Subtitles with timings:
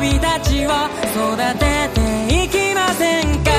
[0.00, 0.70] びたちを
[1.14, 3.50] 育てていきませんか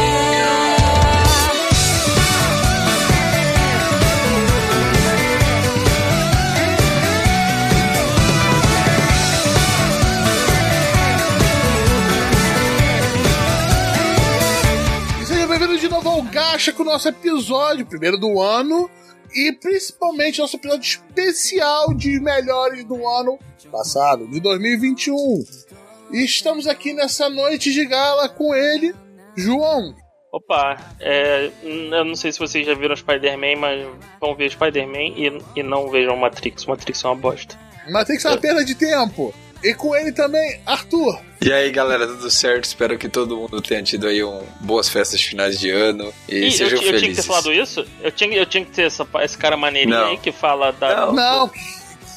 [15.21, 18.89] E Seja bem-vindo de novo ao Gacha com o nosso episódio, primeiro do ano,
[19.34, 23.38] e principalmente nosso episódio especial de melhores do ano
[23.71, 25.43] passado, de 2021.
[26.11, 28.94] E estamos aqui nessa noite de gala com ele,
[29.36, 29.94] João.
[30.32, 33.86] Opa, é, eu não sei se vocês já viram Spider-Man, mas
[34.20, 36.67] vão ver Spider-Man e, e não vejam Matrix.
[36.67, 37.58] Matrix é uma bosta.
[37.89, 39.33] Matrix é uma perda de tempo.
[39.62, 41.19] E com ele também, Arthur.
[41.41, 42.64] E aí galera, tudo certo?
[42.64, 46.34] Espero que todo mundo tenha tido aí um, boas festas de finais de ano e
[46.36, 47.00] Ih, eu, sejam eu felizes.
[47.00, 47.86] tinha que ter falado isso?
[48.02, 50.06] Eu tinha, eu tinha que ter essa, esse cara maneirinho Não.
[50.08, 51.06] aí que fala da.
[51.06, 51.12] Não.
[51.14, 51.50] Não,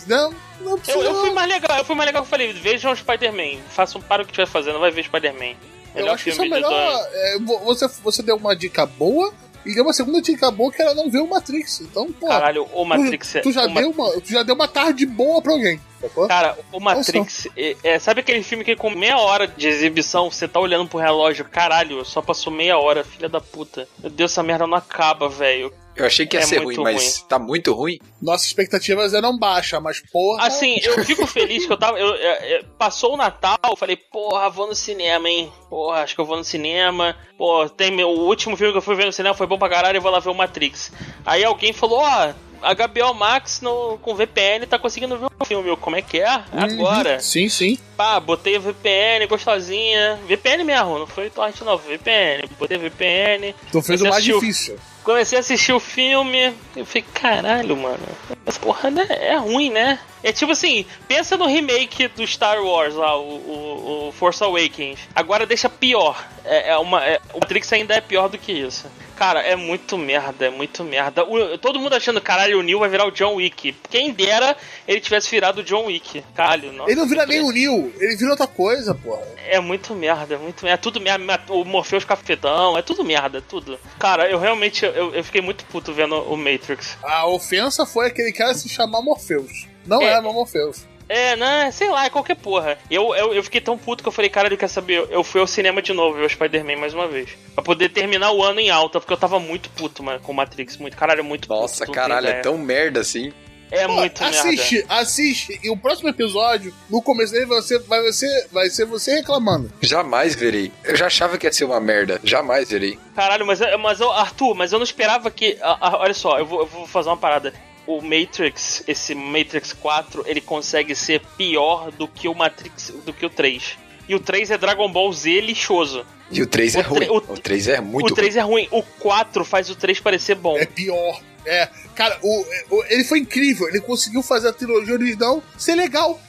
[0.08, 0.98] não, não precisa.
[0.98, 4.02] Eu, eu fui mais legal, eu fui mais legal que eu falei, vejam Spider-Man, façam
[4.02, 5.56] para o que estiver fazendo, vai ver Spider-Man.
[5.96, 7.08] Eu acho que isso é melhor.
[7.12, 9.34] é, vo- você, você deu uma dica boa
[9.66, 11.82] e deu uma segunda dica boa que era não ver o Matrix.
[11.82, 12.28] Então, pô.
[12.28, 13.42] Caralho, o Matrix tu, é.
[13.42, 15.82] tu já o deu uma, tu já deu uma tarde boa pra alguém.
[16.00, 16.28] Sacou?
[16.28, 20.48] Cara, o Matrix, é, é, sabe aquele filme que com meia hora de exibição você
[20.48, 21.44] tá olhando pro relógio?
[21.46, 23.88] Caralho, só passou meia hora, filha da puta.
[23.98, 25.74] Meu Deus, essa merda não acaba, velho.
[25.98, 28.00] Eu achei que ia É ser ruim, muito mas tá muito ruim.
[28.22, 30.46] Nossas expectativas eram baixas, mas porra.
[30.46, 32.00] Assim, eu fico feliz que eu tava.
[32.00, 35.52] Eu, é, passou o Natal, eu falei, porra, vou no cinema, hein?
[35.70, 37.16] Porra, acho que eu vou no cinema.
[37.38, 39.70] Pô, tem meu, o último filme que eu fui ver no cinema foi bom pra
[39.70, 40.92] caralho, eu vou lá ver o Matrix.
[41.26, 42.34] Aí alguém falou, ó.
[42.62, 45.70] a HBO Max no, com VPN tá conseguindo ver o filme.
[45.70, 46.28] Eu, como é que é?
[46.52, 47.16] Agora.
[47.16, 47.20] Uhum.
[47.20, 47.78] Sim, sim.
[47.96, 50.20] Pá, botei VPN gostosinha.
[50.28, 52.48] VPN mesmo, não foi torrent não, foi VPN.
[52.60, 53.56] Botei VPN.
[53.72, 54.40] Tu fez o mais assistiu?
[54.40, 54.78] difícil.
[55.08, 58.04] Comecei a assistir o filme, eu falei, caralho, mano,
[58.46, 59.98] essa porra é ruim, né?
[60.24, 65.00] É tipo assim, pensa no remake do Star Wars lá, o, o, o Force Awakens.
[65.16, 66.26] Agora deixa pior.
[66.44, 68.88] É, é uma, é- o Matrix ainda é pior do que isso.
[69.16, 71.24] Cara, é muito merda, é muito merda.
[71.26, 73.76] O- todo mundo achando, caralho, o Neil vai virar o John Wick.
[73.90, 74.56] Quem dera
[74.88, 76.24] ele tivesse virado o John Wick.
[76.36, 76.90] Caralho, nossa.
[76.92, 79.22] Ele não vira nem o Neo, ele vira outra coisa, porra.
[79.48, 80.74] É muito merda, é muito merda.
[80.76, 81.42] É tudo merda.
[81.50, 83.80] O Morpheus cafetão, é tudo merda, tudo.
[84.00, 86.98] Cara, eu realmente eu, eu fiquei muito puto vendo o Matrix.
[87.04, 89.67] A ofensa foi aquele cara se chamar Morpheus.
[89.88, 90.14] Não É.
[90.14, 90.86] é, Morpheus.
[91.10, 91.72] É, né?
[91.72, 92.78] Sei lá, é qualquer porra.
[92.92, 95.08] Eu, eu, eu fiquei tão puto que eu falei, caralho, quer saber?
[95.10, 97.30] Eu- fui ao cinema de novo ver o Spider-Man mais uma vez.
[97.56, 100.36] Pra poder terminar o ano em alta, porque eu tava muito puto, mano, com o
[100.36, 100.76] Matrix.
[100.76, 101.88] Muito, caralho, muito Nossa, puto.
[101.88, 103.32] não caralho, é tão merda assim.
[103.72, 104.38] É Pô, muito merda.
[104.38, 105.60] assiste, assiste.
[105.64, 109.72] E o próximo episódio, no começo dele, vai ser, vai ser, vai ser você reclamando.
[109.82, 110.72] Jamais verei.
[110.84, 112.20] Eu já achava que ia ser uma merda.
[112.24, 112.98] Jamais verei.
[113.16, 115.58] Caralho, mas, mas eu- Arthur, mas eu não esperava que.
[115.62, 117.54] ah, ah, olha só, eu vou, eu vou fazer uma parada.
[117.88, 123.26] O Matrix, esse Matrix 4, ele consegue ser pior do que o Matrix, do que
[123.26, 123.78] o 3.
[124.10, 126.06] E o 3 é Dragon Ball Z lixoso.
[126.30, 127.00] E o 3 é O ruim.
[127.00, 128.68] tre- o- O 3 é muito o 3 é ruim.
[128.72, 130.58] O 4 faz o 3 parecer bom.
[130.58, 131.22] É pior.
[131.46, 133.70] É, cara, o, o- ele foi incrível.
[133.70, 136.20] Ele conseguiu fazer a trilogia original ser legal.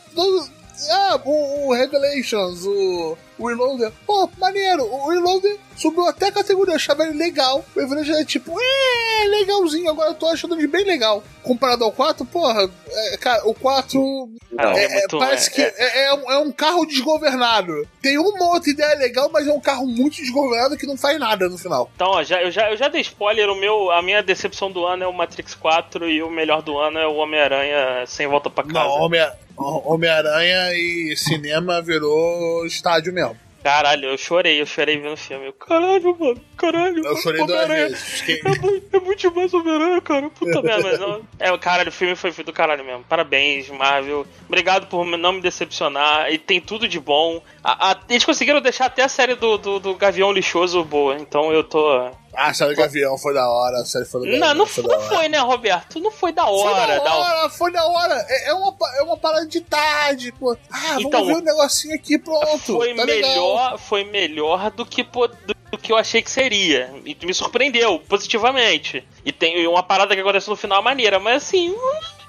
[0.90, 3.92] Ah, o, o Revelations, o, o Reloader.
[4.06, 4.84] Pô, maneiro.
[4.84, 6.72] O Reloader subiu até a categoria.
[6.72, 7.64] Eu achava ele legal.
[7.74, 9.90] O Revelations é tipo, é, legalzinho.
[9.90, 11.22] Agora eu tô achando ele bem legal.
[11.42, 15.52] Comparado ao 4, porra, é, cara, o 4 Cara, é- é muito- é- parece é-
[15.54, 17.86] que é, é um, é um carro desgovernado.
[18.02, 21.48] Tem uma outra ideia legal, mas é um carro muito desgovernado que não faz nada
[21.48, 21.90] no final.
[21.94, 23.48] Então, ó, já, eu, já, eu já dei spoiler.
[23.48, 26.76] O meu, a minha decepção do ano é o Matrix 4 e o melhor do
[26.78, 28.74] ano é o Homem-Aranha sem volta pra casa.
[28.88, 29.20] Não, Homem-
[29.58, 33.36] Homem-Aranha e cinema virou estádio mesmo.
[33.60, 35.52] Caralho, eu chorei, eu chorei vendo o filme.
[35.52, 37.04] Caralho, mano, caralho.
[37.04, 38.02] Eu chorei duas vezes.
[38.20, 40.30] Fiquei- É muito, é muito demais Homem-Aranha, cara.
[40.30, 41.20] Puta merda, mas não.
[41.40, 43.04] É, caralho, o filme foi do caralho mesmo.
[43.08, 44.24] Parabéns, Marvel.
[44.46, 46.32] Obrigado por não me decepcionar.
[46.32, 47.42] E tem tudo de bom.
[47.62, 51.16] A- a- eles conseguiram deixar até a série do, do, do Gavião Lixoso boa.
[51.16, 52.10] Então eu tô.
[52.40, 53.78] Ah, do Gavião foi da hora.
[53.78, 55.16] A série foi do Gavião Não, não, foi foi, da não hora.
[55.16, 56.00] foi, né, Roberto?
[56.00, 56.86] Não foi da Foi hora.
[56.98, 58.26] da da hora, foi da hora.
[58.28, 60.56] É, é uma, é uma parada de tarde, pô.
[60.70, 62.58] Ah, vamos Então, ver um negocinho aqui, pronto.
[62.64, 63.30] foi tá legal.
[63.30, 66.94] melhor, foi melhor do que po- do, do que eu achei que seria.
[67.04, 69.04] E me surpreendeu positivamente.
[69.24, 71.74] E tem uma parada que aconteceu no final maneira, mas assim,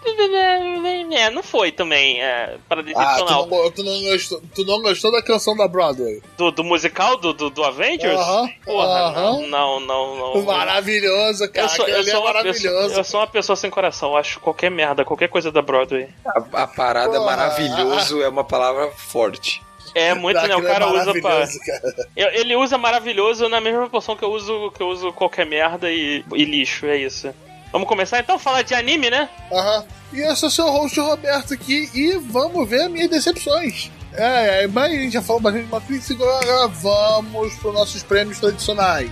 [0.05, 3.33] é, não foi também é, para Ah, tu decepcionar.
[3.47, 6.21] não, tu, não gostou, tu não gostou da canção da Broadway?
[6.37, 8.19] do, do musical do, do, do Avengers?
[8.19, 9.21] Aham, Porra, aham.
[9.21, 10.41] não, não, não, não.
[10.43, 11.65] Maravilhoso, cara.
[11.65, 12.61] Eu sou, Aquele eu, sou é uma maravilhoso.
[12.63, 16.07] pessoa, eu sou uma pessoa sem coração, eu acho qualquer merda, qualquer coisa da Broadway.
[16.25, 17.25] A, a parada Porra.
[17.25, 19.61] maravilhoso é uma palavra forte.
[19.95, 20.55] É muito, né?
[20.55, 21.21] O é cara usa pra.
[21.21, 22.07] maravilhoso, cara.
[22.15, 26.23] Ele usa maravilhoso na mesma proporção que eu uso que eu uso qualquer merda e,
[26.35, 27.33] e lixo, é isso.
[27.71, 29.29] Vamos começar então a falar de anime, né?
[29.51, 29.85] Aham.
[30.11, 33.91] E eu sou seu host Roberto aqui e vamos ver minhas decepções.
[34.13, 37.73] É, é, mas a gente já falou bastante de uma crítica, agora vamos para os
[37.75, 39.11] nossos prêmios tradicionais.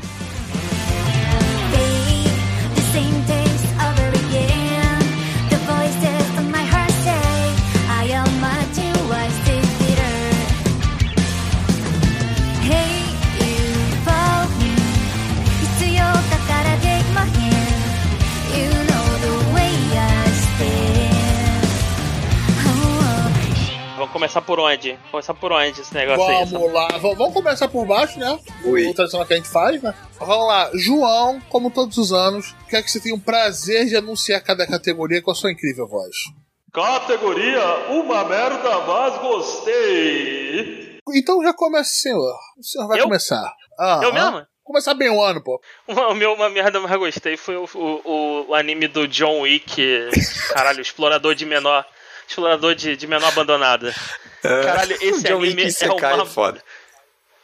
[2.98, 3.37] The
[23.98, 24.92] Vamos começar por onde?
[24.92, 26.46] Vamos começar por onde esse negócio aí?
[26.46, 28.40] Vamos lá, v- vamos começar por baixo, né?
[28.64, 28.88] Ui.
[28.88, 29.94] O tradicional que a gente faz, né?
[30.20, 34.42] Vamos lá, João, como todos os anos, quer que você tenha o prazer de anunciar
[34.44, 36.16] cada categoria com a sua incrível voz.
[36.72, 37.60] Categoria
[37.90, 41.00] Uma Merda, mas gostei.
[41.16, 42.36] Então já começa, senhor.
[42.60, 43.04] O senhor vai Eu?
[43.06, 43.52] começar.
[43.80, 44.46] Ah, Eu mesmo?
[44.64, 45.60] Começar bem o ano, pô.
[45.88, 49.82] O meu Uma Merda, mas gostei foi o, o, o anime do John Wick.
[50.54, 51.86] Caralho, explorador de menor.
[52.28, 53.96] Explorador de, de menor abandonada.
[54.42, 56.64] Caralho, esse John anime Wick é uma é foda.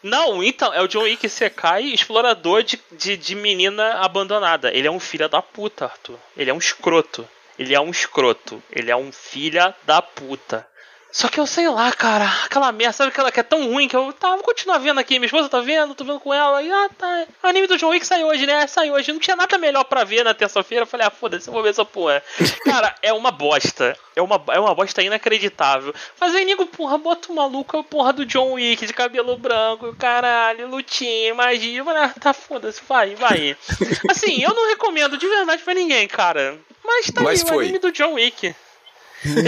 [0.02, 4.70] Não, então, é o John Wick Sekai, explorador de, de, de menina abandonada.
[4.74, 6.20] Ele é um filho da puta, Arthur.
[6.36, 7.28] Ele é um escroto.
[7.58, 8.62] Ele é um escroto.
[8.70, 10.68] Ele é um filha da puta.
[11.14, 13.96] Só que eu sei lá, cara, aquela merda, sabe aquela que é tão ruim que
[13.96, 16.72] eu tá, vou continuar vendo aqui, minha esposa tá vendo, tô vendo com ela, e
[16.72, 17.28] ah, tá.
[17.44, 18.66] O anime do John Wick saiu hoje, né?
[18.66, 19.14] Saiu hoje.
[19.14, 20.82] Não tinha nada melhor pra ver na terça-feira.
[20.82, 22.24] Eu falei, ah, foda-se, eu vou ver essa porra.
[22.66, 23.96] Cara, é uma bosta.
[24.16, 25.94] É uma, é uma bosta inacreditável.
[26.20, 29.96] Mas aí, nego, porra, bota o maluco, a porra do John Wick de cabelo branco,
[29.96, 31.84] caralho, lutinha, magia.
[31.96, 33.56] Ah, tá foda-se, vai, vai.
[34.10, 36.58] Assim, eu não recomendo de verdade pra ninguém, cara.
[36.84, 37.58] Mas tá Mas aí, foi.
[37.58, 38.56] o anime do John Wick.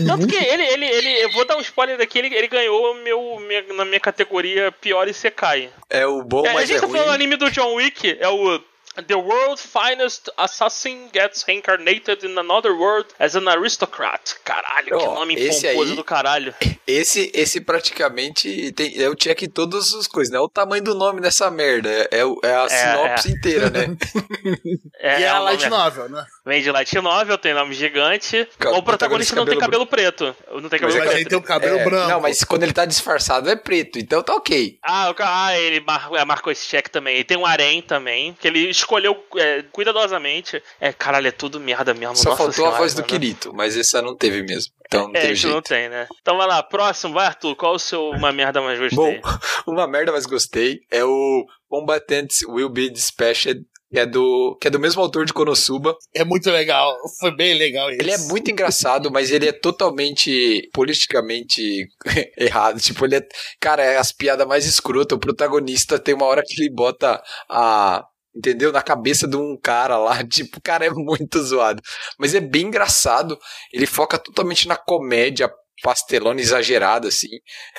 [0.08, 2.96] Tanto que ele, ele, ele, eu vou dar um spoiler daqui, ele, ele ganhou o
[2.96, 5.70] meu, minha- na minha categoria pior e Sekai.
[5.90, 8.18] É o bom, É, a mas gente é tá falando do anime do John Wick,
[8.20, 8.60] é o
[9.08, 14.36] The World's Finest Assassin Gets Reincarnated in Another World as an Aristocrat.
[14.44, 16.56] Caralho, que Ó, nome esse pomposo aí- do caralho.
[16.88, 20.40] Esse, esse praticamente tem, eu tinha aqui todas as coisas, né?
[20.40, 21.90] O tamanho do nome dessa merda.
[21.90, 23.86] É, é o- é a É, sinopse inteira, né?
[25.00, 26.26] É, e é, é a light novel, né?
[26.46, 28.48] Vem de light novel, tem nome gigante.
[28.60, 30.36] Ca- o protagonista não tem cabelo preto.
[30.52, 31.30] Não tem cabelo Mas preto.
[31.30, 32.08] tem o cabelo É, branco.
[32.10, 34.78] Não, mas quando ele tá disfarçado é preto, então tá ok.
[34.84, 37.18] Ah, o ah, ele mar- é, marcou esse check também.
[37.18, 40.62] E tem um harém também, que ele escolheu é, cuidadosamente.
[40.80, 42.16] É, caralho, é tudo merda mesmo.
[42.16, 43.02] Só nossa faltou senhora, a voz do.
[43.04, 44.72] Kirito, mas essa não teve mesmo.
[44.86, 45.54] Então não É, teve isso jeito.
[45.56, 46.08] não tem, né?
[46.22, 49.20] Então vai lá, próximo, vai Arthur, qual o seu uma merda mais gostei?
[49.20, 49.22] Bom,
[49.66, 50.82] uma merda, mas gostei.
[50.92, 53.64] É o Combatants Will Be Dispatched,
[53.96, 55.96] que é do, que é do mesmo autor de Konosuba.
[56.14, 56.94] É muito legal.
[57.18, 58.02] Foi bem legal isso.
[58.02, 61.88] Ele é muito engraçado, mas ele é totalmente politicamente
[62.38, 62.78] errado.
[62.82, 63.22] Tipo, ele é.
[63.58, 65.16] Cara, é as piadas mais escrotas.
[65.16, 68.04] O protagonista tem uma hora que ele bota a.
[68.36, 68.74] Entendeu?
[68.74, 70.22] Na cabeça de um cara lá.
[70.28, 71.82] Tipo, cara, é muito zoado.
[72.20, 73.40] Mas é bem engraçado.
[73.72, 75.50] Ele foca totalmente na comédia
[75.82, 77.28] pastelona exagerada, assim.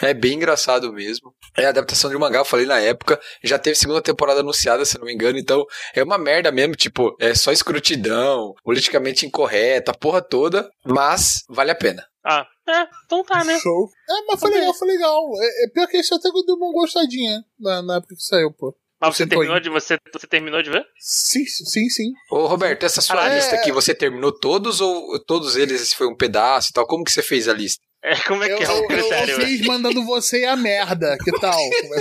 [0.01, 1.35] É bem engraçado mesmo.
[1.57, 3.21] É a adaptação de um mangá, eu falei na época.
[3.43, 5.39] Já teve segunda temporada anunciada, se não me engano.
[5.39, 5.65] Então,
[5.95, 6.75] é uma merda mesmo.
[6.75, 10.69] Tipo, é só escrotidão, politicamente incorreta, a porra toda.
[10.85, 12.05] Mas vale a pena.
[12.25, 13.59] Ah, é, então tá, né?
[13.61, 13.89] Show.
[14.09, 15.23] É, mas foi legal, foi legal.
[15.41, 18.77] É, é pior que esse até deu uma gostadinha na, na época que saiu, pô.
[19.01, 20.85] Mas você Você terminou, de, você, você terminou de ver?
[20.99, 22.13] Sim, sim, sim.
[22.31, 23.59] Ô, Roberto, essa sua Ah, lista é.
[23.59, 26.87] aqui, você terminou todos ou todos eles esse foi um pedaço e tal?
[26.87, 27.81] Como que você fez a lista?
[28.09, 29.35] É, como é Eu, que é eu, o eu, critério?
[29.35, 31.17] eu fiz mandando você a merda.
[31.25, 31.59] Que tal?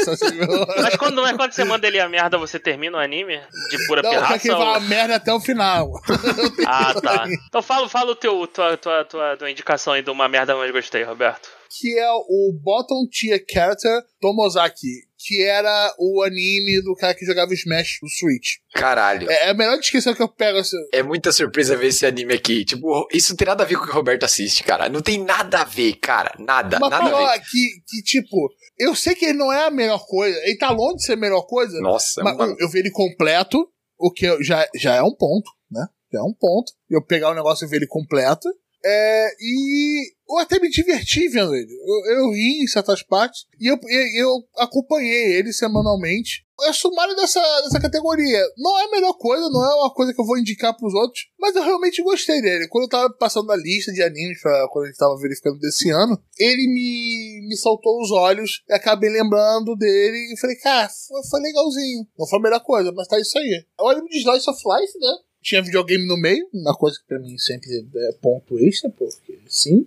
[0.08, 0.38] Assim.
[0.84, 3.42] Mas quando, mas quando você manda ele a merda, você termina o anime?
[3.72, 4.56] De pura Não, eu que pirraça?
[4.56, 5.90] vá ou- a merda até o final.
[6.68, 7.26] Ah, tá.
[7.48, 10.72] Então fala, fala o teu, tua, tua, tua, tua indicação aí de uma merda mais
[10.72, 11.50] gostei, Roberto.
[11.70, 17.54] Que é o Bottom Tier Character Tomozaki, que era o anime do cara que jogava
[17.54, 18.58] Smash no Switch.
[18.74, 19.30] Caralho.
[19.30, 20.60] É é a melhor descrição que eu pego.
[20.60, 22.64] Assim, É muita surpresa ver esse anime aqui.
[22.66, 24.90] Tipo, isso não tem nada a ver com o que o Roberto assiste, cara.
[24.90, 26.34] Não tem nada a ver, cara.
[26.40, 27.42] Nada, mas nada a pior ver.
[27.50, 30.98] que, que, tipo, eu sei que ele não é a melhor coisa, ele tá longe
[30.98, 32.56] de ser a melhor coisa, Nossa, mas mano.
[32.60, 33.68] eu vi ele completo,
[33.98, 35.86] o que já, já é um ponto, né?
[36.12, 36.72] Já é um ponto.
[36.90, 38.48] Eu pegar o negócio e ver ele completo.
[38.88, 41.74] É, e eu até me diverti vendo ele.
[41.74, 43.80] Eu, eu ri em certas partes e eu,
[44.15, 46.46] eu acompanhei ele semanalmente.
[46.62, 48.42] É sumário dessa, dessa categoria.
[48.58, 51.24] Não é a melhor coisa, não é uma coisa que eu vou indicar pros outros,
[51.39, 52.68] mas eu realmente gostei dele.
[52.68, 55.89] Quando eu tava passando a lista de animes, pra, quando a gente tava verificando desse
[55.89, 61.22] ano, ele me, me saltou os olhos e acabei lembrando dele e falei, cara, foi,
[61.30, 62.08] foi legalzinho.
[62.18, 63.65] Não foi a melhor coisa, mas tá isso aí.
[63.80, 65.18] É o anime de Slice of Life, né?
[65.46, 69.86] Tinha videogame no meio, uma coisa que pra mim sempre é ponto extra, porque sim.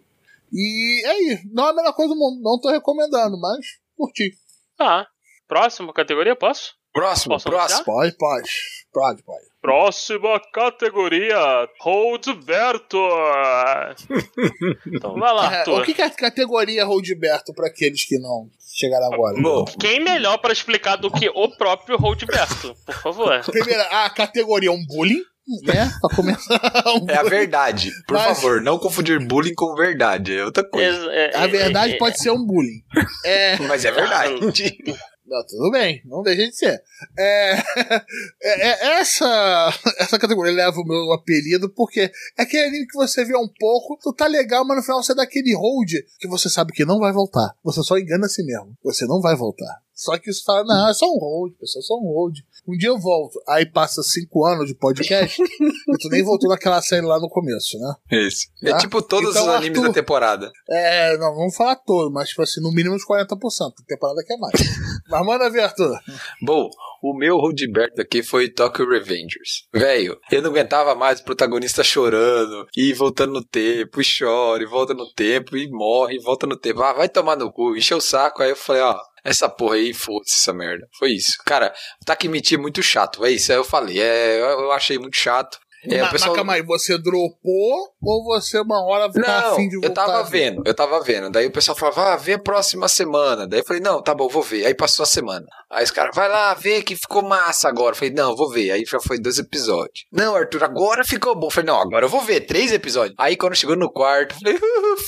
[0.52, 3.58] E é aí, não é a melhor coisa do mundo, não tô recomendando, mas
[3.96, 4.34] curti.
[4.78, 5.04] Ah,
[5.48, 6.76] próxima categoria, posso?
[6.92, 7.84] Próximo, Posso próximo.
[7.84, 8.48] Pode, pode.
[8.92, 9.44] Pode, pode.
[9.60, 11.36] Próxima categoria,
[11.80, 12.96] Roldberto.
[14.86, 15.80] então vai lá, É, Arthur.
[15.80, 19.40] o que, é a categoria Roldberto pra aqueles que não chegaram agora?
[19.40, 22.74] Bom, Quem melhor pra explicar do que o próprio Roldberto?
[22.86, 23.44] Por favor.
[23.44, 25.22] Primeiro, a categoria é um bullying,
[25.62, 25.90] né?
[26.00, 26.84] Pra começar.
[27.00, 27.90] um é a verdade.
[28.06, 30.36] Por Mas- favor, não confundir bullying com verdade.
[30.36, 31.10] É outra coisa.
[31.12, 32.82] É- é- A verdade é- pode ser um bullying.
[33.24, 33.56] É.
[33.60, 34.34] Mas é verdade.
[35.30, 36.82] Não, tudo bem, não deixa de ser.
[37.18, 37.52] É,
[38.42, 43.26] é- é- essa, essa categoria leva o meu apelido porque é aquele anime que você
[43.26, 46.48] vê um pouco, tu tá legal, mas no final você dá aquele hold que você
[46.48, 47.54] sabe que não vai voltar.
[47.62, 48.74] Você só engana a si mesmo.
[48.82, 49.82] Você não vai voltar.
[49.92, 52.38] Só que isso fala, não, é só um hold, pessoal, é só um hold.
[52.68, 53.40] Um dia eu volto.
[53.48, 57.78] Aí passa cinco anos de podcast e tu nem voltou naquela série lá no começo,
[57.78, 57.94] né?
[58.26, 58.46] Isso.
[58.62, 58.78] É Tá?
[58.78, 60.52] tipo todos Então, os animes Arthur- da temporada.
[60.68, 63.72] É, não, vamos falar todo, mas tipo assim, no mínimo uns 40%.
[63.76, 64.52] Tem temporada que é mais.
[65.08, 65.98] mas manda ver, Arthur.
[66.42, 66.68] Bom,
[67.02, 69.66] o meu Roldberto aqui foi Tokyo Revengers.
[69.72, 74.66] Velho, eu não aguentava mais o protagonista chorando, e voltando no tempo, e chora, e
[74.66, 76.82] volta no tempo, e morre, e volta no tempo.
[76.82, 78.42] Ah, vai tomar no cu, encheu o saco.
[78.42, 80.88] Aí eu falei, ó, essa porra aí, foda-se essa merda.
[80.98, 81.38] Foi isso.
[81.44, 83.52] Cara, Takemichi é muito chato, é isso.
[83.52, 85.58] Aí eu falei, é, eu achei muito chato.
[85.84, 86.30] É, o pessoal...
[86.30, 89.88] Mas calma aí, você dropou ou você uma hora tá Não, afim de voltar?
[89.88, 91.30] eu tava vendo, eu tava vendo.
[91.30, 93.46] Daí o pessoal falava, ah, vê a próxima semana.
[93.46, 94.66] Daí eu falei, não, tá bom, vou ver.
[94.66, 95.46] Aí passou a semana.
[95.70, 97.92] Aí os caras, vai lá, vê que ficou massa agora.
[97.92, 98.70] Eu falei, não, vou ver.
[98.70, 100.06] Aí já foi dois episódios.
[100.12, 101.46] Não, Arthur, agora ficou bom.
[101.46, 103.14] Eu falei, não, agora eu vou ver, três episódios.
[103.18, 104.58] Aí quando chegou no quarto, eu falei,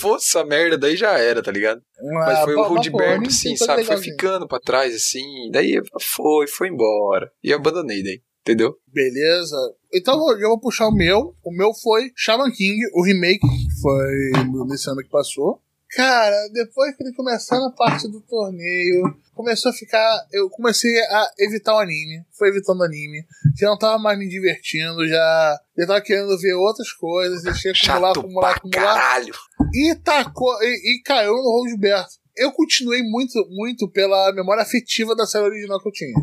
[0.00, 1.80] foda essa merda, daí já era, tá ligado?
[2.14, 3.84] Mas Ah, foi pô, o mas, Rudberto, assim, sabe?
[3.84, 5.50] Foi ficando pra trás, assim.
[5.50, 7.30] Daí foi, foi embora.
[7.42, 8.74] E eu abandonei daí, entendeu?
[8.92, 9.56] Beleza.
[9.92, 11.34] Então eu vou- eu puxar o meu.
[11.44, 14.30] O meu foi Shaman King, o remake, que foi
[14.68, 15.60] nesse ano que passou.
[15.92, 19.02] Cara, depois que ele começar na parte do torneio,
[19.34, 20.24] começou a ficar.
[20.32, 22.24] Eu comecei a evitar o anime.
[22.38, 23.24] Foi evitando o anime.
[23.58, 25.58] Já não tava mais me divertindo, já.
[25.76, 27.42] Já tava querendo ver outras coisas.
[27.42, 28.94] Deixei acumular, Chato acumular, acumular.
[28.94, 29.34] caralho.
[29.74, 32.20] e tacou e, e caiu no Roseberto.
[32.36, 36.14] Eu continuei muito, muito pela memória afetiva da série original que eu tinha.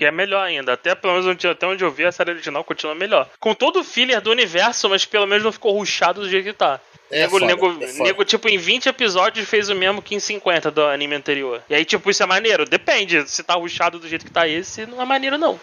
[0.00, 0.72] Que é melhor ainda.
[0.72, 3.28] Até pelo menos onde, até onde eu vi, a série original continua melhor.
[3.38, 6.52] Com todo o filler do universo, mas pelo menos não ficou ruchado do jeito que
[6.54, 6.80] tá.
[7.10, 10.18] É nego, foda, nego, é nego, tipo, em 20 episódios fez o mesmo que em
[10.18, 11.62] 50 do anime anterior.
[11.68, 12.64] E aí, tipo, isso é maneiro.
[12.64, 13.28] Depende.
[13.28, 15.60] Se tá ruchado do jeito que tá esse, não é maneiro, não.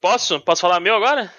[0.00, 0.40] Posso?
[0.40, 1.30] Posso falar meu agora?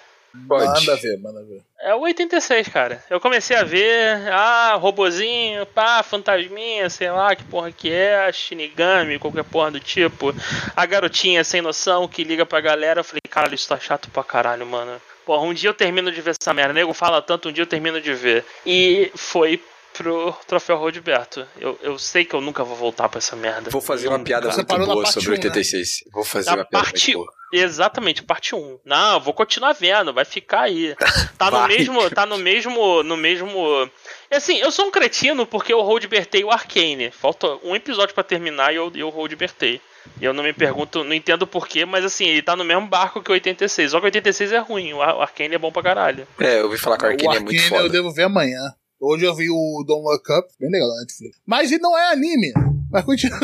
[0.46, 0.66] Pode.
[0.66, 1.62] Manda ver, manda ver.
[1.80, 3.02] É o 86, cara.
[3.08, 9.18] Eu comecei a ver, ah, robozinho, pá, fantasminha, sei lá que porra que é, Shinigami,
[9.18, 10.34] qualquer porra do tipo.
[10.76, 13.00] A garotinha sem noção que liga pra galera.
[13.00, 15.00] Eu falei, caralho, isso tá chato pra caralho, mano.
[15.24, 16.72] Porra, um dia eu termino de ver essa merda.
[16.72, 18.44] O nego fala tanto, um dia eu termino de ver.
[18.64, 19.62] E foi
[19.98, 21.46] pro Troféu Rodberto.
[21.60, 23.68] Eu, eu sei que eu nunca vou voltar pra essa merda.
[23.70, 25.36] Vou fazer uma piada Você muito boa sobre um, né?
[25.38, 25.88] 86.
[26.12, 27.38] Vou fazer Na uma piada parte muito boa.
[27.50, 28.78] Exatamente, parte 1.
[28.84, 30.94] Não, eu vou continuar vendo, vai ficar aí.
[31.38, 31.68] Tá no Vai.
[31.68, 33.88] mesmo, tá no mesmo, no mesmo.
[34.28, 37.12] E assim, eu sou um cretino porque eu roadbertei o Arcane.
[37.12, 39.80] Falta um episódio pra terminar e eu, eu roadbertei.
[40.20, 43.22] E eu não me pergunto, não entendo porquê, mas assim, ele tá no mesmo barco
[43.22, 43.92] que o 86.
[43.92, 46.26] Só que o 86 é ruim, o Ar- o Arcane é bom pra caralho.
[46.40, 47.88] É, eu ouvi falar que o Arcane é muito eu foda.
[47.88, 48.58] devo ver amanhã.
[49.00, 51.38] Hoje eu vi o Don't Look Up, bem legal na Netflix.
[51.46, 52.52] Mas ele não é anime.
[52.90, 53.38] Mas continua.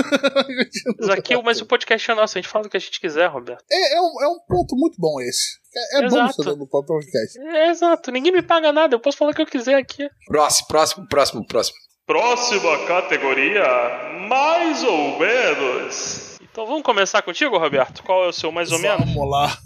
[0.99, 3.29] Mas aqui, mas o podcast é nosso, a gente fala do que a gente quiser,
[3.29, 3.65] Roberto.
[3.71, 5.59] é, é, um, é um ponto muito bom esse.
[5.73, 7.39] É, é bom você no podcast.
[7.39, 10.09] É, exato, ninguém me paga nada, eu posso falar o que eu quiser aqui.
[10.27, 11.77] Próximo, próximo, próximo, próximo.
[12.05, 13.63] Próxima categoria,
[14.29, 16.37] mais ou menos.
[16.43, 18.03] Então vamos começar contigo, Roberto?
[18.03, 19.07] Qual é o seu mais ou menos?
[19.07, 19.57] Vamos lá.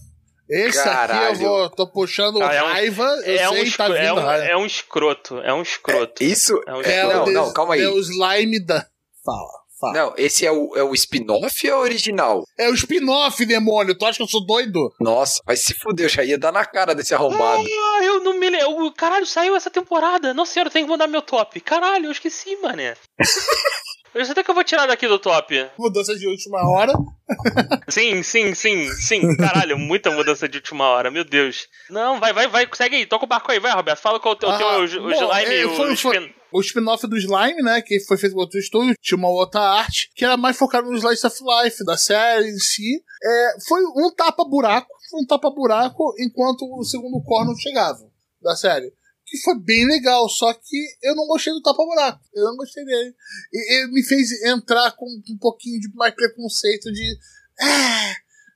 [0.49, 1.35] Esse aqui Caralho.
[1.35, 3.97] eu vou, tô puxando Ah, é um- raiva, eu É um, sei que tá vindo
[3.99, 4.45] é, um, raiva.
[4.47, 6.23] é um escroto, é um escroto.
[6.25, 6.59] Isso.
[6.67, 7.83] É um é, É o não, des- não, calma aí.
[7.83, 8.87] É o slime da...
[9.25, 9.93] Fala, fala.
[9.93, 12.43] Não, esse é o, é o spin-off ou é o original?
[12.59, 13.97] É o spin-off, demônio.
[13.97, 14.91] Tu acha que eu sou doido?
[15.01, 17.63] Nossa, vai se fuder, eu já ia dar na cara desse arrombado.
[17.63, 18.91] Ah, eu não me lembro.
[18.93, 20.33] Caralho, saiu essa temporada.
[20.33, 21.61] Nossa senhora, eu tenho que mandar meu top.
[21.61, 22.95] Caralho, eu esqueci, mané.
[24.15, 25.71] Eu sei até que eu vou tirar daqui do top.
[25.79, 26.93] Mudança de última hora.
[27.89, 29.37] Sim, sim, sim, sim.
[29.37, 31.67] Caralho, muita mudança de última hora, meu Deus.
[31.91, 33.99] Não, vai, vai, vai, segue aí, toca o barco aí, vai, Roberto.
[34.01, 35.93] Fala qual é o teu, Ah, teu o, o bom, slime, é, o, foi- o
[35.95, 37.83] spin- O spin-off do Slime, né?
[37.83, 40.97] Que foi feito por outro estúdio, tinha uma outra arte, que era mais focado no
[40.97, 43.03] Slice of Life, da série em si.
[43.23, 48.01] É, foi um tapa-buraco, foi um tapa-buraco enquanto o segundo corno chegava
[48.43, 48.91] da série.
[49.31, 52.21] Que foi bem legal, só que eu não gostei do tapa-buraco.
[52.35, 53.15] Eu não gostei dele.
[53.53, 57.19] E, e me fez entrar com um pouquinho de mais preconceito de.
[57.61, 58.15] "Ah",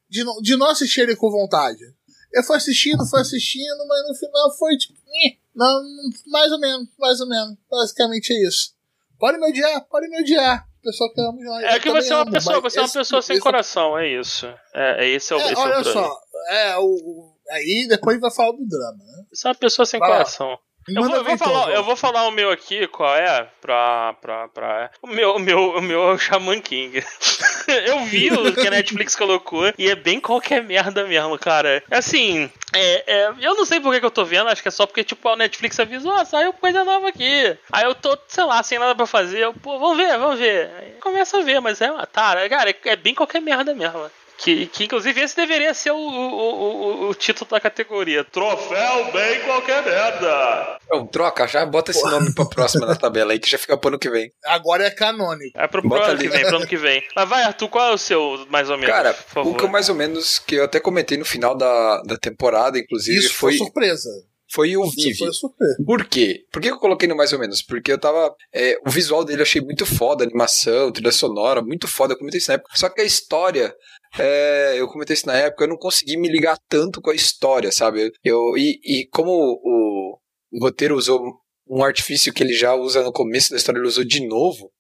[0.09, 1.83] de, não- de não assistir ele com vontade.
[2.33, 4.99] Eu fui assistindo, fui assistindo, mas no final foi tipo.
[5.55, 5.83] Não,
[6.29, 7.57] mais ou menos, mais ou menos.
[7.71, 8.75] Basicamente é isso.
[9.19, 10.67] Pode me odiar, pode me odiar.
[10.83, 11.39] pessoa que ama.
[11.65, 14.09] É que você é uma amo, pessoa, você é uma pessoa sem esse- coração, é
[14.19, 14.47] isso.
[14.75, 18.21] É, é esse é o, É, esse é o olha só, é, o- aí depois
[18.21, 19.25] vai falar do drama, né?
[19.33, 20.17] Você é uma pessoa sem Vai lá.
[20.17, 20.59] coração.
[20.89, 23.49] Eu Manda vou, eu, vou falar, eu vou falar o meu aqui, qual é?
[23.61, 24.15] Pra.
[24.21, 24.91] pra, pra...
[25.01, 27.05] O, meu, o, meu, o meu é o Shaman King.
[27.87, 31.85] eu vi o que a Netflix colocou e é bem qualquer merda mesmo, cara.
[31.89, 34.73] Assim, é, é, eu não sei por que, que eu tô vendo, acho que é
[34.73, 37.57] só porque, tipo, a Netflix avisou, ah, saiu coisa nova aqui.
[37.71, 40.69] Aí eu tô, sei lá, sem nada pra fazer, eu, pô, vamos ver, vamos ver.
[40.81, 44.11] Aí começa a ver, mas é uma tara, cara, é, é bem qualquer merda mesmo.
[44.43, 48.25] Que, que inclusive esse deveria ser o, o, o, o título da categoria.
[48.25, 50.79] Troféu bem qualquer merda.
[50.85, 53.89] Então, troca, já bota esse nome pra próxima na tabela aí, que já fica pro
[53.89, 54.33] ano que vem.
[54.45, 55.57] Agora é canônico.
[55.57, 56.25] É pro, pro ano ali.
[56.25, 57.05] que vem, pro ano que vem.
[57.15, 58.93] Mas vai, Arthur, qual é o seu, mais ou menos?
[58.93, 59.53] Cara, por favor.
[59.53, 62.79] o que eu mais ou menos, que eu até comentei no final da, da temporada,
[62.79, 64.11] inclusive, Isso foi, foi, surpresa.
[64.53, 65.33] Foi o Vive.
[65.33, 65.83] surpresa.
[65.85, 66.45] Por quê?
[66.53, 67.63] Por que eu coloquei no mais ou menos?
[67.63, 68.35] Porque eu tava.
[68.53, 72.19] é, o visual dele eu achei muito foda, a animação, trilha sonora, muito foda, eu
[72.19, 72.71] comentei isso na época.
[72.77, 73.75] Só que a história.
[74.19, 77.73] é, eu comentei isso na época, eu não consegui me ligar tanto com a história,
[77.73, 78.13] sabe?
[78.23, 80.19] Eu, e, e como o,
[80.53, 81.21] o roteiro usou
[81.69, 84.71] um artifício que ele já usa no começo da história, ele usou de novo.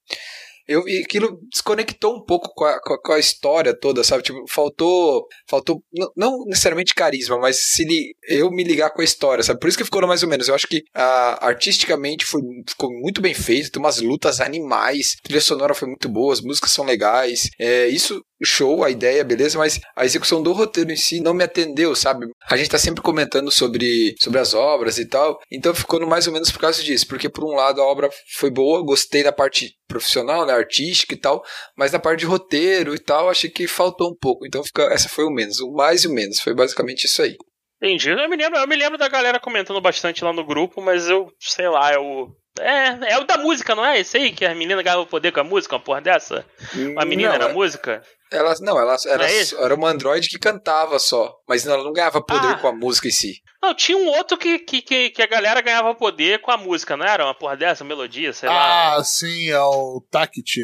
[0.68, 4.22] Eu, e aquilo desconectou um pouco com a, com a- a história toda, sabe?
[4.22, 5.26] Tipo, faltou.
[5.48, 5.82] Faltou.
[6.16, 9.60] Não necessariamente carisma, mas se li- eu me ligar com a história, sabe?
[9.60, 10.48] Por isso que ficou mais ou menos.
[10.48, 15.22] Eu acho que ah, artisticamente foi, ficou muito bem feito, tem umas lutas animais, a
[15.22, 17.48] trilha sonora foi muito boa, as músicas são legais.
[17.58, 21.44] É, isso, show, a ideia, beleza, mas a execução do roteiro em si não me
[21.44, 22.26] atendeu, sabe?
[22.48, 26.26] A gente tá sempre comentando sobre, sobre as obras e tal, então ficou no mais
[26.26, 29.32] ou menos por causa disso, porque por um lado a obra foi boa, gostei da
[29.32, 31.44] parte profissional, né, artística e tal,
[31.76, 35.08] mas na parte de roteiro e tal, achei que faltou um pouco, então fica, essa
[35.08, 37.36] foi o menos, o mais e o menos, foi basicamente isso aí.
[37.82, 38.10] Entendi.
[38.10, 41.32] Eu me, lembro, eu me lembro da galera comentando bastante lá no grupo, mas eu,
[41.40, 42.28] sei lá, é o.
[42.60, 43.98] É, é o da música, não é?
[43.98, 46.44] Esse aí que a menina ganhava poder com a música, uma porra dessa?
[46.98, 48.02] A menina Não, era é- música?
[48.30, 49.58] Ela, não, ela era, Não é isso?
[49.62, 52.58] era uma androide que cantava só, mas não, ela não ganhava poder Ah.
[52.58, 53.34] com a música em si.
[53.62, 56.96] Não, tinha um outro que, que, que, que a galera ganhava poder com a música,
[56.96, 57.24] não era?
[57.24, 58.96] Uma porra dessa, melodia, sei lá.
[58.96, 60.60] Ah, sim, é o Takit.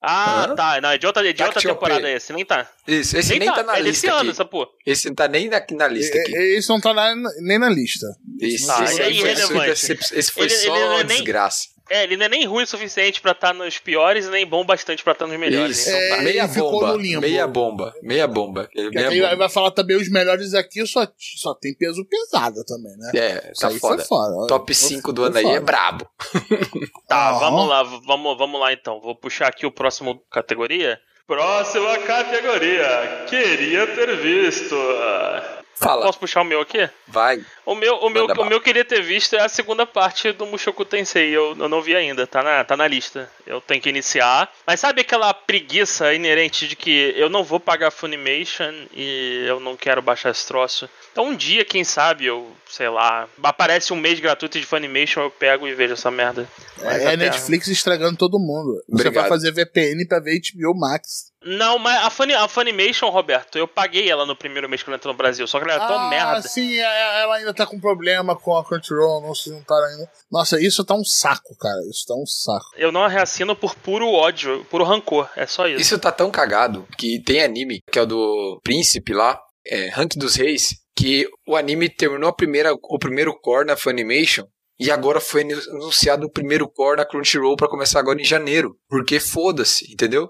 [0.00, 0.54] Ah, Hã?
[0.54, 0.80] tá.
[0.80, 2.68] Não, é de outra, de outra Tactile temporada esse, nem tá.
[2.86, 4.30] Isso, esse nem, tá, na é lista ano, aqui.
[4.30, 4.68] essa porra.
[4.86, 6.32] Esse não tá nem na, na lista aqui.
[6.36, 8.06] E- Esse não tá na- nem na lista.
[8.40, 9.04] Esse, Tá, esse, é
[9.46, 11.68] foi, esse, foi Ele- só ele é nem- desgraça.
[11.90, 15.02] É, ele não é nem ruim o suficiente pra estar nos piores, nem bom bastante
[15.02, 15.78] pra estar nos melhores.
[15.78, 16.22] Isso, Então É, tá.
[16.22, 18.68] meia ele ficou bomba, meia bomba, meia bomba.
[18.76, 19.36] é, Meia aí vai- bomba.
[19.36, 23.10] vai falar também os melhores aqui, só, só tem peso pesado também, né?
[23.14, 23.96] É, Isso tá aí foda.
[23.98, 24.46] foi foda.
[24.48, 26.06] Top Foi- 5 do ano aí é brabo.
[27.08, 27.38] Tá, Aham.
[27.40, 29.00] vamos lá, vamos, vamos lá então.
[29.00, 30.98] Vou puxar aqui o próximo categoria.
[31.26, 33.24] Próxima categoria.
[33.28, 34.74] Queria ter visto.
[35.78, 36.88] Fala, Posso puxar o meu aqui?
[37.06, 37.40] vai.
[37.64, 40.84] O meu, o meu, o meu queria ter visto é a segunda parte do Mushoku
[40.84, 41.28] Tensei.
[41.30, 43.30] Eu, eu não vi ainda, tá na, tá na lista.
[43.46, 44.50] Eu tenho que iniciar.
[44.66, 49.76] Mas sabe aquela preguiça inerente de que eu não vou pagar Funimation e eu não
[49.76, 50.88] quero baixar esse troço?
[51.12, 55.30] Então um dia, quem sabe, eu, sei lá, aparece um mês gratuito de Funimation, eu
[55.30, 56.48] pego e vejo essa merda.
[56.78, 58.74] Mas É, até- Netflix estragando todo mundo.
[58.88, 59.14] Você Obrigado.
[59.22, 61.27] vai fazer VPN pra ver HBO Max.
[61.44, 65.14] Não, mas a, a Funimation, Roberto, eu paguei ela no primeiro mês que ela entrou
[65.14, 66.42] no Brasil, só que ela era tão ah, merda.
[66.42, 70.10] sim, é- ela ainda tá com problema com a Crunchyroll, não se juntaram ainda.
[70.30, 71.80] Nossa, isso tá um saco, cara.
[71.88, 72.66] Isso tá um saco.
[72.76, 75.80] Eu não a reassino por puro ódio, puro rancor, é só isso.
[75.80, 80.14] Isso tá tão cagado que tem anime, que é o do Príncipe lá, é, Rank
[80.16, 84.44] dos Reis, que o anime terminou a primeira, o primeiro core na Funimation
[84.80, 88.76] e agora foi anunciado o primeiro core na Crunchyroll pra começar agora em janeiro.
[88.88, 90.28] Porque foda-se, entendeu?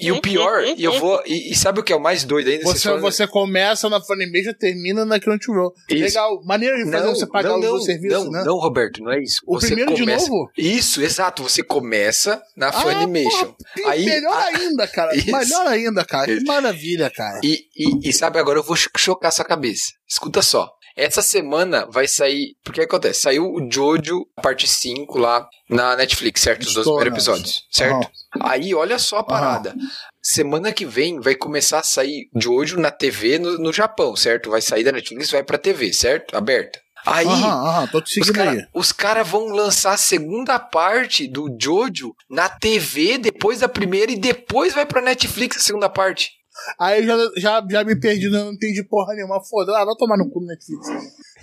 [0.00, 1.22] E o pior, e eu vou.
[1.26, 2.64] E, e sabe o que é o mais doido ainda?
[2.64, 5.72] Você, você começa na Funimation termina na Crunchyroll.
[5.88, 6.02] Isso.
[6.04, 6.40] Legal.
[6.44, 8.42] Maneiro de fazer você pagar não, o não, serviço, não, né?
[8.44, 9.40] Não, Roberto, não é isso.
[9.46, 10.28] O você primeiro de começa...
[10.28, 10.50] novo?
[10.56, 11.42] Isso, exato.
[11.42, 13.54] Você começa na Ah, Funimation.
[13.76, 15.14] porra, Aí, melhor a- ainda, cara.
[15.16, 15.30] Isso.
[15.32, 16.26] Melhor ainda, cara.
[16.26, 17.40] Que maravilha, cara.
[17.42, 19.92] E, e, e sabe, agora eu vou cho- chocar sua cabeça.
[20.08, 20.68] Escuta só.
[20.98, 22.56] Essa semana vai sair.
[22.64, 23.20] Porque acontece?
[23.20, 26.62] Saiu o Jojo, parte 5 lá na Netflix, certo?
[26.62, 27.38] Os dois Estou primeiros nessa.
[27.40, 28.10] episódios, certo?
[28.40, 29.74] Aí, olha só a parada.
[30.22, 34.50] Semana que vem vai começar a sair Jojo na TV no, no Japão, certo?
[34.50, 36.36] Vai sair da Netflix e vai pra TV, certo?
[36.36, 36.80] Aberta.
[37.06, 37.24] Aí.
[37.26, 38.66] Aham, aham, tô te Os seguindo cara- aí.
[38.74, 44.16] os caras vão lançar a segunda parte do Jojo na TV depois da primeira e
[44.18, 46.32] depois vai pra Netflix a segunda parte.
[46.78, 49.42] Aí já, já, já me perdi, não entendi porra nenhuma.
[49.44, 50.86] Foda, ah, vai tomar no cu no Netflix.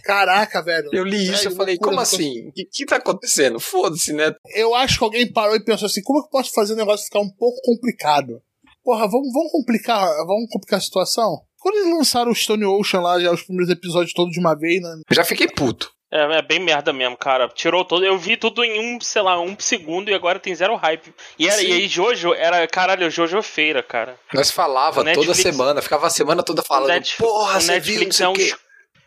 [0.04, 0.90] Caraca, velho.
[0.94, 2.48] Eu li isso, É, eu falei, como eu assim?
[2.48, 3.60] O que, que tá acontecendo?
[3.60, 4.34] Foda-se, né?
[4.56, 7.20] Eu acho que alguém parou e pensou assim: como eu posso fazer o negócio ficar
[7.20, 8.40] um pouco complicado?
[8.84, 11.42] Porra, vamos, vamos complicar, vamos complicar a situação?
[11.60, 14.80] Quando eles lançaram o Stone Ocean lá, já os primeiros episódios todos de uma vez,
[14.80, 15.02] né?
[15.10, 15.95] Eu já fiquei puto.
[16.16, 17.50] É, é bem merda mesmo, cara.
[17.50, 18.06] Tirou todo.
[18.06, 21.14] Eu vi tudo em um, sei lá, um segundo e agora tem zero hype.
[21.38, 21.68] E, era, Sim.
[21.68, 24.18] e aí, Jojo era, caralho, Jojo é feira, cara.
[24.34, 27.96] Nós falava Netflix- toda semana, ficava a semana toda falando, Netflix, porra, o você viu,
[27.96, 28.36] não Netflix sei é um,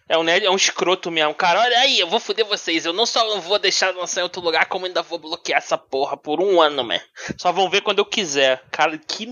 [0.09, 1.35] é, um, é um escroto mesmo.
[1.35, 2.85] Cara, olha aí, eu vou foder vocês.
[2.85, 5.77] Eu não só não vou deixar lançar em outro lugar, como ainda vou bloquear essa
[5.79, 7.01] porra por um ano, man.
[7.37, 8.62] Só vão ver quando eu quiser.
[8.71, 9.27] Cara, que,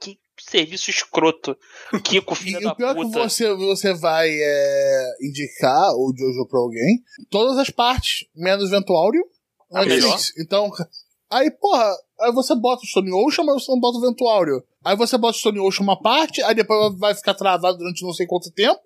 [0.00, 0.18] que
[0.50, 1.56] serviço escroto.
[2.02, 3.28] Kiko, E filho o da pior é que puta.
[3.28, 9.24] você, você vai é, indicar o Jojo pra alguém, todas as partes, menos o Ventuário,
[9.72, 9.82] Ah.
[10.38, 10.70] Então,
[11.30, 14.62] aí, porra, aí você bota o Stone Ocean, mas você não bota o Ventuário.
[14.84, 18.12] Aí você bota o Stone Ocean uma parte, aí depois vai ficar travado durante não
[18.12, 18.82] sei quanto tempo,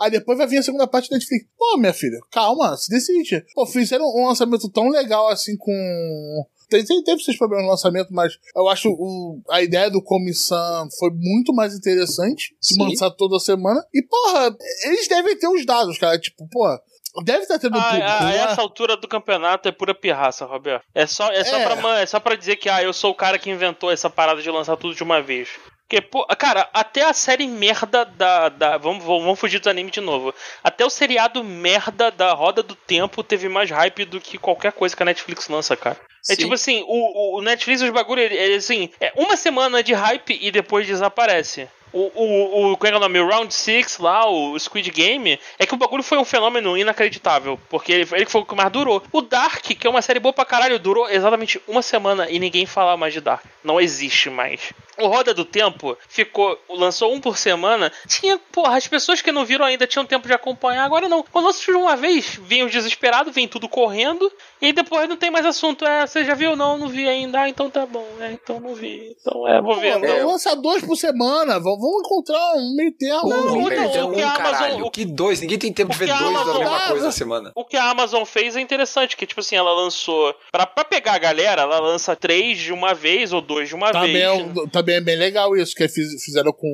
[0.00, 1.46] aí depois vai vir a segunda parte da Netflix.
[1.58, 3.44] Pô, minha filha, calma, se decide.
[3.54, 6.46] Pô, fizeram um lançamento tão legal assim com.
[6.72, 10.88] Tem- tem- Teve seus problemas no lançamento, mas eu acho o, a ideia do Comissão
[10.98, 12.82] foi muito mais interessante Sim.
[12.82, 13.84] lançar toda semana.
[13.94, 16.18] E, porra, eles devem ter os dados, cara.
[16.18, 16.80] Tipo, porra,
[17.24, 18.06] deve estar tendo Ah, público.
[18.08, 18.36] a, a né?
[18.38, 20.84] essa altura do campeonato é pura pirraça, Roberto.
[20.94, 21.76] É só, é só, É.
[21.76, 24.40] Pra, é só pra dizer que ah, eu sou o cara que inventou essa parada
[24.40, 25.48] de lançar tudo de uma vez.
[25.92, 28.48] Porque, pô, cara, até a série merda da.
[28.48, 30.34] da vamos, vamos fugir dos animes de novo.
[30.64, 34.96] Até o seriado merda da Roda do Tempo teve mais hype do que qualquer coisa
[34.96, 36.00] que a Netflix lança, cara.
[36.30, 36.36] É Sim.
[36.36, 40.38] tipo assim, o, o Netflix, os bagulho, ele, ele, assim, é uma semana de hype
[40.40, 41.68] e depois desaparece.
[41.92, 43.20] O, o, o, como é que é o nome?
[43.20, 47.58] O Round 6 lá, o Squid Game, é que o bagulho foi um fenômeno inacreditável.
[47.68, 49.02] Porque ele, ele foi o que mais durou.
[49.12, 52.66] O Dark, que é uma série boa pra caralho, durou exatamente uma semana e ninguém
[52.66, 53.44] fala mais de Dark.
[53.62, 54.72] Não existe mais.
[54.98, 56.58] O Roda do Tempo ficou.
[56.68, 57.90] lançou um por semana.
[58.06, 60.84] Tinha, porra, as pessoas que não viram ainda tinham tempo de acompanhar.
[60.84, 61.22] Agora não.
[61.22, 64.30] Quando lança de uma vez, vem os desesperados, vem tudo correndo.
[64.60, 65.84] E depois não tem mais assunto.
[65.84, 66.54] É, você já viu?
[66.54, 67.40] Não, não vi ainda.
[67.40, 68.06] Ah, então tá bom.
[68.20, 69.16] É, então não vi.
[69.20, 69.98] Então é, vou ver.
[69.98, 70.28] Não.
[70.28, 71.58] lança dois por semana.
[71.58, 73.28] Vamos vamos encontrar um meio termo.
[73.28, 74.86] Não, Um, então, perdeu o que um, a Amazon- caralho.
[74.86, 75.40] o- Que dois?
[75.40, 77.52] Ninguém tem tempo de ver dois da Amazon- mesma Ah, coisa na semana.
[77.54, 80.34] O que a Amazon fez é interessante, que tipo assim, ela lançou.
[80.50, 83.90] Pra, pra pegar a galera, ela lança três de uma vez ou dois de uma
[83.92, 84.24] Também vez.
[84.24, 86.66] é, um- também é bem legal isso que fiz- fizeram com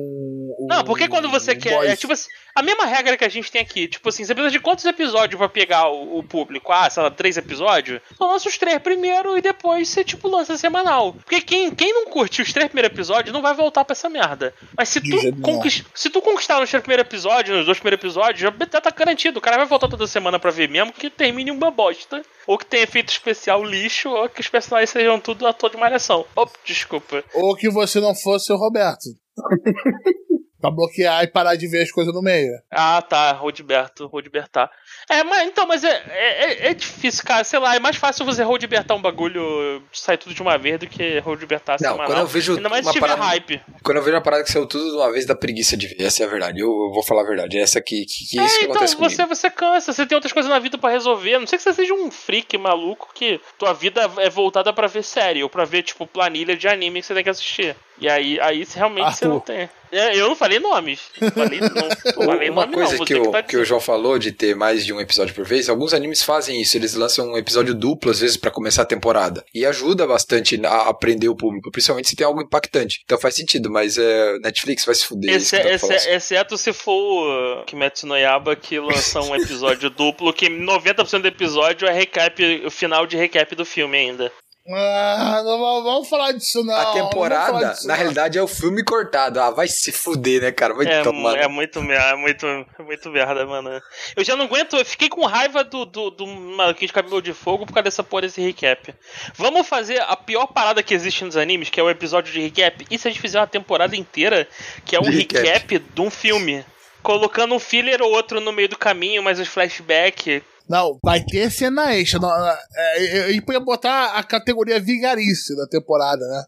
[0.57, 0.67] o.
[0.67, 1.75] Não, porque quando você o quer.
[1.75, 1.91] Boys.
[1.91, 3.87] É tipo assim, a mesma regra que a gente tem aqui.
[3.87, 6.71] Tipo assim, você precisa de quantos episódios pra pegar o, o público?
[6.71, 8.01] Ah, sei lá, três episódios?
[8.11, 11.13] Então lança os três primeiro e depois você, tipo, lança semanal.
[11.13, 14.53] Porque quem, quem não curte os três primeiros episódios não vai voltar pra essa merda.
[14.75, 15.41] Mas se tu, nenhum.
[15.41, 18.91] conquist, se tu conquistar nos três primeiros episódios, nos dois primeiros episódios, já tá, tá
[18.91, 19.39] garantido.
[19.39, 22.21] O cara vai voltar toda semana pra ver mesmo que termine uma bosta.
[22.47, 26.25] Ou que tenha efeito especial lixo, ou que os personagens sejam tudo ator de malhação.
[26.35, 27.23] Opa, desculpa.
[27.33, 29.09] Ou que você não fosse o Roberto.
[30.59, 32.51] pra bloquear e parar de ver as coisas no meio.
[32.71, 34.69] Ah, tá, Rodberto, Rodbertar.
[35.09, 37.43] É, mas então, mas é, é, é difícil, cara.
[37.43, 40.87] Sei lá, é mais fácil você Rodbertar um bagulho, sair tudo de uma vez do
[40.87, 42.05] que Rodbertar Não, semanal.
[42.07, 43.61] quando eu vejo Ainda mais se uma tiver parada- hype.
[43.83, 46.03] Quando eu vejo a parada que saiu tudo de uma vez, dá preguiça de ver.
[46.03, 46.59] Essa é a verdade.
[46.59, 47.57] Eu, eu vou falar a verdade.
[47.57, 49.13] É essa que, que, que é isso é, que então, acontece comigo.
[49.13, 51.35] você, você cansa, você tem outras coisas na vida pra resolver.
[51.35, 54.87] A Não sei que você seja um freak maluco que tua vida é voltada pra
[54.87, 57.75] ver série ou pra ver, tipo, planilha de anime que você tem que assistir.
[57.99, 59.27] E aí, aí realmente você Arthur.
[59.27, 59.69] não tem.
[59.91, 61.01] É, eu não falei nomes.
[61.19, 61.69] Não falei, não,
[62.25, 63.03] falei Uma nome, coisa não.
[63.05, 65.33] que, Você o, que, tá que o João falou de ter mais de um episódio
[65.33, 68.83] por vez, alguns animes fazem isso, eles lançam um episódio duplo às vezes pra começar
[68.83, 69.43] a temporada.
[69.53, 73.01] E ajuda bastante a aprender o público, principalmente se tem algo impactante.
[73.03, 75.33] Então faz sentido, mas é, Netflix vai se fuder.
[75.35, 76.15] Esse, que eu tô esse- falando.
[76.15, 81.27] exceto se for o Kimetsu no Yaba que lança um episódio duplo, que 90% do
[81.27, 84.31] episódio é recap, o final de recap do filme ainda.
[84.71, 86.75] Ah, não vamos- falar disso, não.
[86.75, 87.99] a não temporada, disso, na não.
[87.99, 89.39] realidade, é o filme cortado.
[89.39, 90.73] Ah, vai se fuder, né, cara?
[90.73, 91.37] Vai É, tomar.
[91.37, 93.81] é muito merda, é muito, é muito merda, mano.
[94.15, 97.33] Eu já não aguento, eu fiquei com raiva do, do, do maluquinho de cabelo de
[97.33, 98.93] fogo por causa dessa porra desse recap.
[99.35, 102.85] Vamos fazer a pior parada que existe nos animes, que é o episódio de recap.
[102.91, 104.47] E se a gente fizer uma temporada inteira,
[104.85, 105.45] que é um De recap.
[105.47, 106.63] recap de um filme?
[107.01, 110.41] Colocando um filler ou outro no meio do caminho, mais uns flashbacks.
[110.69, 112.19] Não, vai ter cena extra.
[112.19, 116.43] Não, é, a gente podia botar a categoria vigarice da temporada, né?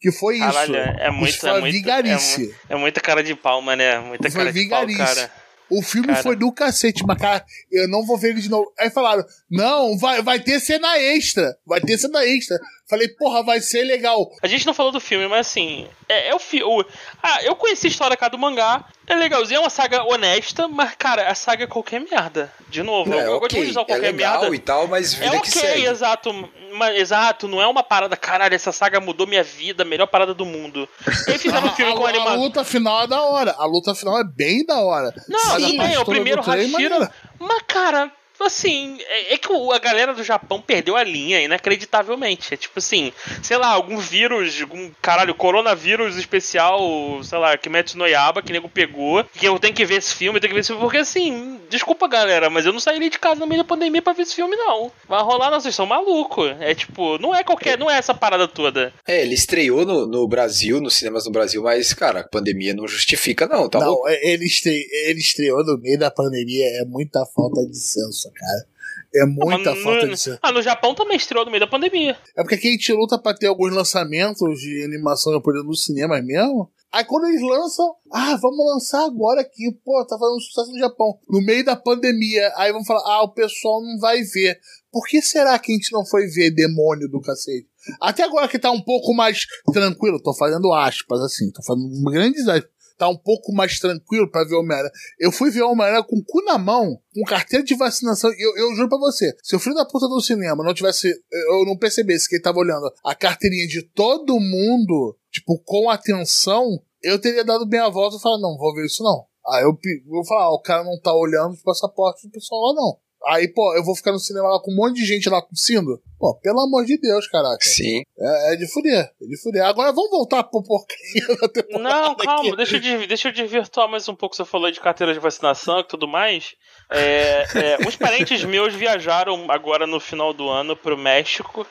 [0.00, 0.46] Que foi isso.
[0.46, 2.54] Caralho, é muito, Isso é a muito, vigarice.
[2.68, 3.98] É, é muita cara de palma, né?
[3.98, 5.16] Muita Foi cara de pau, vigarice.
[5.16, 5.32] cara.
[5.68, 6.22] O filme Cara.
[6.22, 8.72] foi do cacete, mas cara, eu não vou ver ele de novo.
[8.78, 11.56] Aí falaram, não, vai, vai ter cena extra.
[11.66, 12.56] Vai ter cena extra.
[12.88, 14.30] Falei, porra, vai ser legal.
[14.42, 16.84] A gente não falou do filme, mas assim, é, é o filme.
[17.22, 18.84] Ah, eu conheci a história cá do mangá.
[19.08, 22.52] É legalzinho, é uma saga honesta, mas, cara, a saga é qualquer merda.
[22.68, 24.56] De novo, É, eu, eu gosto de usar é qualquer legal merda.
[24.56, 25.84] e tal, mas É vida que segue.
[25.86, 26.32] exato.
[26.72, 30.44] Mas, exato, não é uma parada, caralho, essa saga mudou minha vida, melhor parada do
[30.44, 30.88] mundo.
[31.26, 32.40] Eles fizeram um filme com a, a animação.
[32.40, 33.54] luta final é da hora.
[33.58, 35.12] A luta final é bem da hora.
[35.28, 37.10] Não, Mas a sim, é o primeiro trem, Hashira.
[37.38, 38.12] Mas, cara,
[38.44, 42.54] assim, é, é que a galera do Japão perdeu a linha, inacreditavelmente.
[42.54, 46.80] É tipo assim, sei lá, algum vírus, algum caralho, coronavírus especial,
[47.22, 50.36] sei lá, Kimetsu no Yaba, que nego pegou, que eu tenho que ver esse filme,
[50.36, 53.18] eu tenho que ver esse filme, porque assim, desculpa galera, mas eu não sairia de
[53.18, 54.90] casa no meio da pandemia pra ver esse filme, não.
[55.08, 56.54] Vai rolar, não, vocês são malucos.
[56.60, 58.92] É tipo, não é qualquer, não é essa parada toda.
[59.06, 62.86] É, ele estreou no, no Brasil, nos cinemas do Brasil, mas, cara, a pandemia não
[62.86, 64.08] justifica, não, tá não, louco?
[64.08, 64.86] ele, estre...
[65.06, 68.75] ele estreou no meio da pandemia, é muita falta de senso, cara.
[69.14, 70.38] É muita Mas falta no, de senso.
[70.42, 72.16] Ah, no Japão também estreou no meio da pandemia.
[72.36, 76.24] É porque aqui a gente luta pra ter alguns lançamentos de animação japonesa nos cinemas
[76.24, 76.70] mesmo.
[76.92, 81.18] Aí quando eles lançam, ah, vamos lançar agora aqui, pô, tá fazendo sucesso no Japão.
[81.28, 84.58] No meio da pandemia, aí vão falar, ah, o pessoal não vai ver.
[84.90, 87.68] Por que será que a gente não foi ver demônio do cacete?
[88.00, 92.48] Até agora que tá um pouco mais tranquilo, tô fazendo aspas assim, tô fazendo grandes
[92.48, 92.70] aspas.
[92.98, 94.92] Tá um pouco mais tranquilo pra ver o Homem-Aranha.
[95.18, 98.30] Eu fui ver o Homem-Aranha com o cu na mão, com carteira de vacinação.
[98.38, 101.08] Eu, eu juro pra você, se o filho da puta do cinema não tivesse.
[101.50, 106.80] Eu não percebesse que ele tava olhando a carteirinha de todo mundo, tipo, com atenção,
[107.02, 109.26] eu teria dado bem a volta e falado, não, vou ver isso não.
[109.48, 112.60] Aí eu pe- vou falar, ah, o cara não tá olhando os passaportes do pessoal
[112.68, 112.98] lá não.
[113.26, 116.00] Aí, pô, eu vou ficar no cinema lá com um monte de gente lá tossindo?
[116.18, 117.58] Pô, pelo amor de Deus, caraca.
[117.60, 118.02] Sim.
[118.18, 119.64] É, é de fuder, é de fuder.
[119.64, 121.82] Agora vamos voltar pro porcaria da temporada.
[121.82, 122.56] Não, calma, aqui.
[122.56, 124.36] deixa eu, deixa eu desvirtuar mais um pouco.
[124.36, 126.54] Você falou de carteira de vacinação e tudo mais.
[126.90, 131.66] É, é, uns parentes meus viajaram agora no final do ano pro México.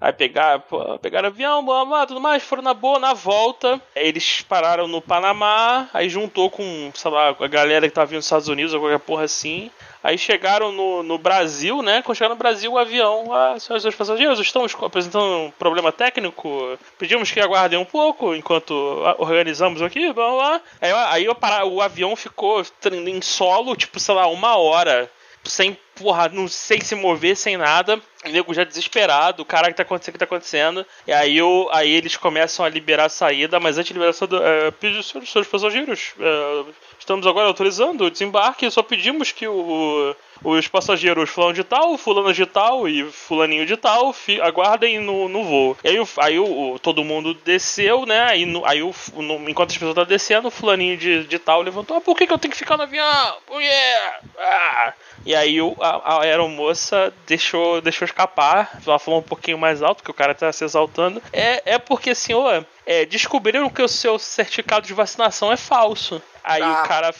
[0.00, 0.62] Aí pegar,
[1.02, 3.80] pegaram avião, blá, blá, tudo mais, foram na boa, na volta.
[3.96, 8.26] Eles pararam no Panamá, aí juntou com, sei lá, a galera que tava vindo dos
[8.26, 9.70] Estados Unidos ou qualquer porra assim.
[10.00, 12.00] Aí chegaram no, no Brasil, né?
[12.02, 16.78] Quando chegaram no Brasil, o avião, ah, senhores dois passageiros, estamos apresentando um problema técnico.
[16.96, 18.72] Pedimos que aguardem um pouco enquanto
[19.18, 20.60] organizamos aqui, blá blá.
[20.80, 25.10] Aí, aí o, para- o avião ficou em solo, tipo, sei lá, uma hora
[25.44, 28.00] sem, porra, não sei se mover, sem nada.
[28.24, 30.84] O nego já desesperado, o cara que tá acontecendo, o que tá acontecendo.
[31.06, 34.12] E aí, o, aí eles começam a liberar a saída, mas antes de liberar a
[34.12, 36.64] saída, é, pedir, senhores, senhores passageiros, é,
[36.98, 42.32] estamos agora autorizando o desembarque, só pedimos que o, os passageiros fulano de tal, fulano
[42.34, 45.76] de tal e fulaninho de tal fi- aguardem no, no voo.
[45.84, 48.22] E aí, o, aí o, o- todo mundo desceu, né?
[48.24, 51.62] Aí, no- aí o, no- enquanto as pessoas estavam descendo, o fulaninho de, de tal
[51.62, 53.36] levantou: ah, por que, que eu tenho que ficar no avião?
[53.48, 54.18] Oh, yeah!
[54.40, 54.92] Ah!
[55.24, 58.80] E aí o, a, a aeromoça deixou, deixou escapar.
[58.86, 61.22] Ela falou um pouquinho mais alto, que o cara tá se exaltando.
[61.32, 66.22] É, é porque, senhor, é, descobriram que o seu certificado de vacinação é falso.
[66.42, 67.12] Aí Ah, o cara ah,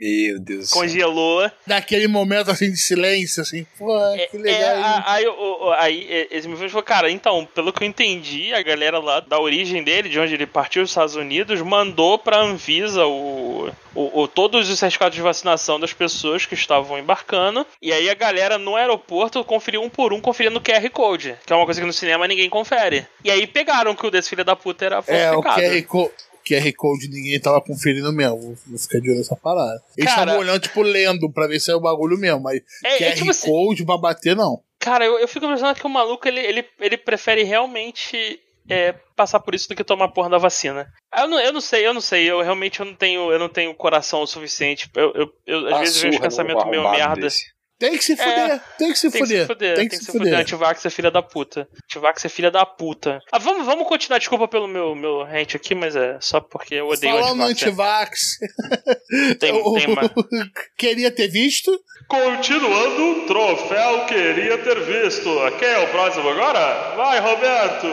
[0.00, 0.60] Meu Deus.
[0.60, 0.80] do céu.
[0.80, 1.50] congelou.
[1.66, 3.86] Naquele momento assim de silêncio, assim, pô,
[4.30, 4.76] que É, legal.
[4.76, 4.82] hein?
[4.84, 8.62] a- aí, o- aí é, esse me falou, cara, então, pelo que eu entendi, a
[8.62, 13.04] galera lá da origem dele, de onde ele partiu dos Estados Unidos, mandou pra Anvisa
[13.06, 17.66] o, o, o- todos os certificados de vacinação das pessoas que estavam embarcando.
[17.82, 21.52] E aí a galera no aeroporto conferiu um por um, conferindo o QR Code, que
[21.52, 23.06] é uma coisa que no cinema ninguém confere.
[23.24, 25.60] E aí pegaram que o desse filho da puta era É, o falsificado.
[25.60, 26.12] QR, Co-
[26.46, 28.56] QR Code ninguém tava conferindo mesmo.
[28.66, 29.82] Vou, ficar de olho nessa parada.
[29.96, 33.04] Eles estavam olhando, tipo, lendo pra ver se é o bagulho mesmo, mas É, QR
[33.04, 34.60] é tipo assim- Code pra bater, não.
[34.78, 39.40] Cara, eu, eu fico imaginando que o maluco ele, ele, ele prefere realmente é, passar
[39.40, 40.88] por isso do que tomar porra da vacina.
[41.16, 42.30] Eu não, eu não sei, eu não sei.
[42.30, 44.88] Eu realmente eu não tenho, eu não tenho coração o suficiente.
[44.94, 47.20] Eu, eu, eu- às Dá vezes eu vejo surra num pensamento meio arrombado merda.
[47.22, 47.44] desse.
[47.80, 49.40] Tem que se fuder, tem que se É, Tem que fuder.
[49.40, 50.38] se fuder, Tem que se fuder.
[50.38, 51.66] Antivax é filha da puta.
[51.84, 53.20] Antivax é filha da puta.
[53.32, 56.88] Ah, vamos, vamos continuar, desculpa pelo meu, meu rant aqui, mas é só porque eu
[56.88, 58.38] odeio Falando no antivax.
[58.42, 60.02] antivax, Tem, eu tem uma...
[60.76, 61.72] queria ter visto.
[62.06, 65.30] Continuando, troféu queria ter visto.
[65.58, 66.94] Quem é o próximo agora?
[66.96, 67.86] Vai, Roberto!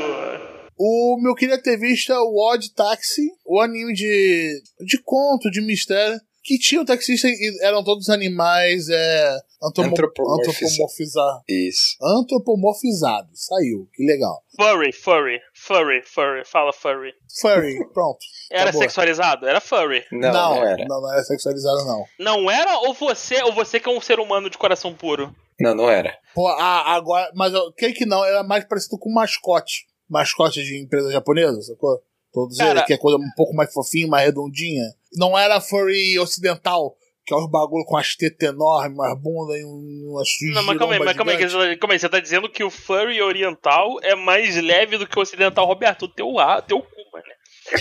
[0.78, 5.62] O meu queria ter visto é o Odd Taxi, o anime de, de conto, de
[5.62, 11.43] mistério, que tinha o taxista e eram todos animais é, Antropomorfiza- antropomorfizados.
[11.49, 11.97] Isso.
[12.01, 13.45] Antropomorfizados.
[13.45, 14.41] Saiu, que legal.
[14.55, 16.45] Furry, furry, furry, furry.
[16.45, 17.12] Fala furry.
[17.41, 18.19] Furry, pronto.
[18.49, 18.81] Era Acabou.
[18.81, 19.45] sexualizado?
[19.47, 20.03] Era furry.
[20.12, 20.86] Não, não, era.
[20.88, 22.05] Não, não era sexualizado, não.
[22.17, 25.36] Não era ou você, ou você que é um ser humano de coração puro?
[25.60, 26.17] Não, não era.
[26.33, 27.29] Pô, ah, agora.
[27.36, 29.86] Mas eu creio que não, era mais parecido com mascote.
[30.10, 32.01] Mascote de empresa japonesa, sacou?
[32.31, 34.83] Todos Cara- eles, que é coisa um pouco mais fofinha, mais redondinha.
[35.17, 39.65] Não era furry ocidental, que é os bagulho com as tetas enormes, umas bundas e
[39.65, 42.63] um- umas Não, mas calma aí, mas calma aí, calma aí, você tá dizendo que
[42.63, 46.03] o furry oriental é mais leve do que o ocidental, Roberto?
[46.03, 46.34] O teu,
[46.67, 46.86] teu.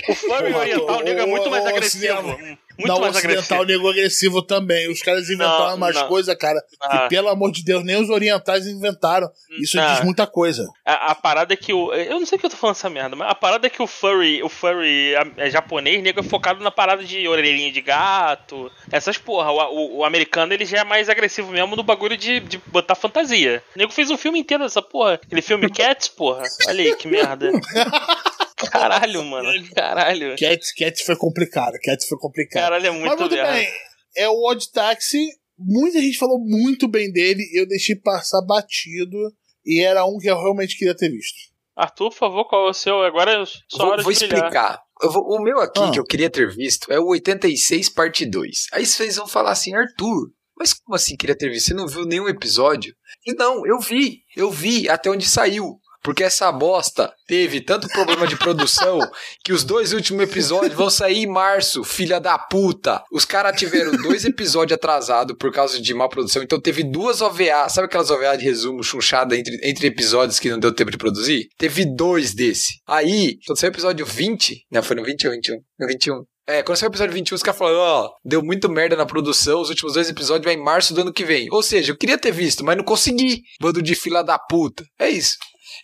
[0.09, 2.39] O furry Porra, oriental, o- nego, é muito o- mais o agressivo.
[2.79, 3.65] Muito não, o mais ocidental agressivo.
[3.65, 4.91] nego agressivo também.
[4.91, 6.99] Os caras inventaram Não, umas coisas, cara, Ah.
[7.05, 9.31] que pelo amor de Deus, nem os orientais inventaram.
[9.59, 9.95] Isso Ah.
[9.95, 10.67] diz muita coisa.
[10.85, 11.91] A, a parada é que o.
[11.95, 13.83] Eu não sei o que eu tô falando essa merda, mas a parada é que
[13.83, 18.71] o furry, o furry é japonês, nego, é focado na parada de orelhinha de gato,
[18.93, 19.51] essas porra.
[19.51, 22.95] O, o- o americano ele já é mais agressivo mesmo no bagulho de, de botar
[22.95, 23.63] fantasia.
[23.75, 25.15] O nego fez um filme inteiro dessa porra.
[25.15, 26.43] Aquele filme Cats, porra.
[26.69, 27.51] Olha aí que merda.
[28.79, 29.49] Caralho, mano.
[29.75, 30.37] Caralho.
[30.39, 31.75] Cats, Cats foi complicado.
[31.83, 32.63] Cats foi complicado.
[32.63, 33.53] Caralho, é Mas muito muito merda.
[33.53, 33.69] bem.
[34.17, 35.27] É o Odd Taxi.
[35.59, 37.43] Muita gente falou muito bem dele.
[37.55, 39.17] Eu deixei passar batido.
[39.65, 41.35] E era um que eu realmente queria ter visto.
[41.77, 43.03] Arthur, por favor, qual é o seu?
[43.03, 44.39] Agora é só hora vou de brilhar.
[44.39, 44.81] explicar.
[45.03, 45.91] Eu vou- o meu aqui, Ah.
[45.91, 48.67] que eu queria ter visto, é o 86 parte 2.
[48.73, 51.67] Aí vocês vão falar assim, Arthur, mas como assim queria ter visto?
[51.67, 52.95] Você não viu nenhum episódio?
[53.27, 54.21] E não, eu vi.
[54.35, 55.79] Eu vi até onde saiu.
[56.07, 59.01] Porque essa bosta teve tanto problema de produção
[59.43, 63.03] que os dois últimos episódios vão sair em março, filha da puta.
[63.11, 67.69] Os caras tiveram dois episódios atrasados por causa de má produção, então teve duas OVA,
[67.69, 71.49] sabe aquelas OVA de resumo chunchada entre, entre episódios que não deu tempo de produzir?
[71.59, 72.75] Teve dois desse.
[72.87, 75.57] Aí, quando saiu o episódio 20, não, foi no 20 ou 21?
[75.81, 76.23] No 21.
[76.47, 79.61] É, quando saiu o episódio 21, os caras falaram, ó, deu muito merda na produção,
[79.61, 81.49] os últimos dois episódios vai em março do ano que vem.
[81.51, 83.43] Ou seja, eu queria ter visto, mas não consegui.
[83.61, 84.85] Bando de fila da puta.
[84.97, 85.35] É isso.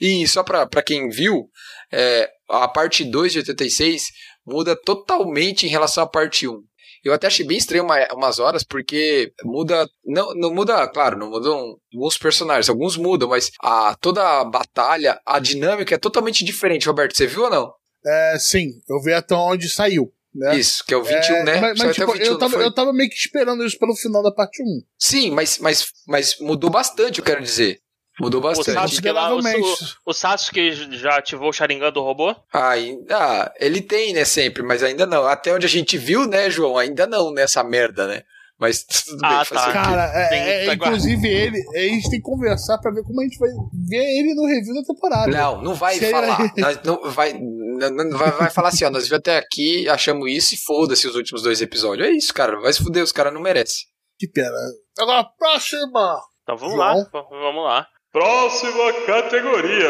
[0.01, 1.49] E só pra, pra quem viu,
[1.93, 4.09] é, a parte 2 de 86
[4.47, 6.63] muda totalmente em relação à parte 1.
[7.05, 9.89] Eu até achei bem estranho uma, umas horas, porque muda.
[10.05, 15.21] Não, não muda, claro, não mudam alguns personagens, alguns mudam, mas a, toda a batalha,
[15.27, 17.17] a dinâmica é totalmente diferente, Roberto.
[17.17, 17.73] Você viu ou não?
[18.07, 20.13] É, sim, eu vi até onde saiu.
[20.35, 20.57] Né?
[20.57, 21.61] Isso, que é o 21, É, né?
[21.61, 24.33] Mas, mas, tipo, 21, eu, tava, eu tava meio que esperando isso pelo final da
[24.33, 24.67] parte 1.
[24.99, 27.81] Sim, mas, mas, mas mudou bastante, eu quero dizer.
[28.21, 28.73] Mudou O bastante.
[28.75, 29.75] Sasuke, lá, o, o,
[30.07, 32.35] o Sasuke já ativou o Sharingan do robô?
[32.53, 35.25] Ainda, ele tem, né, sempre, mas ainda não.
[35.27, 36.77] Até onde a gente viu, né, João?
[36.77, 38.23] Ainda não nessa merda, né?
[38.59, 39.73] Mas tudo bem, Ah, tá.
[39.73, 43.39] Cara, é, é, inclusive ele, a gente tem que conversar pra ver como a gente
[43.39, 43.49] vai
[43.89, 45.31] ver ele no review da temporada.
[45.33, 46.39] Não, não vai Se ele- falar.
[46.59, 50.55] Nós não vai, não, vai, vai falar assim, ó, nós vimos até aqui, achamos isso
[50.55, 52.07] e foda-se os últimos dois episódios.
[52.07, 52.61] É isso, cara.
[52.61, 53.85] Vai se fuder, os caras não merecem.
[54.19, 54.55] Que pena.
[55.01, 56.21] Agora, próxima!
[56.43, 56.97] Então vamos João?
[56.99, 57.87] lá, vamos lá.
[58.13, 59.89] Próxima categoria: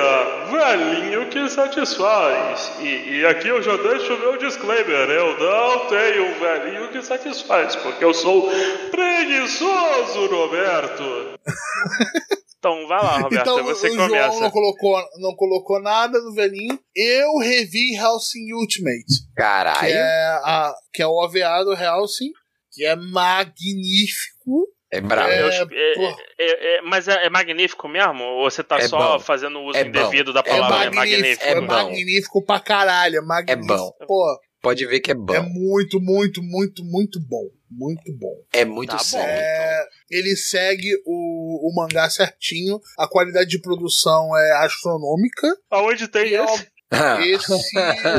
[0.48, 2.70] velhinho que satisfaz.
[2.80, 7.02] E, e aqui eu já deixo o meu disclaimer: eu não tenho um velhinho que
[7.02, 8.48] satisfaz, porque eu sou
[8.90, 11.02] preguiçoso, Roberto.
[12.62, 14.38] Então vai lá, Roberto, então, é você o que João começa.
[14.38, 16.78] não colocou, não colocou nada no velhinho.
[16.94, 19.92] Eu revi Hellsing Ultimate, que Caralho.
[19.92, 22.30] é, a, que é o OVA do Hellsing,
[22.70, 24.68] que é magnífico.
[24.92, 25.30] É brabo.
[25.30, 28.22] É, é- é- é- mas é, é magnífico mesmo?
[28.24, 29.24] Ou você tá É só bom.
[29.24, 29.88] fazendo uso É bom.
[29.88, 30.84] indevido da É palavra?
[30.84, 31.44] É magnífico, magnífico.
[31.44, 31.66] é, É bom.
[31.66, 33.16] magnífico pra caralho.
[33.16, 33.66] É magnífico.
[33.66, 34.06] bom.
[34.06, 35.34] Pô, Pode ver que é bom.
[35.34, 37.48] é muito, muito, muito, muito bom.
[37.68, 38.36] Muito bom.
[38.52, 39.02] É muito Tá bom.
[39.02, 39.32] sério.
[39.34, 42.78] É, ele segue o, o mangá certinho.
[42.98, 45.48] A qualidade de produção é astronômica.
[45.70, 46.68] Aonde tem E é esse?
[47.24, 47.52] Esse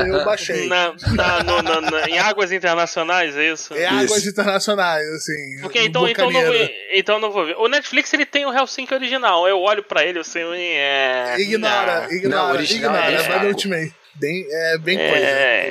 [0.09, 0.67] eu baixei.
[0.67, 3.73] Na, na- no- na- na- em águas internacionais, é isso?
[3.73, 4.29] É águas Isso.
[4.29, 5.61] internacionais, assim.
[5.61, 6.55] Porque então, então, não vou,
[6.91, 7.55] então não vou ver.
[7.57, 9.47] O Netflix ele tem o Helsinki original.
[9.47, 10.39] Eu olho pra ele assim.
[10.41, 12.11] É, Ignora, não.
[12.11, 13.11] ignora, Não, original ignora.
[13.11, 13.93] é vai no Ultimate.
[14.15, 15.09] Bem, é bem É.
[15.09, 15.25] coisa.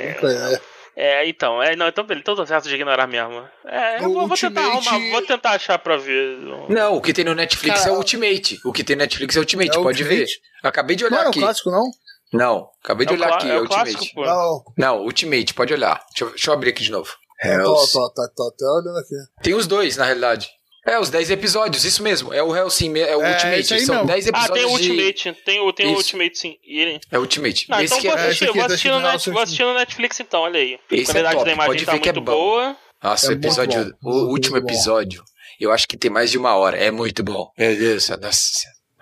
[0.05, 0.61] Bem coisa.
[0.95, 3.43] É, então, é, não, então, então tô certo de ignorar mesmo.
[3.65, 6.37] É, eu vou, vou tentar Ultimate- arrumar, vou tentar achar pra ver.
[6.69, 8.59] Não, o que tem no Netflix Cara, é o Ultimate.
[8.63, 10.25] O que tem no Netflix é o Ultimate, É pode Ultimate?
[10.25, 10.39] ver.
[10.63, 11.39] Eu acabei de Não olhar era o aqui.
[11.39, 11.89] clássico, não?
[12.33, 13.91] Não, acabei de É o olhar aqui, é é o Ultimate.
[13.93, 14.21] clássico.
[14.21, 14.63] Não.
[14.77, 16.03] Não, Ultimate, pode olhar.
[16.09, 17.11] Deixa eu, deixa eu abrir aqui de novo.
[17.43, 17.91] Hells.
[17.91, 19.15] tô, tô, tô, tô olhando aqui.
[19.43, 20.49] Tem os dois, na realidade.
[20.85, 22.33] É, os 10 episódios, isso mesmo.
[22.33, 23.85] É o Hellsing, é o É, Ultimate.
[23.85, 24.05] São mesmo.
[24.07, 24.89] 10 Ah, episódios tem o de...
[24.91, 25.95] Ultimate, tem, o- tem o.
[25.95, 26.55] Ultimate sim.
[26.61, 26.99] Ele...
[27.09, 27.67] É Ultimate.
[27.69, 28.21] Ah, Esse então que vou é...
[28.21, 30.73] esse assistir, vou tá assistir, no Net, vou assistir no Netflix então, olha aí.
[30.73, 32.31] A Esse é qualidade top, da imagem pode tá ver que é muito bom.
[32.33, 32.77] boa.
[33.01, 33.95] Nossa, o É episódio...
[34.01, 35.23] bom, O último episódio,
[35.57, 36.75] eu acho que tem mais de uma hora.
[36.77, 37.47] É muito bom.
[37.57, 38.51] Meu Deus, nossa.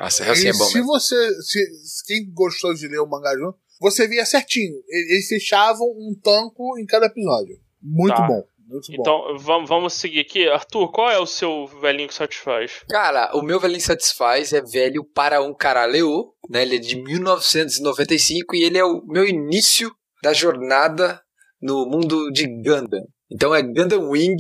[0.10, 0.88] E é bom se mesmo.
[0.88, 1.42] você.
[1.42, 1.60] Se,
[2.06, 4.76] quem gostou de ler o mangá junto, você via certinho.
[4.88, 7.58] Eles fechavam um tanco em cada episódio.
[7.82, 8.28] Muito Tá.
[8.28, 8.44] bom.
[8.68, 9.02] Muito bom.
[9.02, 10.48] Então, vamos, vamos seguir aqui.
[10.48, 12.84] Arthur, qual é o seu velhinho que satisfaz?
[12.90, 16.62] Cara, o meu velhinho satisfaz é velho para um caralho, né?
[16.62, 19.92] Ele é de 1995 e ele é o meu início
[20.24, 21.22] da jornada
[21.62, 23.04] no mundo de Gundam.
[23.30, 24.38] Então é Gundam Wing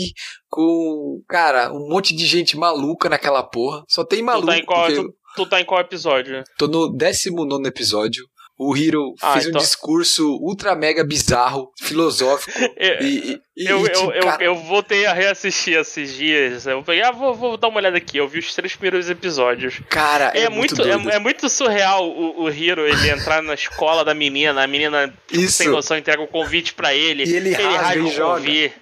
[0.49, 3.83] com, cara, um monte de gente maluca naquela porra.
[3.87, 4.47] Só tem Tu maluco.
[4.47, 6.43] tá, em qual, porque tu, tu tá em qual episódio?
[6.57, 8.25] Tô no 19 episódio.
[8.63, 12.51] O Hiro Ah, fez um então- discurso ultra mega bizarro, filosófico.
[12.77, 16.65] Eu, e, e- eu, tipo, eu, eu, cara, eu voltei a reassistir esses dias.
[16.67, 18.17] Eu peguei, ah, vou, vou dar uma olhada aqui.
[18.17, 19.79] Eu vi os três primeiros episódios.
[19.89, 21.09] cara, É, muito, doido.
[21.09, 25.11] é, é muito surreal o, o Hiro ele entrar na escola da menina, a menina
[25.31, 25.53] Isso.
[25.53, 28.39] sem noção entrega o convite pra ele, E ele rasga e o joga.
[28.41, 28.73] convite.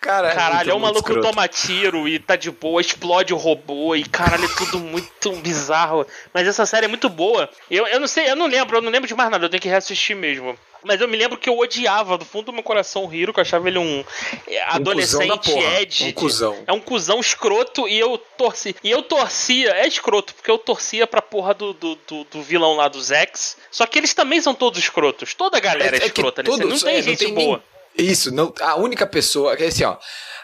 [0.00, 1.28] Cara, Caralho, é um maluco escroto.
[1.28, 6.06] toma tiro e tá de boa, explode o robô e caralho, é tudo muito bizarro.
[6.32, 7.48] Mas essa série é muito boa.
[7.70, 9.60] Eu, eu não sei, eu não lembro, eu não lembro de mais nada, eu tenho
[9.60, 10.56] que reassistir mesmo.
[10.84, 13.40] Mas eu me lembro que eu odiava do fundo do meu coração o Hiro, que
[13.40, 14.04] eu achava ele um
[14.46, 15.50] é, Um adolescente.
[15.50, 16.04] Ed.
[16.04, 16.56] Um cuzão.
[16.64, 18.76] É um cuzão escroto e eu torci.
[18.84, 22.76] E eu torcia, é escroto, porque eu torcia pra porra do, do, do, do vilão
[22.76, 23.56] lá dos X.
[23.72, 25.34] Só que eles também são todos escrotos.
[25.34, 26.56] Toda a galera é, que escrota nesse.
[26.56, 27.64] todos- Não tem é, gente nem- boa.
[27.98, 29.96] Isso, não, a única pessoa, é assim, ó,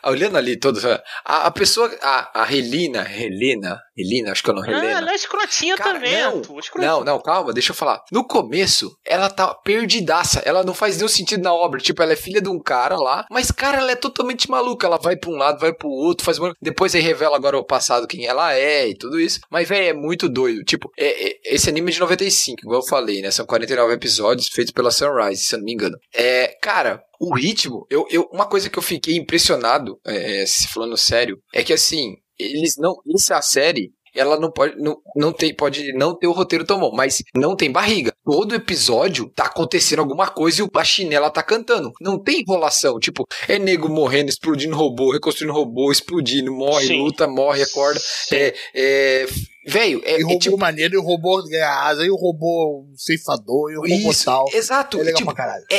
[0.04, 4.56] olhando ali todos, a, a pessoa, a, a Helena, Helena, Helena, acho que é o
[4.56, 4.98] nome, Ah, Helena.
[4.98, 6.42] ela é escrotinha Cara, também, não,
[6.78, 8.02] não, não, calma, deixa eu falar.
[8.10, 10.40] No começo, ela tá perdidaça.
[10.46, 11.78] Ela não faz nenhum sentido na obra.
[11.80, 14.86] Tipo, ela é filha de um cara lá, mas, cara, ela é totalmente maluca.
[14.86, 16.38] Ela vai pra um lado, vai pro outro, faz.
[16.60, 19.40] Depois aí revela agora o passado, quem ela é e tudo isso.
[19.50, 20.64] Mas, velho, é muito doido.
[20.64, 23.30] Tipo, é, é- esse anime é de 95, igual eu falei, né?
[23.30, 25.98] São 49 episódios feitos pela Sunrise, se eu não me engano.
[26.14, 27.02] É, cara.
[27.24, 31.62] O ritmo, eu, eu, uma coisa que eu fiquei impressionado, é, se falando sério, é
[31.62, 32.96] que assim, eles não.
[33.14, 36.90] Essa série, ela não pode não, não tem pode não ter o roteiro tão bom,
[36.92, 38.12] mas não tem barriga.
[38.24, 41.92] Todo episódio tá acontecendo alguma coisa e o- a chinela tá cantando.
[42.00, 47.02] Não tem enrolação, tipo, é nego morrendo, explodindo robô, reconstruindo robô, explodindo, morre, Sim.
[47.04, 48.00] luta, morre, acorda.
[48.32, 49.26] É, é,
[49.66, 52.16] velho, é, E o é robô tipo maneiro, e o robô ganha asa, e o
[52.16, 54.44] robô ceifador, e o robô isso, tal.
[54.52, 55.64] exato, É legal tipo, pra caralho.
[55.70, 55.76] é,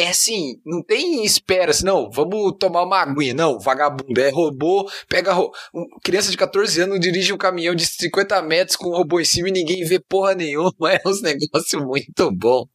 [0.00, 4.30] é, é assim, não tem espera assim, não, vamos tomar uma aguinha, não, vagabundo, é
[4.30, 8.88] robô, pega ro- um- criança de 14 anos dirige um caminhão de 50 metros com
[8.90, 12.66] um robô em cima e ninguém vê porra nenhuma, é uns negócios muito bom.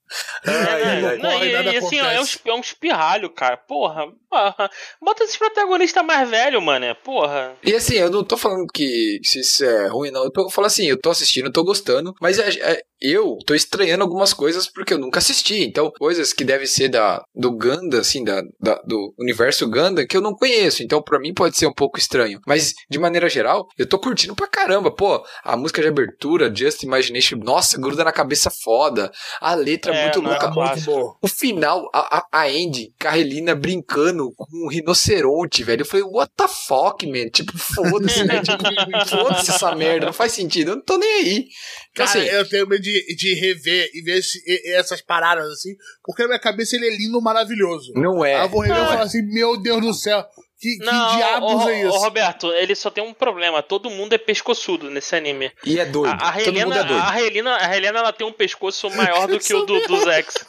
[0.46, 1.18] Ai, É, ai, não, ai.
[1.18, 3.58] não, Porra, e, assim, ó, é um, é um espirralho, cara.
[3.58, 4.70] Porra, porra.
[5.02, 6.96] Bota esse protagonista mais velho, mano.
[7.04, 7.56] Porra.
[7.64, 10.24] E assim, eu não tô falando que se isso é ruim, não.
[10.24, 13.54] Eu tô falando assim, eu tô assistindo, eu tô gostando, mas é- é- eu tô
[13.54, 15.64] estranhando algumas coisas porque eu nunca assisti.
[15.64, 20.16] Então, coisas que devem ser da, do Ganda, assim, da, da- do universo Ganda, que
[20.16, 20.82] eu não conheço.
[20.84, 22.40] Então, pra mim pode ser um pouco estranho.
[22.48, 24.90] Mas, de maneira geral, eu tô curtindo pra caramba.
[24.90, 29.12] Pô, a música de abertura, Just Imagination, nossa, gruda na cabeça foda.
[29.42, 30.50] A letra é, muito é louca.
[30.52, 31.18] Muito boa.
[31.22, 35.82] O final, a, a, a Andy, Carolina brincando com um rinoceronte, velho.
[35.82, 37.30] Eu falei, what the fuck, man?
[37.30, 38.42] Tipo, foda-se, né?
[38.42, 38.64] Tipo,
[39.10, 40.72] foda-se essa merda, não faz sentido.
[40.72, 41.46] Eu não tô nem aí.
[41.92, 45.48] Então, Cara, assim, eu tenho medo de, de rever e ver esse- e- essas paradas
[45.52, 47.92] assim, porque na minha cabeça ele é lindo, maravilhoso.
[47.96, 48.36] não é.
[48.36, 50.26] Aí eu vou rever e falar assim, meu Deus do céu,
[50.64, 51.98] que, que Não, diabos ô, é ô, isso?
[51.98, 53.62] Roberto, ele só tem um problema.
[53.62, 55.52] Todo mundo é pescoçudo nesse anime.
[55.66, 56.14] E é doido.
[56.22, 57.04] A, a Todo mundo Helena, é doido.
[57.06, 60.46] a Helena, a Helena, ela tem um pescoço maior do que o do, dos X.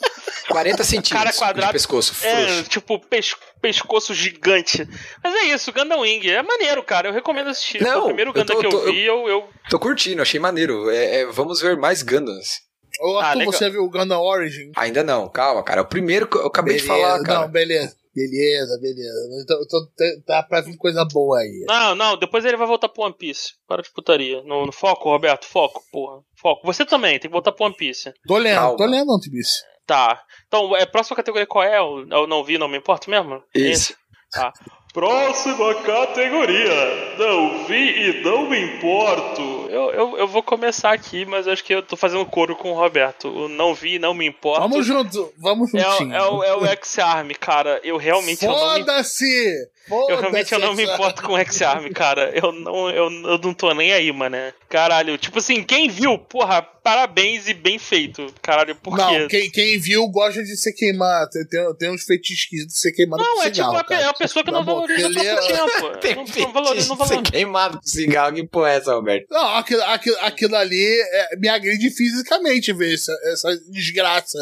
[0.49, 4.87] 40 centímetros quadrado- de pescoço, É, tipo, pes- pescoço gigante.
[5.23, 6.31] Mas é isso, Gundam Wing.
[6.31, 7.09] É maneiro, cara.
[7.09, 7.79] Eu recomendo assistir.
[7.83, 10.23] Foi Não, o primeiro eu Gundam tô- que eu tô- vi, eu, eu Tô curtindo,
[10.23, 10.91] achei maneiro.
[10.91, 12.62] É, é, vamos ver mais Gundams.
[13.01, 13.53] Ô, Ah, Arthur, legal.
[13.55, 14.71] você viu o Gundam Origin?
[14.77, 15.81] Ainda não, calma, cara.
[15.81, 17.41] É o primeiro que eu acabei de falar, cara.
[17.41, 17.97] Não, beleza.
[18.15, 19.43] Beleza, beleza.
[19.43, 21.65] Então, então, tá pra vir coisa boa aí.
[21.67, 23.55] Não, não, depois ele vai voltar pro One Piece.
[23.67, 24.41] Para de putaria.
[24.45, 26.23] No, no foco, Roberto, foco, porra.
[26.41, 26.65] Foco.
[26.65, 28.12] Você também, tem que voltar pro One Piece.
[28.27, 28.77] Tô lendo, Calma.
[28.77, 29.62] tô lendo, Antibice.
[29.85, 30.23] Tá.
[30.47, 31.79] Então, é, próxima categoria qual é?
[31.79, 33.43] Eu, eu não vi, não me importa mesmo?
[33.55, 33.95] Isso.
[34.31, 34.53] Tá.
[34.95, 37.14] Próxima categoria.
[37.18, 39.66] Não vi e não me importo.
[39.68, 42.74] Eu, eu, eu vou começar aqui, mas acho que eu tô fazendo coro com o
[42.76, 43.28] Roberto.
[43.28, 44.61] O não vi, não me importa.
[44.61, 46.14] Vamos junto, vamos é, o- juntinho.
[46.14, 47.80] é, o, é o X-Arm, cara.
[47.82, 49.68] Eu realmente eu não me Foda-se!
[49.89, 52.30] Eu realmente eu não me importo com o X-Arm, cara.
[52.35, 54.37] Eu não, eu, eu não tô nem aí, mano.
[54.68, 58.26] Caralho, tipo assim, quem viu, porra, parabéns e bem feito.
[58.43, 59.26] Caralho, por Não, quê?
[59.28, 61.30] quem, quem viu gosta de ser queimado.
[61.30, 63.95] Tem, tem, tem uns fetiches de ser queimado Não, com é tipo cigarro, a, pe-
[63.95, 64.11] é cara.
[64.11, 66.24] a pessoa que não valoriza o é- próprio tempo.
[66.32, 67.30] Tem Não, não valoriza, não valoriza.
[67.30, 69.26] queimado com cigarro, que porra é essa, Roberto?
[69.30, 74.39] Não, aquilo, aquilo, aquilo ali é, me agride fisicamente ver essa, essa desgraça.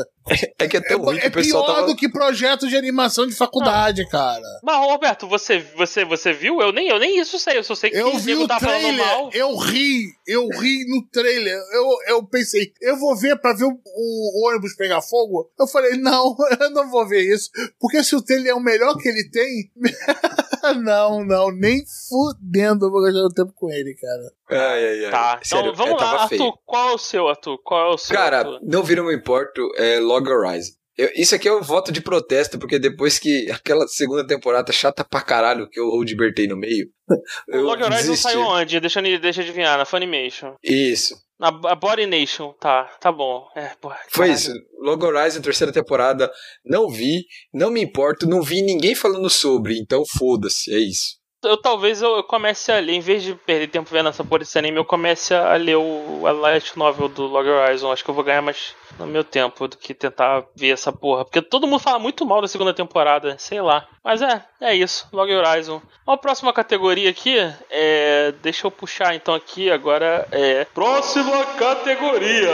[0.58, 1.86] É que é É, que é o pessoal pior tava...
[1.86, 4.42] do que projeto de animação de faculdade, cara.
[4.62, 6.60] Mas, Roberto, você, você, você viu?
[6.60, 9.04] Eu nem, eu nem isso sei, eu só sei que Eu vi o tá trailer,
[9.32, 11.58] eu ri, eu ri no trailer.
[11.72, 15.50] Eu, eu pensei, eu vou ver pra ver o, o ônibus pegar fogo?
[15.58, 17.50] Eu falei, não, eu não vou ver isso.
[17.80, 19.70] Porque se o trailer é o melhor que ele tem,
[20.82, 24.62] não, não, nem fudendo eu vou gastar o tempo com ele, cara.
[24.70, 25.10] Ai, ai, ai.
[25.10, 26.42] Tá, então Sério, vamos é, lá, feio.
[26.42, 26.58] Arthur.
[26.64, 27.58] Qual é o seu, Arthur?
[27.62, 28.16] Qual é o seu?
[28.16, 28.60] Cara, Arthur?
[28.62, 30.72] não viram me importo, é Log Horizon.
[30.96, 35.02] Eu- isso aqui é um voto de protesto, porque depois que aquela segunda temporada chata
[35.02, 36.86] pra caralho que eu libertei no meio.
[37.48, 38.78] o eu Log Horizon saiu onde?
[38.78, 40.54] Deixa, eu- deixa eu adivinhar, na Funimation.
[40.62, 41.14] Isso.
[41.42, 43.48] Na a Body Nation, tá, tá bom.
[43.56, 44.52] É, porra, Foi isso.
[44.78, 46.30] Log Horizon, terceira temporada.
[46.64, 51.18] Não vi, não me importo, não vi ninguém falando sobre, então foda-se, é isso.
[51.42, 54.38] eu talvez eu, eu comece a ler, em vez de perder tempo vendo essa porra
[54.38, 57.90] desse anime, eu comece a ler o a light novel do Log Horizon.
[57.90, 61.24] Acho que eu vou ganhar mais no meu tempo do que tentar ver essa porra.
[61.24, 63.86] Porque todo mundo fala muito mal da segunda temporada, sei lá.
[64.04, 65.80] Mas é, é isso, Log Horizon.
[66.04, 67.36] A próxima categoria aqui
[67.70, 68.34] é.
[68.42, 70.26] Deixa eu puxar então aqui agora.
[70.32, 70.64] É.
[70.64, 72.50] Próxima categoria: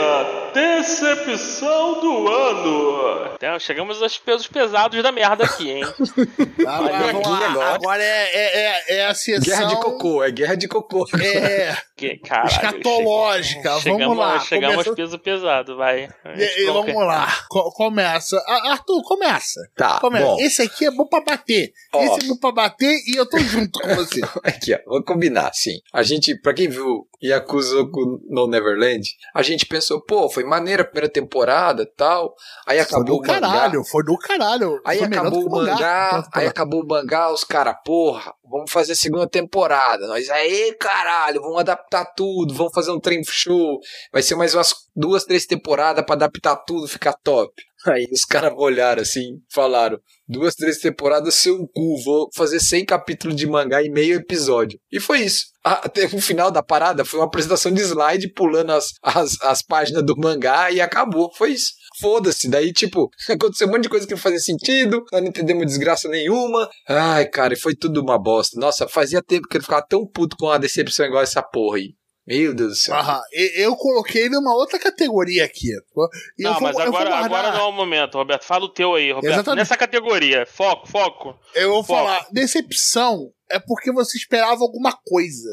[0.53, 3.31] Decepção do ano.
[3.35, 5.83] Então, chegamos aos pesos pesados da merda aqui, hein?
[6.63, 6.77] Lá.
[7.09, 7.73] agora.
[7.73, 9.43] Agora é, é, é, é a sessão.
[9.43, 11.07] Guerra de cocô, é guerra de cocô.
[11.19, 13.79] É, Que, caralho, escatológica.
[13.79, 14.39] chegamos- vamos lá.
[14.39, 16.09] Chegamos Começa- aos pesos pesados, vai.
[16.37, 17.27] E- e vamos lá.
[17.49, 18.41] Co- começa.
[18.47, 19.59] Arthur, começa.
[19.75, 20.25] Tá, começa.
[20.25, 20.37] bom.
[20.39, 21.71] Esse aqui é bom pra bater.
[21.93, 22.01] Ó.
[22.03, 24.21] Esse é bom pra bater e eu tô junto com você.
[24.43, 25.79] Aqui, ó, vou combinar, sim.
[25.93, 27.85] A gente, pra quem viu Yakuza
[28.29, 32.33] no Neverland, a gente pensou, pô, foi maneira a primeira temporada tal.
[32.65, 33.39] Aí Foi acabou do o mangá.
[33.41, 34.81] caralho, foi do caralho.
[34.85, 35.73] Aí Foi acabou do o mangá.
[35.73, 40.07] mangá, aí acabou o mangá, os caras, porra, vamos fazer a segunda temporada.
[40.07, 43.79] Nós, aí, caralho, vamos adaptar tudo, vamos fazer um trem show.
[44.11, 47.53] Vai ser mais umas duas, três temporadas pra adaptar tudo, ficar top.
[47.87, 53.35] Aí os caras olharam assim, falaram: duas, três temporadas, seu cu, vou fazer 100 capítulos
[53.37, 54.77] de mangá em meio episódio.
[54.91, 55.45] E foi isso.
[55.63, 60.03] Até o final da parada foi uma apresentação de slide pulando as, as, as páginas
[60.03, 61.31] do mangá e acabou.
[61.35, 61.71] Foi isso.
[61.99, 62.49] Foda-se.
[62.49, 66.07] Daí, tipo, aconteceu um monte de coisa que não fazia sentido, nós não entendemos desgraça
[66.09, 66.69] nenhuma.
[66.87, 68.59] Ai, cara, e foi tudo uma bosta.
[68.59, 71.93] Nossa, fazia tempo que eu ficava tão puto com a decepção igual essa porra aí.
[72.27, 72.93] Meu Deus do céu.
[72.95, 73.19] Aham.
[73.55, 75.69] Eu coloquei ele numa outra categoria aqui.
[75.69, 78.43] E eu não, vou- mas eu vou agora, guardar- agora não é o momento, Roberto.
[78.45, 79.33] Fala o teu aí, Roberto.
[79.33, 79.57] Exatamente.
[79.59, 80.45] Nessa categoria.
[80.45, 81.33] Foco, foco.
[81.55, 81.99] Eu vou Foco.
[81.99, 85.49] falar, decepção é porque você esperava alguma coisa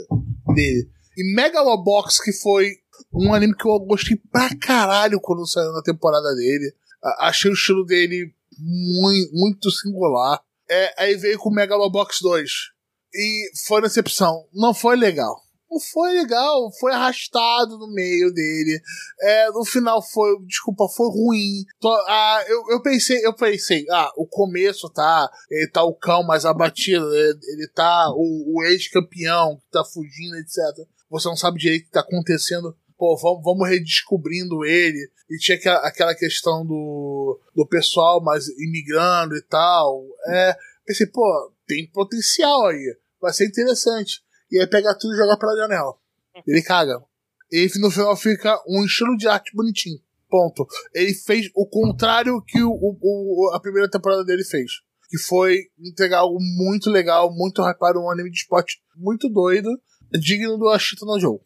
[0.54, 0.86] dele.
[1.16, 2.72] E Megalobox, que foi
[3.16, 6.74] um anime que eu gostei pra caralho quando saiu na temporada dele.
[7.18, 10.40] Achei o estilo dele muito, muito singular.
[10.68, 12.50] É, aí veio com o Megalobox 2.
[13.14, 14.46] E foi decepção.
[14.52, 15.40] Não foi legal.
[15.68, 18.80] Não foi legal, foi arrastado no meio dele.
[19.20, 21.64] É, no final foi, desculpa, foi ruim.
[21.80, 26.22] Tô- ah, eu, eu pensei, eu pensei, ah, o começo tá, ele tá o cão
[26.22, 30.86] mais abatido, ele, ele tá o, o ex-campeão que tá fugindo, etc.
[31.10, 32.76] Você não sabe direito o que tá acontecendo.
[32.98, 35.10] Pô, vamos, vamos redescobrindo ele.
[35.30, 40.04] E tinha aquela, questão do, do pessoal mais imigrando e tal.
[40.28, 42.96] É, pensei, pô, tem potencial aí.
[43.20, 44.22] Vai ser interessante.
[44.50, 45.94] E aí pega tudo e joga pela janela.
[46.46, 47.02] Ele caga.
[47.50, 49.98] E no final fica um estilo de arte bonitinho.
[50.28, 50.66] Ponto.
[50.94, 54.70] Ele fez o contrário que o, o- o- a primeira temporada dele fez.
[55.08, 59.68] Que foi entregar algo muito legal, muito hypado, um anime de esporte muito doido,
[60.20, 61.38] digno do Ashita no Joe.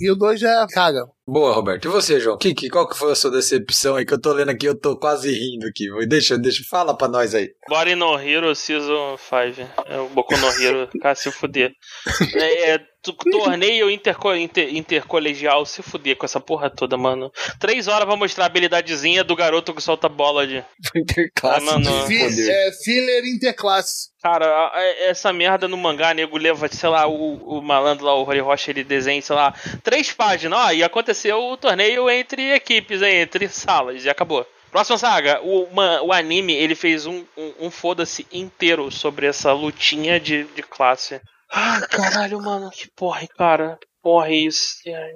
[0.00, 1.06] E o 2 já caga.
[1.26, 1.86] Boa, Roberto.
[1.86, 2.36] E você, João?
[2.36, 4.04] Kiki, qual que foi a sua decepção aí?
[4.04, 5.88] Que eu tô lendo aqui, eu tô quase rindo aqui.
[6.06, 7.50] Deixa, deixa, fala pra nós aí.
[7.68, 9.68] Body no Hero Season 5.
[9.86, 11.72] É o Boku no Hero, cara, se fuder.
[12.34, 17.30] É, é, torneio interco, inter- intercolegial, se fuder com essa porra toda, mano.
[17.60, 20.64] Três horas pra mostrar a habilidadezinha do garoto que solta bola de.
[20.94, 21.84] Interclasse Ah, mano.
[22.02, 22.50] de Fi- poder.
[22.50, 24.08] é, filler interclasse.
[24.22, 28.14] Cara, a- a- essa merda no mangá, nego leva, sei lá, o, o malandro lá,
[28.14, 29.52] o Rory Rocha, ele desenha, sei lá,
[29.82, 30.58] três páginas.
[30.58, 34.46] Ó, e aconteceu o torneio entre equipes, hein, entre salas, e acabou.
[34.70, 39.52] Próxima saga, o, ma- o anime, ele fez um, um, um foda-se inteiro sobre essa
[39.52, 41.20] lutinha de, de classe.
[41.56, 43.78] Ah, caralho, mano, que porra, cara.
[44.02, 44.76] Porra, é isso.
[44.86, 45.12] É,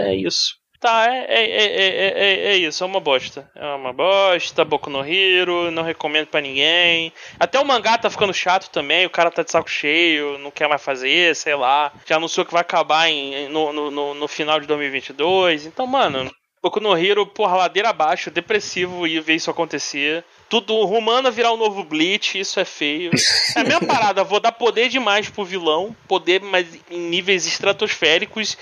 [0.00, 0.56] é isso.
[0.80, 3.48] Tá, é, é, é, é, é, é isso, é uma bosta.
[3.54, 7.12] É uma bosta, Boku no Hero, não recomendo pra ninguém.
[7.38, 10.68] Até o mangá tá ficando chato também, o cara tá de saco cheio, não quer
[10.68, 11.92] mais fazer, sei lá.
[12.04, 15.66] Já anunciou que vai acabar em, no, no, no, final de 2022.
[15.66, 16.28] Então, mano,
[16.60, 20.24] Boku no Hero, porra, ladeira abaixo, depressivo e ver isso acontecer.
[20.48, 23.10] Tudo rumando a virar um novo Bleach, isso é feio.
[23.56, 28.56] É a mesma parada, vou dar poder demais pro vilão, poder mas em níveis estratosféricos.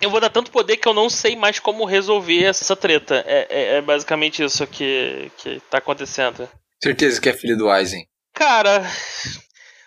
[0.00, 3.24] Eu vou dar tanto poder que eu não sei mais como resolver essa treta.
[3.26, 6.48] É, é- é basicamente isso que, que tá acontecendo.
[6.82, 8.04] Certeza que é filho do Aizen.
[8.34, 8.84] Cara,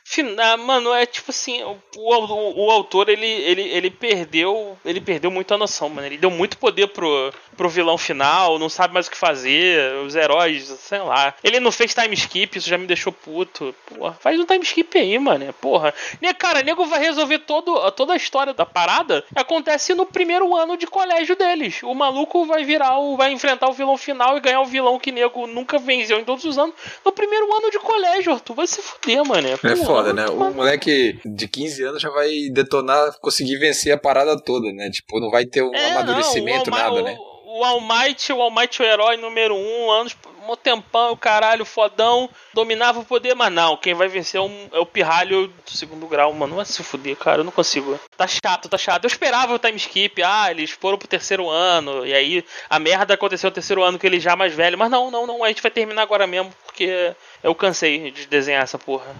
[0.10, 5.30] fina- mano, é tipo assim, o, o, o autor ele, ele, ele perdeu, ele perdeu
[5.30, 6.08] muito a noção, mano.
[6.08, 10.16] Ele deu muito poder pro, pro vilão final, não sabe mais o que fazer, os
[10.16, 11.34] heróis, sei lá.
[11.44, 13.76] Ele não fez time skip, isso já me deixou puto.
[13.86, 15.52] Porra, faz um time skip aí, mano.
[15.60, 15.94] Porra.
[16.22, 19.24] Ne, cara, nego vai resolver todo, toda a história da parada.
[19.36, 21.82] Acontece no primeiro ano de colégio deles.
[21.84, 25.12] O maluco vai virar o vai enfrentar o vilão final e ganhar o vilão que
[25.12, 28.54] nego nunca venceu em todos os anos no primeiro ano de colégio, Arthur.
[28.54, 29.48] Vai se fuder, mano.
[29.48, 30.28] É foda, né?
[30.28, 34.90] O moleque de 15 anos já vai detonar, conseguir vencer a parada toda, né?
[34.90, 37.18] Tipo, não vai ter um É, amadurecimento, não, o nada, Mi- né?
[37.20, 41.18] O, o All Might, o All Might, o herói número um, anos, mó tempão, o
[41.18, 45.48] caralho, fodão, dominava o poder, mas não, quem vai vencer é, um- é o pirralho
[45.48, 46.50] do segundo grau, mano.
[46.52, 48.00] Não vai se fuder, cara, eu não consigo.
[48.16, 49.04] Tá chato, tá chato.
[49.06, 53.16] Eu esperava o time skip, ah, eles foram pro terceiro ano, e aí a merda
[53.16, 55.62] aconteceu no terceiro ano com ele já mais velho, mas não, não, não, a gente
[55.62, 59.16] vai terminar agora mesmo, porque eu cansei de desenhar essa porra.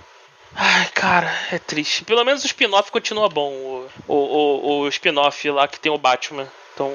[0.60, 2.04] Ai, cara, é triste.
[2.04, 3.52] Pelo menos o spin-off continua bom.
[3.54, 6.48] O, o, o, o spin-off lá que tem o Batman.
[6.74, 6.90] Então,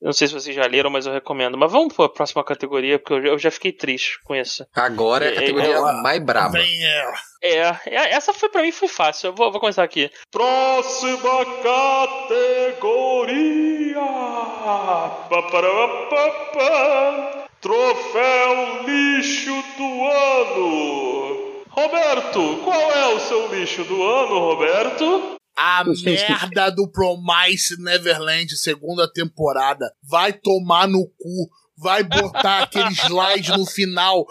[0.00, 1.58] eu não sei se vocês já leram, mas eu recomendo.
[1.58, 4.64] Mas vamos pra próxima categoria, porque eu já, eu já fiquei triste com isso.
[4.74, 6.52] Agora é a É, categoria é, mais braba.
[6.58, 7.12] Vem, é.
[7.42, 9.26] É, é, essa foi pra mim foi fácil.
[9.28, 10.10] Eu vou, vou começar aqui.
[10.30, 13.98] Próxima categoria.
[15.28, 17.44] Paparapapá.
[17.60, 21.47] Troféu lixo do ano.
[21.82, 25.36] Roberto, qual é o seu lixo do ano, Roberto?
[25.56, 29.88] A merda do Promise Neverland, segunda temporada.
[30.02, 31.48] Vai tomar no cu.
[31.76, 34.26] Vai botar aquele slide no final.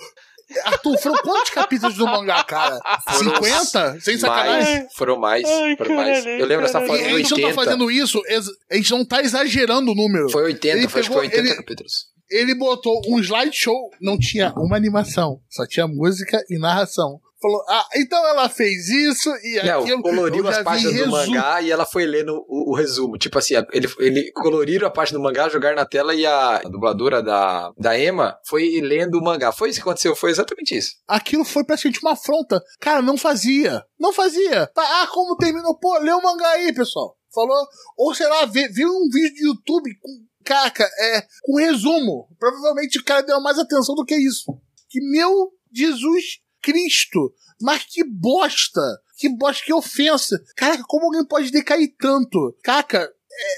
[0.66, 2.80] Arthur, foram quantos capítulos do mangá, cara?
[3.10, 4.00] Foram 50?
[4.02, 4.80] Sem sacanagem?
[4.80, 6.24] Mais, foram mais, Ai, foram mais.
[6.24, 7.48] caralho, Eu lembro dessa foto a gente não 80.
[7.48, 8.22] tá fazendo isso,
[8.70, 10.30] a gente não tá exagerando o número.
[10.30, 11.94] Foi 80, Ele foi, acho que foi pegou- 80 ele- capítulos.
[12.30, 17.22] Ele botou um slideshow, não tinha uma animação, só tinha música e narração.
[17.40, 20.02] Falou, ah, então ela fez isso e Não, aquilo.
[20.02, 23.16] coloriu eu as páginas do mangá e ela foi lendo o, o resumo.
[23.18, 27.22] Tipo assim, ele, ele coloriram a página do mangá, jogaram na tela e a dubladora
[27.22, 29.52] da, da Emma foi lendo o mangá.
[29.52, 30.96] Foi isso que aconteceu, foi exatamente isso.
[31.08, 32.60] Aquilo foi praticamente uma afronta.
[32.80, 33.84] Cara, não fazia.
[34.00, 34.66] Não fazia.
[34.68, 35.78] Tá, ah, como terminou?
[35.78, 37.16] Pô, lê o mangá aí, pessoal.
[37.32, 37.68] Falou.
[37.98, 40.28] Ou sei lá, viu um vídeo de YouTube com.
[40.44, 41.24] Caca, é.
[41.44, 42.30] Com resumo.
[42.40, 44.46] Provavelmente o cara deu mais atenção do que isso.
[44.90, 46.40] Que meu Jesus
[46.72, 47.34] Cristo.
[47.62, 48.82] Mas que bosta.
[49.18, 50.40] Que bosta, que ofensa.
[50.56, 52.56] Caraca, como alguém pode decair tanto?
[52.64, 53.10] Caca,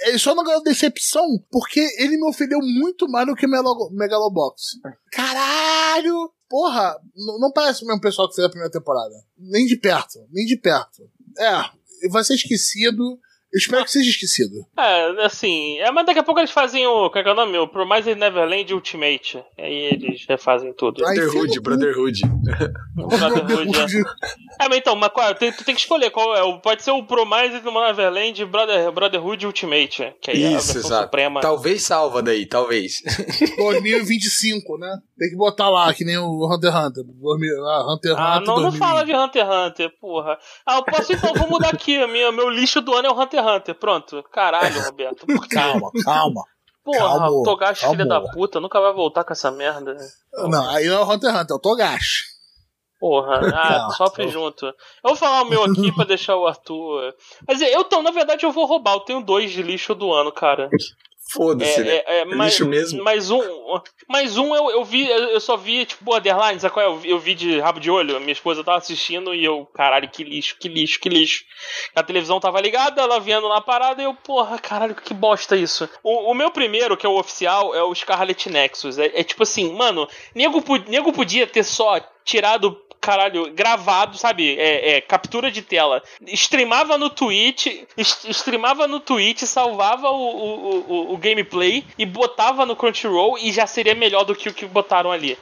[0.05, 3.89] é, é só não ganhou decepção porque ele me ofendeu muito mais do que Melo-
[3.91, 4.77] Megalobox.
[5.11, 6.31] Caralho!
[6.49, 6.95] Porra,
[7.39, 9.13] não parece o mesmo pessoal que fez a primeira temporada.
[9.37, 11.03] Nem de perto, nem de perto.
[11.37, 13.19] É, vai ser esquecido.
[13.51, 14.63] Eu espero que seja esquecido.
[14.77, 17.09] É, assim, é, mas daqui a pouco eles fazem o.
[17.09, 17.57] Qual é que é o nome?
[17.57, 19.43] O Promise Neverland Ultimate.
[19.57, 21.01] E aí eles refazem tudo.
[21.01, 22.21] Brotherhood, Brotherhood.
[22.97, 24.65] O Brotherhood, é.
[24.65, 26.59] É, mas então, mas qual, tem, tu tem que escolher qual é.
[26.61, 30.13] Pode ser o Promise Neverland Brother, Brotherhood Ultimate.
[30.21, 31.03] Que aí é a Isso, versão exato.
[31.05, 31.41] suprema.
[31.41, 33.01] Talvez salva daí, talvez.
[33.57, 34.95] 2025, né?
[35.19, 37.03] Tem que botar lá, que nem o Hunter x Hunter.
[37.03, 38.47] 2000, Ah, Hunter x Ah, Hunter.
[38.47, 38.79] não, não 2020.
[38.79, 40.37] fala de Hunter x Hunter, porra.
[40.65, 41.97] Ah, eu posso então, vou mudar aqui.
[42.07, 43.75] Minha, meu lixo do ano é o Hunter x Hunter.
[43.75, 44.23] Pronto.
[44.31, 45.25] Caralho, Roberto.
[45.51, 46.41] Calma, calma.
[46.83, 48.31] Porra, calma, o Togashi, filha da calma.
[48.33, 49.95] puta, nunca vai voltar com essa merda.
[50.47, 52.23] Não, aí não é o Hunter x Hunter, é o Togashi.
[52.99, 53.89] Porra, ah, Calma.
[53.95, 54.65] sofre junto.
[54.65, 57.13] Eu vou falar o meu aqui pra deixar o Arthur.
[57.47, 58.93] Mas eu tô, na verdade, eu vou roubar.
[58.95, 60.69] Eu tenho dois de lixo do ano, cara.
[61.31, 61.97] Foda-se, né?
[61.97, 63.03] É, é, é, mais, lixo mesmo.
[63.03, 63.41] Mais um,
[64.07, 66.89] mais um eu, eu vi, eu só vi, tipo, Borderline, sabe qual é?
[66.89, 68.19] Eu vi, eu vi de rabo de olho.
[68.19, 71.43] Minha esposa tava assistindo e eu, caralho, que lixo, que lixo, que lixo.
[71.95, 75.87] A televisão tava ligada, ela vendo na parada e eu, porra, caralho, que bosta isso.
[76.01, 78.97] O, o meu primeiro, que é o oficial, é o Scarlet Nexus.
[78.97, 84.57] É, é tipo assim, mano, nego, nego podia ter só tirado caralho, gravado, sabe?
[84.59, 86.03] É, é, captura de tela.
[86.27, 92.75] Streamava no Twitch, streamava no Twitch, salvava o, o, o, o gameplay e botava no
[92.75, 95.37] Crunchyroll e já seria melhor do que o que botaram ali.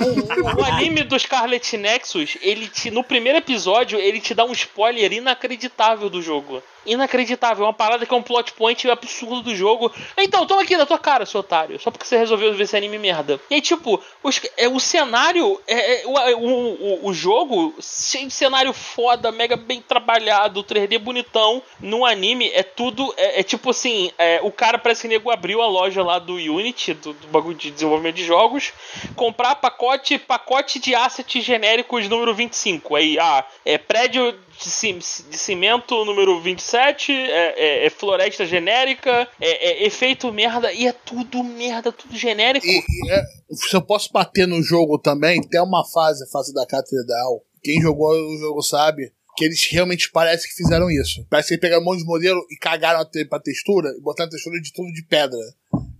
[0.00, 4.44] O, o- o anime do Scarlet Nexus, ele te, no primeiro episódio, ele te dá
[4.44, 6.62] um spoiler inacreditável do jogo.
[6.86, 9.92] Inacreditável, uma parada que é um plot point absurdo do jogo.
[10.16, 11.78] Então, toma aqui na tua cara, seu otário.
[11.78, 13.40] Só porque você resolveu ver esse anime merda.
[13.50, 18.72] E aí, tipo, os- é, o cenário, é, é, o, o, o- jogo, de cenário
[18.72, 21.62] foda, mega bem trabalhado, 3D bonitão.
[21.80, 25.60] No anime é tudo, é, é tipo assim, é, o cara parece que nego abriu
[25.62, 28.72] a loja lá do Unity, do, do bagulho de desenvolvimento de jogos,
[29.16, 32.96] comprar pacote, pacote de assets genéricos número 25.
[32.96, 34.92] Aí, ah, é prédio de, ci-
[35.28, 40.92] de cimento número 27, é, é- é floresta genérica, é, é efeito merda, e é
[40.92, 42.66] tudo merda, tudo genérico.
[42.66, 43.22] E, e, é,
[43.54, 47.42] se eu posso bater no jogo também, tem uma fase, a fase da catedral.
[47.62, 51.24] Quem jogou o jogo sabe que eles realmente parece que fizeram isso.
[51.30, 54.30] Parece que eles pegaram um monte de modelo e cagaram pra textura e botaram a
[54.30, 55.38] textura de tudo de pedra.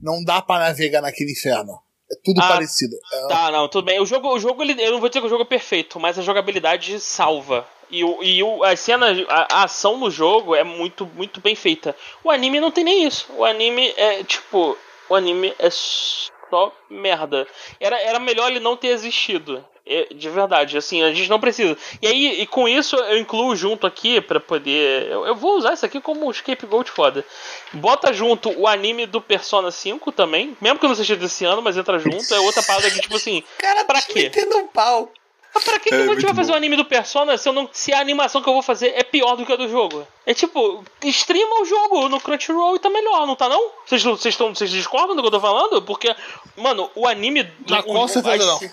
[0.03, 1.79] Não dá pra navegar naquele inferno.
[2.11, 2.97] É tudo Ah, parecido.
[3.13, 4.01] É, Tá, não, tudo bem.
[4.01, 6.19] O jogo, o jogo ele, eu não vou dizer que o jogo é perfeito, mas
[6.19, 7.67] a jogabilidade salva.
[7.91, 11.55] E, o, e o, a cena, a, a ação no jogo é muito, muito bem
[11.55, 11.97] feita.
[12.23, 13.27] O anime não tem nem isso.
[13.37, 14.77] O anime é tipo.
[15.09, 15.69] O anime é.
[15.71, 17.47] só merda.
[17.81, 19.65] Era, era melhor ele não ter existido.
[19.87, 21.77] É, De verdade, assim, a gente não precisa.
[22.01, 25.09] E aí, e com isso, eu incluo junto aqui pra poder.
[25.11, 27.25] Eu, eu vou usar isso aqui como um scapegoat foda.
[27.73, 30.57] Bota junto o anime do Persona 5 também.
[30.61, 32.33] Mesmo que eu não seja desse ano, mas entra junto.
[32.33, 33.43] É outra parada que, tipo assim.
[33.59, 34.25] Cara, pra quê?
[34.25, 35.11] metendo um pau.
[35.53, 36.55] Mas pra que, que É, a gente muito vai fazer bom.
[36.55, 39.03] um anime do Persona se, eu não, se a animação que eu vou fazer é
[39.03, 40.07] pior do que a do jogo?
[40.25, 43.71] É tipo, streama o jogo no Crunchyroll e tá melhor, não tá não?
[43.85, 45.83] Vocês, vocês, tão, vocês discordam do que eu tô falando?
[45.83, 46.15] Porque,
[46.57, 47.43] mano, o anime...
[47.43, 48.71] Do, Não, com certeza as, não.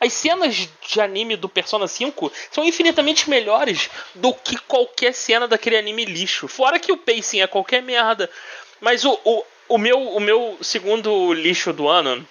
[0.00, 5.76] As cenas de anime do Persona 5 são infinitamente melhores do que qualquer cena daquele
[5.76, 6.46] anime lixo.
[6.46, 8.30] Fora que o pacing é qualquer merda.
[8.80, 12.26] Mas o, o, o, meu, o meu segundo lixo do ano...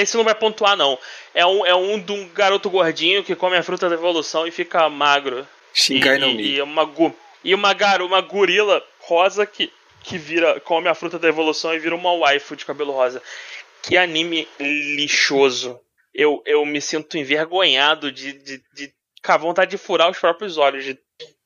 [0.00, 0.98] Esse não vai pontuar, não.
[1.34, 4.50] É um, é um de um garoto gordinho que come a fruta da evolução e
[4.50, 5.46] fica magro.
[5.74, 9.72] Shinkai no e, e, e uma, gu, e uma, gar, uma gorila rosa que,
[10.02, 13.22] que vira come a fruta da evolução e vira uma waifu de cabelo rosa.
[13.82, 15.78] Que anime lixoso.
[16.14, 18.92] Eu, eu me sinto envergonhado de, de, de
[19.24, 20.84] com a vontade de furar os próprios olhos.
[20.84, 20.98] De,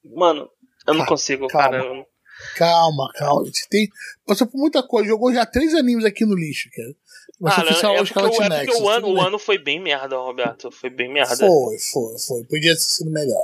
[0.05, 0.51] mano,
[0.87, 1.71] eu não consigo, calma.
[1.71, 1.85] cara.
[1.85, 2.07] eu
[2.55, 3.45] Calma, calma.
[3.45, 3.89] Você tem,
[4.27, 5.09] passou por muita coisa.
[5.09, 6.95] Jogou já três animes aqui no lixo, cara.
[7.39, 9.79] Você Ah, não, oficial é hoje é porque Nexus, o, ano, o ano foi bem
[9.81, 10.71] merda, Roberto.
[10.71, 11.37] Foi bem merda.
[11.37, 12.45] Foi, foi, foi.
[12.45, 13.43] Podia ter sido melhor.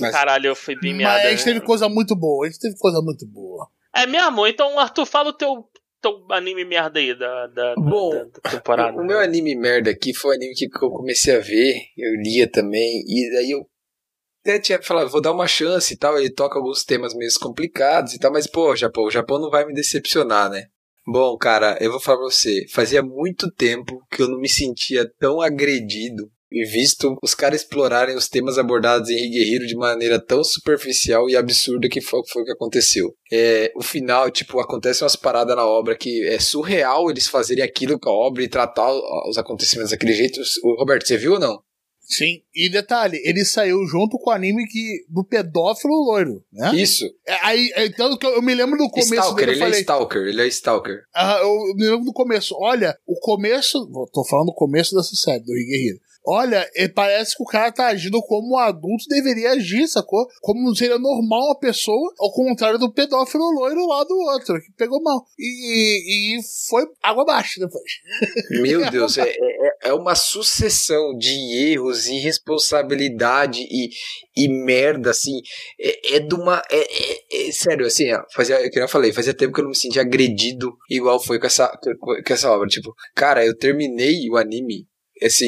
[0.00, 1.28] Mas- Caralho, foi bem Mas merda.
[1.28, 2.46] a gente teve coisa muito boa.
[2.46, 3.68] A gente teve coisa muito boa.
[3.94, 4.46] É mesmo?
[4.46, 5.68] Então, Arthur, fala o teu,
[6.00, 8.96] teu anime merda aí da, da, da- Bom, da, da temporada.
[9.00, 12.48] O meu anime merda aqui foi um anime que eu comecei a ver, eu lia
[12.50, 13.66] também, e daí eu
[14.42, 18.14] até tinha falado, vou dar uma chance e tal, ele toca alguns temas meio complicados
[18.14, 20.66] e tal, mas pô, Japão, o Japão não vai me decepcionar, né?
[21.08, 25.08] Bom, cara, eu vou falar pra você, fazia muito tempo que eu não me sentia
[25.20, 30.42] tão agredido e visto os caras explorarem os temas abordados em Higehiro de maneira tão
[30.42, 33.14] superficial e absurda que foi, foi o que aconteceu.
[33.32, 37.98] É, o final, tipo, acontecem umas paradas na obra que é surreal eles fazerem aquilo
[38.00, 38.90] com a obra e tratar
[39.28, 40.40] os acontecimentos daquele jeito.
[40.64, 41.60] O Roberto, você viu ou não?
[42.06, 42.40] Sim.
[42.54, 46.74] E detalhe, ele saiu junto com o anime que, do pedófilo loiro, né?
[46.76, 47.04] Isso.
[47.26, 49.64] É, Aí, é, tanto que eu, eu me lembro do começo Stalker, dele, ele é
[49.64, 51.02] falei, Stalker, ele é Stalker.
[51.14, 52.54] Ah, eu me lembro do começo.
[52.58, 53.90] Olha, o começo.
[54.12, 55.98] Tô falando do começo dessa série, do Rio Guerreiro.
[56.26, 60.26] Olha, é, parece que o cara tá agindo como um adulto deveria agir, sacou?
[60.40, 65.00] Como seria normal uma pessoa, ao contrário do pedófilo loiro lá do outro, que pegou
[65.02, 65.24] mal.
[65.38, 67.92] E, e foi água abaixo depois.
[68.60, 71.30] Meu Deus, é, é, é uma sucessão de
[71.70, 73.90] erros e responsabilidade e,
[74.36, 75.40] e merda, assim.
[75.78, 76.60] É, é de uma.
[76.70, 79.70] É, é- é- sério, assim, ó, fazia, que eu falei, fazia tempo que eu não
[79.70, 81.68] me sentia agredido igual foi com essa,
[82.00, 82.66] com, com essa obra.
[82.66, 84.86] Tipo, cara, eu terminei o anime,
[85.22, 85.46] assim,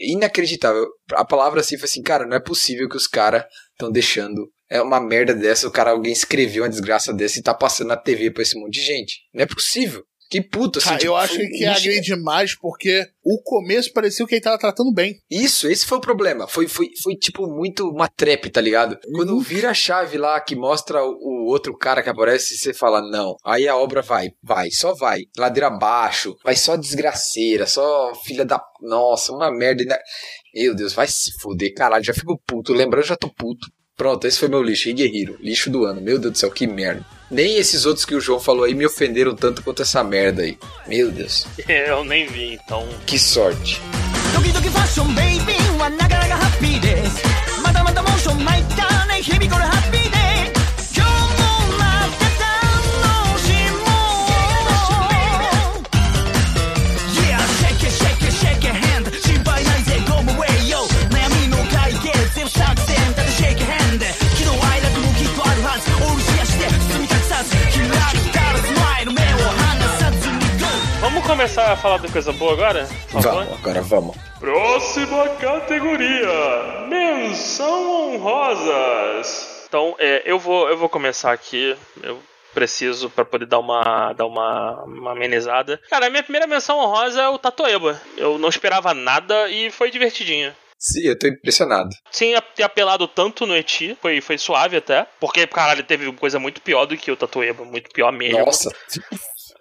[0.00, 0.88] inacreditável.
[1.12, 4.50] A palavra assim foi assim, cara, não é possível que os caras estão deixando.
[4.68, 7.96] É uma merda dessa, o cara, alguém escreveu uma desgraça dessa e tá passando na
[7.96, 9.20] TV pra esse monte de gente.
[9.34, 10.04] Não é possível.
[10.30, 10.90] Que puto, assim.
[10.90, 14.92] Tipo, eu acho foi que agride demais porque o começo parecia que ele tava tratando
[14.92, 15.18] bem.
[15.28, 16.46] Isso, esse foi o problema.
[16.46, 18.96] Foi, foi, foi tipo muito uma trap, tá ligado?
[19.12, 23.02] Quando vira a chave lá que mostra o, o outro cara que aparece, você fala,
[23.02, 23.34] não.
[23.44, 25.22] Aí a obra vai, vai, só vai.
[25.36, 28.62] Ladeira abaixo, vai só desgraceira, só filha da.
[28.80, 29.98] Nossa, uma merda.
[30.54, 32.72] Meu Deus, vai se fuder, caralho, já fico puto.
[32.72, 33.66] Lembrando, já tô puto.
[33.96, 35.36] Pronto, esse foi meu lixo, guerreiro.
[35.40, 36.00] Lixo do ano.
[36.00, 37.04] Meu Deus do céu, que merda.
[37.30, 40.58] Nem esses outros que o João falou aí me ofenderam tanto quanto essa merda aí.
[40.86, 42.86] Meu Deus, Eu nem vi, então.
[43.06, 43.80] que sorte.
[49.50, 49.99] ド
[71.40, 72.86] começar a falar de coisa boa agora?
[73.10, 73.46] Por favor?
[73.46, 74.16] Vamos, agora vamos.
[74.38, 79.64] Próxima categoria: Menção Honrosas.
[79.66, 81.74] Então, é, eu, vou, eu vou começar aqui.
[82.02, 82.20] Eu
[82.52, 85.80] preciso pra poder dar uma dar uma, uma amenizada.
[85.88, 87.98] Cara, a minha primeira menção honrosa é o Tatoeba.
[88.18, 90.54] Eu não esperava nada e foi divertidinho.
[90.78, 91.88] Sim, eu tô impressionado.
[92.10, 95.06] Sem ter apelado tanto no Eti, foi, foi suave até.
[95.18, 97.64] Porque, caralho, teve coisa muito pior do que o Tatoeba.
[97.64, 98.44] Muito pior mesmo.
[98.44, 98.70] Nossa,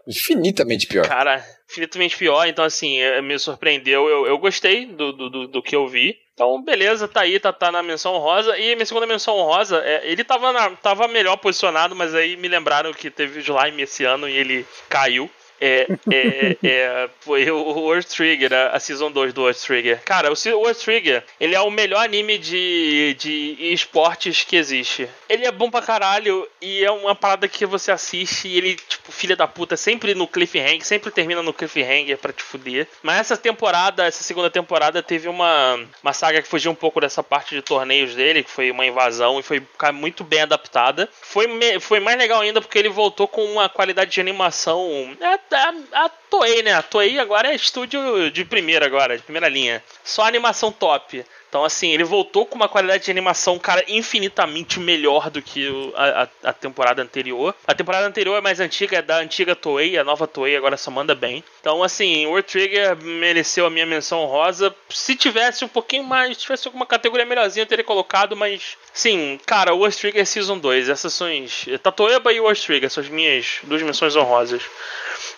[0.06, 1.08] infinitamente pior.
[1.08, 2.48] Cara, infinitamente pior.
[2.48, 4.08] Então, assim, eh, me surpreendeu.
[4.08, 6.18] Eu, eu gostei do, do, do, que eu vi.
[6.34, 8.58] Então, beleza, tá aí, tá, tá na menção rosa.
[8.58, 12.48] E minha segunda menção rosa, é, ele tava, na, tava melhor posicionado, mas aí me
[12.48, 15.30] lembraram que teve slime esse ano e ele caiu.
[15.62, 20.02] É, é, é, foi o World Trigger, a, a Season 2 do World Trigger.
[20.04, 25.10] Cara, o World Trigger, ele é o melhor anime de, de esportes que existe.
[25.28, 29.12] Ele é bom pra caralho e é uma parada que você assiste e ele, tipo,
[29.12, 32.88] filha da puta, sempre no cliffhanger, sempre termina no cliffhanger pra te fuder.
[33.04, 37.22] Mas essa temporada, essa segunda temporada, teve uma, uma saga que fugiu um pouco dessa
[37.22, 39.62] parte de torneios dele, que foi uma invasão e foi
[39.94, 41.10] muito bem adaptada.
[41.22, 41.48] Foi,
[41.80, 45.16] foi mais legal ainda porque ele voltou com uma qualidade de animação.
[45.22, 46.74] A, a, a Toei, né?
[46.74, 49.84] A Toei agora é estúdio de primeira agora, de primeira linha.
[50.04, 51.26] Só animação top.
[51.50, 55.92] Então, assim, ele voltou com uma qualidade de animação, cara, infinitamente melhor do que o-
[55.96, 57.56] a, a- temporada anterior.
[57.66, 60.92] A temporada anterior é mais antiga, é da antiga Toei, a nova Toei agora só
[60.92, 61.44] manda bem.
[61.62, 64.74] Então, assim, World Trigger mereceu a minha menção honrosa.
[64.90, 69.40] Se tivesse um pouquinho mais, se tivesse alguma categoria melhorzinha, eu teria colocado, mas, sim,
[69.46, 71.66] cara, World Trigger Season 2, essas são as.
[71.82, 74.62] Tatoeba e World Trigger, são as minhas duas menções honrosas.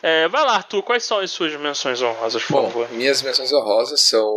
[0.04, 2.92] É, vai lá, Arthur, quais são as suas menções honrosas, por Bom, favor?
[2.92, 4.28] minhas menções honrosas são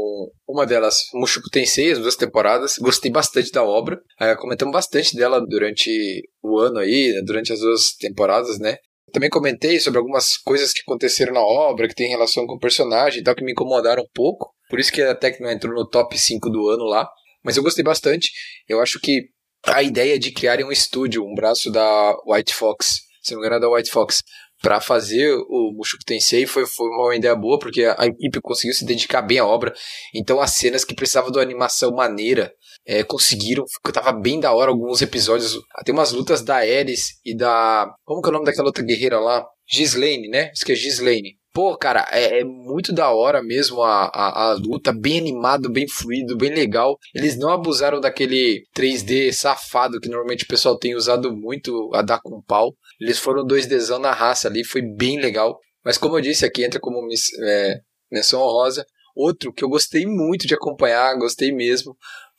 [0.46, 2.76] uma delas, Mushoku Tensei, as duas temporadas.
[2.78, 3.98] Gostei bastante da obra.
[4.20, 8.76] É, comentamos bastante dela durante o ano aí, né, durante as duas temporadas, né?
[9.12, 13.20] Também comentei sobre algumas coisas que aconteceram na obra, que tem relação com o personagem
[13.20, 14.52] e tal, que me incomodaram um pouco.
[14.68, 17.08] Por isso que até que não entrou no top 5 do ano lá.
[17.42, 18.30] Mas eu gostei bastante.
[18.68, 19.28] Eu acho que
[19.64, 23.56] a ideia de criarem um estúdio, um braço da White Fox, se não me engano
[23.56, 24.22] é da White Fox,
[24.64, 28.86] para fazer o Mushoku Tensei foi, foi uma ideia boa, porque a equipe conseguiu se
[28.86, 29.74] dedicar bem à obra.
[30.14, 32.50] Então as cenas que precisavam de uma animação maneira
[32.86, 33.62] é, conseguiram,
[33.92, 35.60] tava bem da hora alguns episódios.
[35.84, 37.94] Tem umas lutas da Ares e da.
[38.04, 39.44] Como que é o nome daquela outra guerreira lá?
[39.70, 40.50] Gislaine, né?
[40.54, 41.36] Isso que é Gislaine.
[41.52, 45.86] Pô, cara, é, é muito da hora mesmo a, a, a luta, bem animado, bem
[45.86, 46.98] fluido, bem legal.
[47.14, 52.18] Eles não abusaram daquele 3D safado que normalmente o pessoal tem usado muito a dar
[52.20, 52.74] com pau.
[53.00, 55.58] Eles foram 2Dzão na raça ali, foi bem legal.
[55.84, 57.78] Mas como eu disse, aqui entra como miss- é,
[58.10, 58.84] menção honrosa.
[59.14, 61.96] Outro que eu gostei muito de acompanhar, gostei mesmo,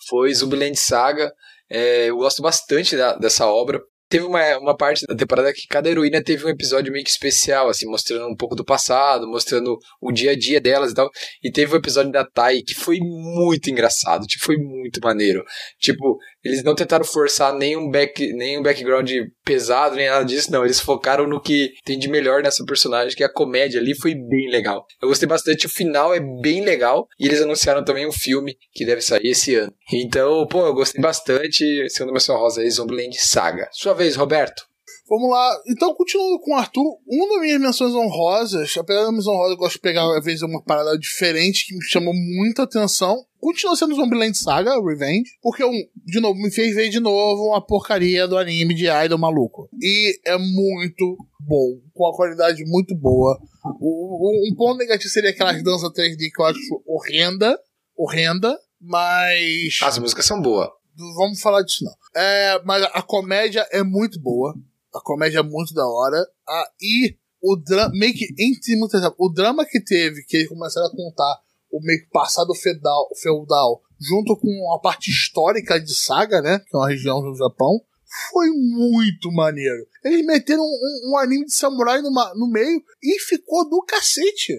[0.10, 1.32] foi Zumbiland Saga.
[1.70, 3.80] É, eu gosto bastante da- dessa obra.
[4.08, 7.70] Teve uma, uma parte da temporada que cada heroína teve um episódio meio que especial,
[7.70, 11.10] assim, mostrando um pouco do passado, mostrando o dia a dia delas e tal.
[11.44, 15.44] E teve o episódio da Tai que foi muito engraçado, tipo, foi muito maneiro.
[15.80, 19.12] Tipo, eles não tentaram forçar nenhum, back, nenhum background
[19.44, 20.64] pesado, nem nada disso, não.
[20.64, 24.14] Eles focaram no que tem de melhor nessa personagem, que é a comédia ali, foi
[24.14, 24.86] bem legal.
[25.02, 27.08] Eu gostei bastante, o final é bem legal.
[27.20, 29.74] E eles anunciaram também um filme que deve sair esse ano.
[29.92, 31.90] Então, pô, eu gostei bastante.
[31.90, 33.68] Segunda menção rosa aí, Zombieland Saga.
[33.72, 34.64] Sua vez, Roberto.
[35.08, 35.62] Vamos lá.
[35.68, 39.58] Então, continuando com o Arthur, uma das minhas menções honrosas, apesar da menção honrosa, eu
[39.58, 43.24] gosto de pegar, às vezes, uma parada diferente que me chamou muita atenção.
[43.40, 45.72] Continua sendo Zombieland Saga, Revenge, porque, um,
[46.06, 49.70] de novo, me fez ver de novo uma porcaria do anime de Idol maluco.
[49.80, 51.16] E é muito
[51.48, 53.38] bom, com uma qualidade muito boa.
[53.80, 57.56] O- o- um ponto negativo seria aquelas danças 3D que eu acho horrenda,
[57.96, 60.70] horrenda, mas As músicas são boas.
[61.16, 61.94] vamos falar disso não.
[62.20, 64.56] É, mas a comédia é muito boa.
[64.96, 66.18] A comédia é muito da hora.
[66.48, 70.88] Ah, e o drama, meio que, entre muitas o drama que teve, que eles começaram
[70.88, 71.40] a contar
[71.72, 76.60] o meio que passado feudal, feudal junto com a parte histórica de Saga, né?
[76.60, 77.82] Que é uma região do Japão.
[78.32, 79.86] Foi muito maneiro.
[80.04, 84.54] Eles meteram um, um- anime de samurai numa- no meio e ficou do cacete.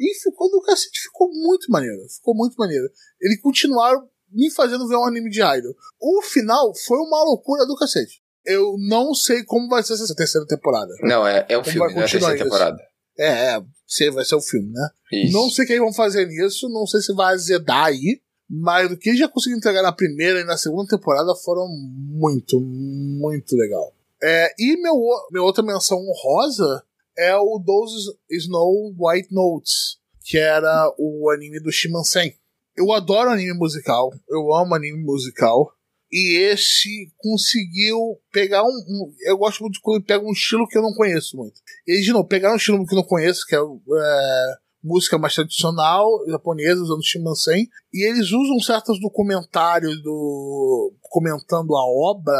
[0.00, 1.00] E ficou do cacete.
[1.02, 1.98] Ficou muito maneiro.
[2.08, 2.88] Ficou muito maneiro.
[3.20, 5.74] Eles continuaram me fazendo ver um anime de idol.
[6.00, 8.21] O final foi uma loucura do cacete.
[8.44, 10.92] Eu não sei como vai ser essa terceira temporada.
[11.02, 12.44] Não, é, é um Como filme, vai não é a terceira isso?
[12.44, 12.82] temporada.
[13.18, 14.88] É, é, vai ser o filme, né?
[15.12, 15.32] Isso.
[15.32, 18.90] Não sei o que eles vão fazer nisso, não sei se vai azedar aí, mas
[18.90, 23.56] o que eles já conseguiram entregar na primeira e na segunda temporada foram muito, muito
[23.56, 23.92] legal.
[24.22, 26.82] É, e meu, o- minha outra menção honrosa
[27.16, 32.34] é o Those Snow White Notes, que era o anime do Shimansen.
[32.76, 35.70] Eu adoro anime musical, eu amo anime musical.
[36.12, 40.76] E esse conseguiu pegar um, um- Eu gosto muito de quando pega um estilo que
[40.76, 41.60] eu não conheço muito.
[41.86, 44.54] E de novo, pegar um estilo que eu não conheço, que é, é,
[44.84, 50.92] música mais tradicional japonesa, usando Shimansen, e eles usam certos documentários do.
[51.02, 52.34] comentando a obra,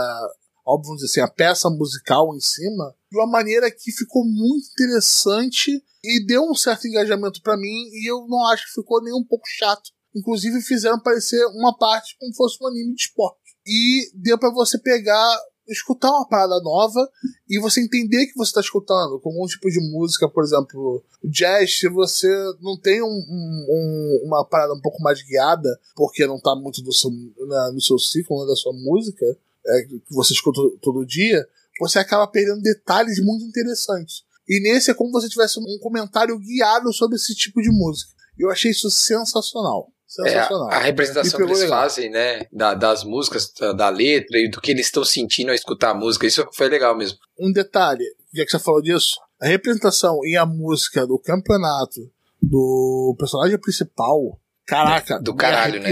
[0.66, 4.66] óbvio, vamos dizer assim, a peça musical em cima, de uma maneira que ficou muito
[4.73, 9.14] interessante e deu um certo engajamento pra mim, e eu não acho que ficou nem
[9.14, 9.91] um pouco chato.
[10.14, 13.41] Inclusive fizeram parecer uma parte como fosse um anime de esporte.
[13.66, 15.38] E deu pra você pegar,
[15.68, 17.08] escutar uma parada nova
[17.48, 21.78] e você entender que você está escutando, com algum tipo de música, por exemplo, jazz,
[21.78, 22.28] se você
[22.60, 26.82] não tem um- um- um- uma parada um pouco mais guiada, porque não está muito
[26.82, 27.10] no seu,
[27.46, 29.24] na- no seu ciclo, né, da sua música,
[29.64, 31.46] é, que você escuta todo dia,
[31.80, 34.24] você acaba perdendo detalhes muito interessantes.
[34.48, 38.10] E nesse é como se você tivesse um comentário guiado sobre esse tipo de música.
[38.36, 39.90] Eu achei isso sensacional.
[40.20, 40.70] É, Sensacional.
[40.70, 41.78] a representação que eles legal.
[41.80, 42.46] fazem, né?
[42.52, 45.94] Da- das músicas, da, da letra e do que eles estão sentindo ao escutar a
[45.94, 46.26] música.
[46.26, 47.18] Isso foi legal mesmo.
[47.38, 48.04] Um detalhe,
[48.34, 52.00] já que você falou disso, a representação e a música do campeonato
[52.40, 55.90] do personagem principal, caraca, Do caralho, né?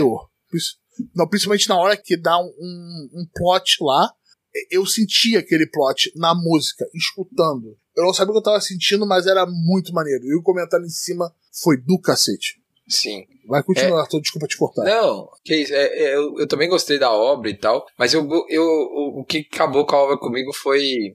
[1.15, 4.13] Não, principalmente na hora que dá um, um, um plot lá,
[4.71, 7.77] eu senti aquele plot na música, escutando.
[7.97, 10.25] Eu não sabia o que eu tava sentindo, mas era muito maneiro.
[10.25, 12.60] E o comentário em cima foi do cacete.
[12.91, 13.25] Sim.
[13.47, 14.85] Vai continuar, Arthur, desculpa te cortar.
[14.85, 18.29] Não, que isso, é, é, eu, eu também gostei da obra e tal, mas eu,
[18.49, 21.15] eu, o, o que acabou com a obra comigo foi.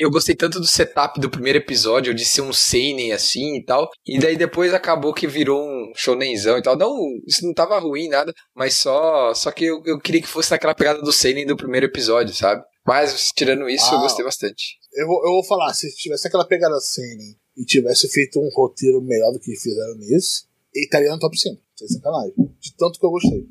[0.00, 3.88] Eu gostei tanto do setup do primeiro episódio, de ser um seinen assim e tal,
[4.04, 6.76] e daí depois acabou que virou um shonenzão e tal.
[6.76, 6.92] Não,
[7.24, 10.74] isso não tava ruim, nada, mas só só que eu, eu queria que fosse naquela
[10.74, 12.64] pegada do seinen do primeiro episódio, sabe?
[12.84, 14.02] Mas tirando isso, eu Ah.
[14.02, 14.76] gostei bastante.
[14.92, 19.00] Eu, vou, eu vou falar, se tivesse aquela pegada Seinen e tivesse feito um roteiro
[19.02, 20.44] melhor do que fizeram nesse,
[20.76, 21.60] ele estaria no top 5.
[21.76, 22.32] Sem sacanagem.
[22.60, 23.44] De tanto que eu gostei.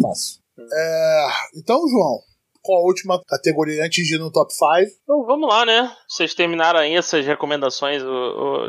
[0.00, 0.40] Fácil.
[0.72, 1.26] É,
[1.56, 2.18] então, João,
[2.62, 4.66] qual a última categoria antes de ir no top 5?
[5.02, 5.90] Então vamos lá, né?
[6.08, 8.02] Vocês terminaram aí essas recomendações.
[8.02, 8.08] o-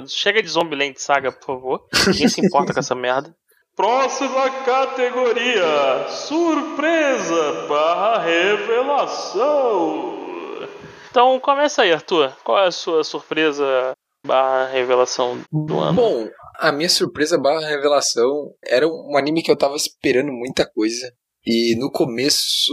[0.04, 1.86] o- Chega de Zombieland Saga, por favor.
[2.08, 3.36] Ninguém se importa com essa merda.
[3.76, 10.20] Próxima categoria: Surpresa barra revelação.
[11.10, 12.32] Então começa aí, Arthur.
[12.44, 13.92] Qual é a sua surpresa
[14.26, 15.94] barra revelação do ano?
[15.94, 16.30] Bom,
[16.62, 21.12] a minha surpresa barra revelação era um anime que eu tava esperando muita coisa.
[21.44, 22.72] E no começo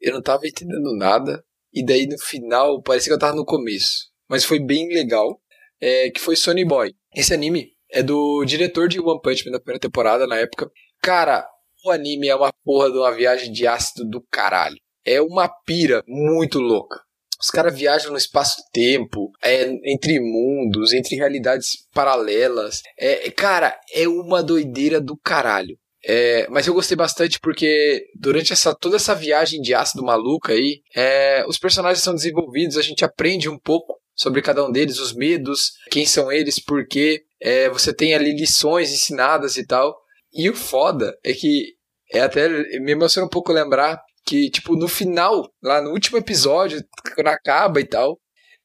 [0.00, 1.44] eu não tava entendendo nada.
[1.72, 4.10] E daí no final parecia que eu tava no começo.
[4.28, 5.40] Mas foi bem legal.
[5.80, 6.92] É, que foi Sonny Boy.
[7.14, 10.68] Esse anime é do diretor de One Punch Man da primeira temporada na época.
[11.00, 11.46] Cara,
[11.84, 14.78] o anime é uma porra de uma viagem de ácido do caralho.
[15.04, 17.00] É uma pira muito louca.
[17.40, 22.82] Os caras viajam no espaço-tempo, é, entre mundos, entre realidades paralelas.
[22.98, 25.76] É, cara, é uma doideira do caralho.
[26.06, 30.82] É, mas eu gostei bastante porque durante essa, toda essa viagem de ácido maluca aí,
[30.94, 35.14] é, os personagens são desenvolvidos, a gente aprende um pouco sobre cada um deles, os
[35.14, 37.22] medos, quem são eles, por quê.
[37.40, 39.96] É, você tem ali lições ensinadas e tal.
[40.32, 41.74] E o foda é que
[42.12, 42.48] é até
[42.80, 46.82] me emociona um pouco lembrar que, tipo, no final, lá no último episódio,
[47.14, 48.18] quando acaba e tal,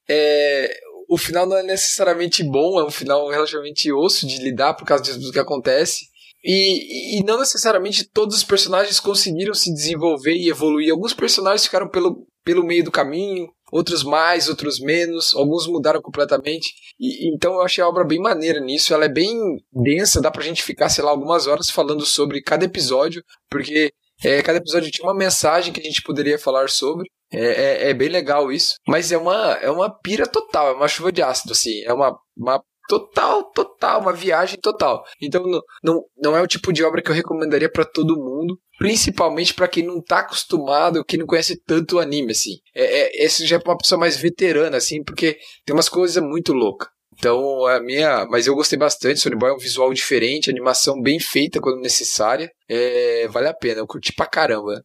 [0.09, 0.71] é,
[1.09, 5.03] o final não é necessariamente bom, é um final relativamente osso de lidar por causa
[5.03, 6.05] disso- que acontece.
[6.43, 10.91] E, e não necessariamente todos os personagens conseguiram se desenvolver e evoluir.
[10.91, 16.73] Alguns personagens ficaram pelo, pelo meio do caminho, outros mais, outros menos, alguns mudaram completamente.
[16.97, 18.93] E, então eu achei a obra bem maneira nisso.
[18.93, 19.37] Ela é bem
[19.73, 23.91] densa, dá pra gente ficar, sei lá, algumas horas falando sobre cada episódio, porque
[24.23, 27.09] é, cada episódio tinha uma mensagem que a gente poderia falar sobre.
[27.31, 28.75] É, é, é bem legal isso.
[28.87, 31.81] Mas é uma, é uma pira total, é uma chuva de ácido, assim.
[31.83, 35.03] É uma, uma total, total, uma viagem total.
[35.21, 38.59] Então não, não, não é o tipo de obra que eu recomendaria pra todo mundo.
[38.79, 42.57] Principalmente pra quem não tá acostumado, quem não conhece tanto o anime, assim.
[42.73, 46.51] É, é, esse já é uma pessoa mais veterana, assim, porque tem umas coisas muito
[46.51, 46.89] loucas.
[47.19, 48.25] Então, a minha.
[48.25, 49.19] Mas eu gostei bastante.
[49.19, 52.49] Sony Boy é um visual diferente, animação bem feita quando necessária.
[52.67, 54.83] É, vale a pena, eu curti pra caramba.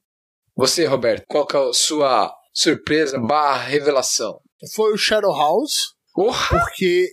[0.57, 4.41] Você, Roberto, qual que é a sua surpresa barra revelação?
[4.75, 6.59] Foi o Shadow House, Porra!
[6.59, 7.13] porque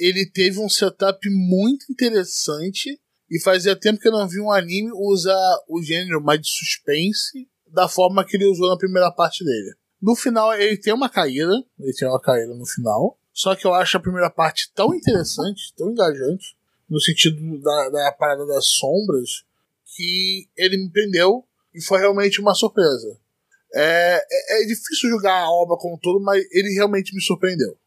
[0.00, 2.98] ele teve um setup muito interessante
[3.30, 7.48] e fazia tempo que eu não vi um anime usar o gênero mais de suspense
[7.66, 9.74] da forma que ele usou na primeira parte dele.
[10.00, 13.72] No final, ele tem uma caída, ele tem uma caída no final, só que eu
[13.72, 16.56] acho a primeira parte tão interessante, tão engajante,
[16.90, 19.44] no sentido da, da parada das sombras,
[19.94, 23.16] que ele me prendeu e foi realmente uma surpresa.
[23.72, 27.78] É, é, é difícil julgar a obra como um todo, mas ele realmente me surpreendeu,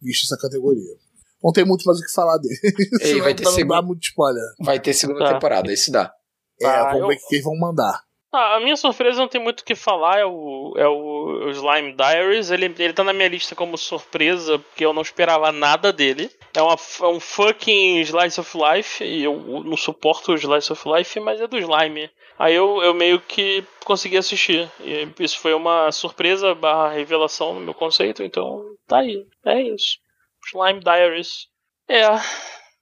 [0.00, 0.96] visto essa categoria.
[1.44, 2.58] Não tem muito mais o que falar dele.
[3.00, 4.42] Ei, vai ter pra não dar muito spoiler.
[4.58, 5.34] Vai ter segunda Tá.
[5.34, 6.12] temporada, esse dá.
[6.60, 8.02] É, Ah, vamos eu- ver o que eles vão mandar.
[8.30, 11.94] Ah, a minha surpresa não tem muito o que falar, é o, é o, Slime
[11.94, 12.50] Diaries.
[12.50, 16.30] Ele, ele tá na minha lista como surpresa, porque eu não esperava nada dele.
[16.54, 20.82] É, uma, é um fucking Slice of Life, e eu não suporto o Slice of
[20.86, 22.10] Life, mas é do Slime.
[22.38, 24.70] Aí eu, eu meio que consegui assistir.
[24.80, 29.26] E isso foi uma surpresa barra revelação no meu conceito, então tá aí.
[29.44, 29.98] É isso.
[30.46, 31.48] Slime Diaries.
[31.88, 32.04] É.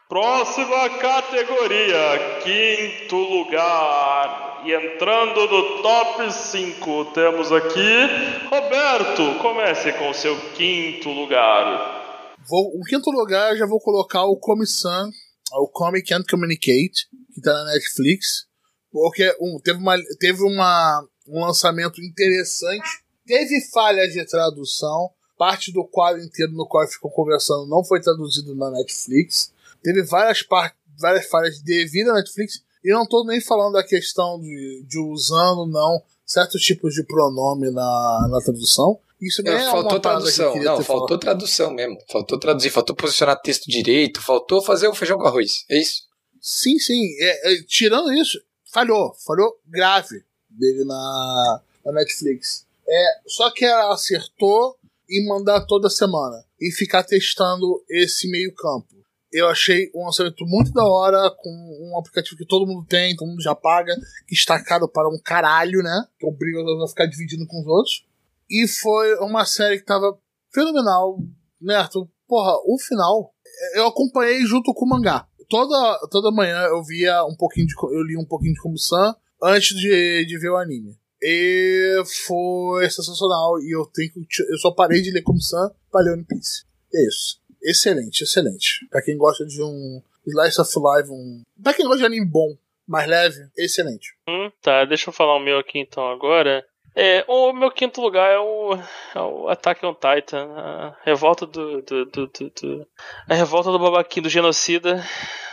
[0.09, 4.63] Próxima categoria, quinto lugar.
[4.65, 9.37] E entrando no top 5, temos aqui Roberto.
[9.43, 12.37] Comece com seu quinto lugar.
[12.49, 15.11] Vou, o quinto lugar já vou colocar o Comic-San,
[15.55, 18.47] o Comic Can't Communicate, que tá na Netflix.
[18.93, 22.89] Porque um, teve, uma, teve uma, um lançamento interessante.
[23.27, 28.55] Teve falhas de tradução, parte do quadro inteiro no qual ficou conversando não foi traduzido
[28.55, 29.53] na Netflix.
[29.83, 32.63] Teve várias partes, várias falhas devido à Netflix.
[32.85, 37.71] E não tô nem falando da questão de, de usando, não, certos tipos de pronome
[37.71, 38.99] na, na tradução.
[39.21, 40.53] Isso nem é, faltou que tradução.
[40.53, 41.21] queria Não, faltou falado.
[41.21, 41.99] tradução mesmo.
[42.11, 45.65] Faltou traduzir, faltou posicionar texto direito, faltou fazer o feijão com arroz.
[45.71, 46.03] É isso.
[46.41, 47.03] Sim, sim.
[47.19, 48.39] É, é, tirando isso,
[48.73, 49.15] falhou.
[49.27, 52.67] Falhou grave dele na, na Netflix.
[52.87, 54.77] É, só que ela acertou
[55.09, 58.96] em mandar toda semana e ficar testando esse meio campo.
[59.33, 63.29] Eu achei um lançamento muito da hora, com um aplicativo que todo mundo tem, todo
[63.29, 63.95] mundo já paga,
[64.27, 66.05] que está caro para um caralho, né?
[66.19, 68.07] Que obriga a ficar dividindo com os outros.
[68.49, 70.17] E foi uma série que tava
[70.53, 71.19] fenomenal,
[71.61, 71.87] né?
[72.29, 73.35] Porra, o final,
[73.75, 75.27] eu acompanhei junto com o mangá.
[75.49, 77.75] Toda, toda manhã eu via um pouquinho de.
[77.93, 80.97] Eu li um pouquinho de Komusan antes de, de ver o anime.
[81.23, 83.61] E foi sensacional.
[83.61, 84.43] E eu tenho que.
[84.51, 86.65] Eu só parei de ler Komusan pra ler One Piece.
[86.93, 87.41] É isso.
[87.67, 88.87] Excelente, excelente.
[88.91, 91.43] Pra quem gosta de um Slice of Life, um.
[91.63, 92.57] Pra quem gosta de anime bom,
[92.87, 94.15] mais leve, excelente.
[94.29, 96.65] Hum, tá, deixa eu falar o meu aqui então agora.
[96.99, 98.75] É, o meu quinto lugar é o,
[99.15, 102.87] é o Attack on Titan, a revolta do, do, do, do-
[103.29, 105.05] a revolta do babaquinho do genocida,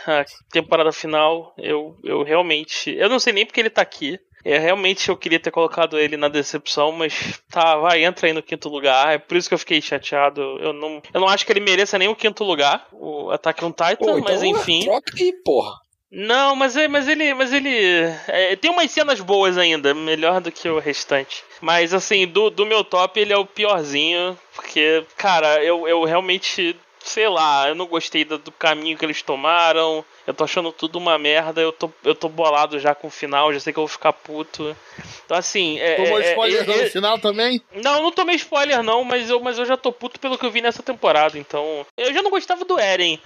[0.06, 1.52] a temporada final.
[1.58, 4.18] Eu, eu realmente, eu não sei nem porque ele tá aqui.
[4.44, 8.42] É, realmente eu queria ter colocado ele na decepção, mas tá, vai, entra aí no
[8.42, 9.14] quinto lugar.
[9.14, 10.40] É por isso que eu fiquei chateado.
[10.60, 13.70] Eu não, eu não acho que ele mereça nem o quinto lugar, o Attack on
[13.70, 14.84] Titan, Pô, mas então, enfim.
[14.84, 15.84] Troca aí, porra.
[16.16, 17.34] Não, mas, é, mas ele.
[17.34, 17.74] Mas ele.
[18.28, 21.42] é, tem umas cenas boas ainda, melhor do que o restante.
[21.60, 24.38] Mas assim, do, do meu top ele é o piorzinho.
[24.54, 26.76] Porque, cara, eu, eu realmente.
[27.00, 30.04] Sei lá, eu não gostei do, do caminho que eles tomaram.
[30.26, 31.60] Eu tô achando tudo uma merda.
[31.60, 34.12] Eu tô, eu tô bolado já com o final, já sei que eu vou ficar
[34.12, 34.74] puto.
[35.24, 35.78] Então, assim.
[35.78, 37.62] É, Tomou é- spoiler é- no é- final também?
[37.72, 40.50] não, não tomei spoiler não, mas eu, mas eu já tô puto pelo que eu
[40.50, 41.84] vi nessa temporada, então.
[41.96, 43.20] Eu já não gostava do Eren.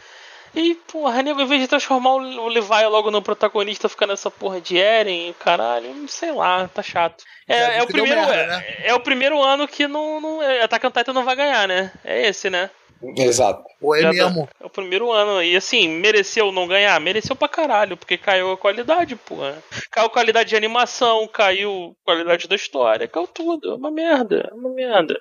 [0.54, 4.60] E, porra, nego, em vez de transformar o Levi logo no protagonista, ficar nessa porra
[4.60, 7.22] de Eren, caralho, sei lá, tá chato.
[7.46, 8.20] É, é o primeiro.
[8.20, 8.64] merda, né?
[8.82, 10.20] é, é o primeiro ano que não.
[10.20, 11.92] não é, Attack on Titan não vai ganhar, né?
[12.04, 12.70] É esse, né?
[13.16, 13.62] Exato.
[13.80, 14.48] Ou é mesmo?
[14.60, 15.42] É o primeiro ano.
[15.42, 17.00] E assim, mereceu não ganhar?
[17.00, 19.62] Mereceu pra caralho, porque caiu a qualidade, porra.
[19.90, 23.72] Caiu a qualidade de animação, caiu a qualidade da história, caiu tudo.
[23.72, 25.18] É uma merda, é uma merda.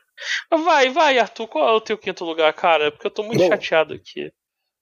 [0.52, 2.92] Vai, vai, Arthur, qual é o teu quinto lugar, cara?
[2.92, 4.32] Porque eu tô muito Bom, chateado aqui.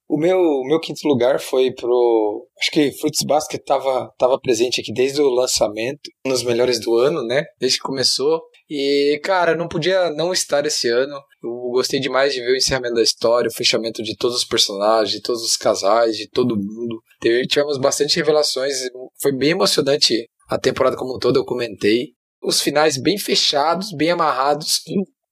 [0.07, 2.47] O meu, o meu quinto lugar foi pro.
[2.61, 7.25] Acho que Fruits Basket tava, tava presente aqui desde o lançamento, nos melhores do ano,
[7.25, 7.43] né?
[7.59, 8.41] Desde que começou.
[8.69, 11.15] E, cara, não podia não estar esse ano.
[11.43, 15.11] Eu gostei demais de ver o encerramento da história, o fechamento de todos os personagens,
[15.11, 17.01] de todos os casais, de todo mundo.
[17.47, 18.89] Tivemos bastante revelações.
[19.21, 22.09] Foi bem emocionante a temporada como um todo, eu comentei.
[22.41, 24.81] Os finais bem fechados, bem amarrados,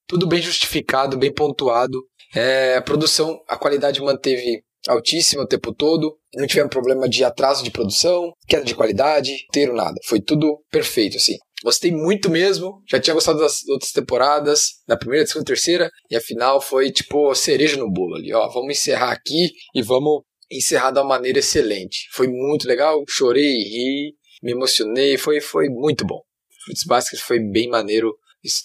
[0.06, 2.02] tudo bem justificado, bem pontuado.
[2.34, 6.16] É, a produção, a qualidade manteve altíssima o tempo todo.
[6.34, 9.94] Não tivemos problema de atraso de produção, queda de qualidade, inteiro nada.
[10.04, 11.36] Foi tudo perfeito, assim.
[11.64, 12.82] Gostei muito mesmo.
[12.86, 15.90] Já tinha gostado das outras temporadas, da primeira, da segunda, terceira.
[16.10, 18.46] E a final foi tipo cereja no bolo ali, ó.
[18.50, 22.06] Vamos encerrar aqui e vamos encerrar uma maneira excelente.
[22.12, 23.02] Foi muito legal.
[23.08, 25.16] Chorei, ri, me emocionei.
[25.16, 26.20] Foi, foi muito bom.
[26.66, 28.14] Fruits Basket foi bem maneiro.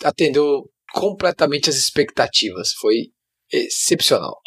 [0.04, 2.74] Atendeu completamente as expectativas.
[2.74, 3.14] Foi
[3.50, 4.38] excepcional.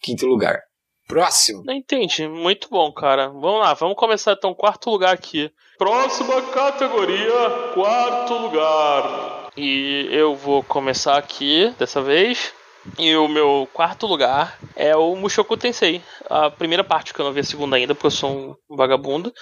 [0.00, 0.60] Quinto lugar.
[1.06, 1.62] Próximo.
[1.64, 2.26] Não entendi.
[2.26, 3.28] Muito bom, cara.
[3.28, 4.52] Vamos lá, vamos começar então.
[4.52, 5.52] Quarto lugar aqui.
[5.78, 9.50] Próxima categoria, quarto lugar.
[9.56, 12.54] E eu vou começar aqui dessa vez.
[12.98, 16.00] E o meu quarto lugar é o Mushoku Tensei.
[16.30, 19.32] A primeira parte, que eu não vi a segunda ainda, porque eu sou um vagabundo.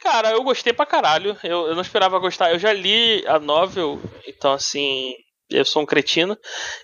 [0.00, 1.36] Cara, eu gostei pra caralho.
[1.44, 2.50] Eu, eu não esperava gostar.
[2.50, 5.12] Eu já li a novel, então assim.
[5.50, 6.36] Eu sou um cretino.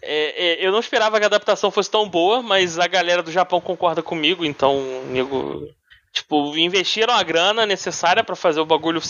[0.02, 3.32] É, é, eu não esperava que a adaptação fosse tão boa, mas a galera do
[3.32, 5.66] Japão concorda comigo, então, nego.
[6.12, 9.00] Tipo, investiram a grana necessária pra fazer o bagulho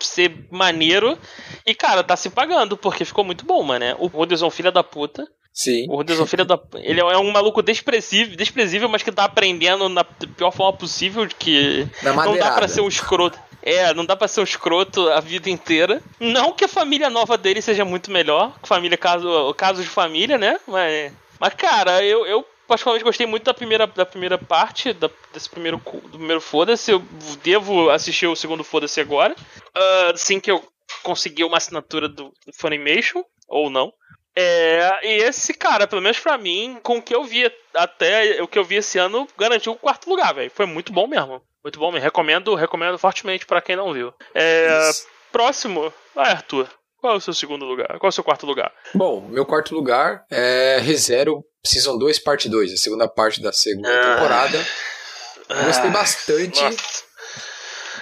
[0.00, 1.16] ser maneiro.
[1.64, 3.80] E, cara, tá se pagando, porque ficou muito bom, mano.
[3.80, 3.96] né?
[3.98, 5.26] O Roderson, filho da puta.
[5.52, 5.86] Sim.
[5.88, 6.58] O Roderson, filho da.
[6.76, 11.34] Ele é um maluco desprezível, desprezível, mas que tá aprendendo na pior forma possível, de
[11.34, 13.38] que não dá pra ser um escroto.
[13.60, 16.00] É, não dá pra ser um escroto a vida inteira.
[16.20, 18.52] Não que a família nova dele seja muito melhor.
[18.62, 20.58] Família, caso, caso de família, né?
[20.66, 25.48] Mas, mas cara, eu, eu particularmente gostei muito da primeira, da primeira parte, da- desse
[25.50, 26.92] primeiro, do primeiro Foda-se.
[26.92, 27.00] Eu
[27.42, 29.34] devo assistir o segundo Foda-se agora.
[29.74, 30.62] Ah, assim que eu
[31.02, 33.92] conseguir uma assinatura do Funimation, ou não.
[34.36, 38.46] É, e esse cara, pelo menos pra mim, com o que eu vi até o
[38.46, 40.50] que eu vi esse ano, garantiu o quarto lugar, velho.
[40.50, 41.42] Foi muito bom mesmo.
[41.64, 42.04] Muito bom mesmo.
[42.04, 44.12] Recomendo, recomendo fortemente pra quem não viu.
[44.34, 44.90] É,
[45.32, 46.68] próximo, vai, Arthur.
[47.00, 47.88] Qual é o seu segundo lugar?
[47.98, 48.72] Qual é o seu quarto lugar?
[48.94, 53.88] Bom, meu quarto lugar é ReZero Season 2, parte 2, a segunda parte da segunda
[53.88, 54.14] Ah.
[54.14, 54.66] temporada.
[55.48, 56.62] Eu gostei Ah, bastante.
[56.62, 57.08] Nossa.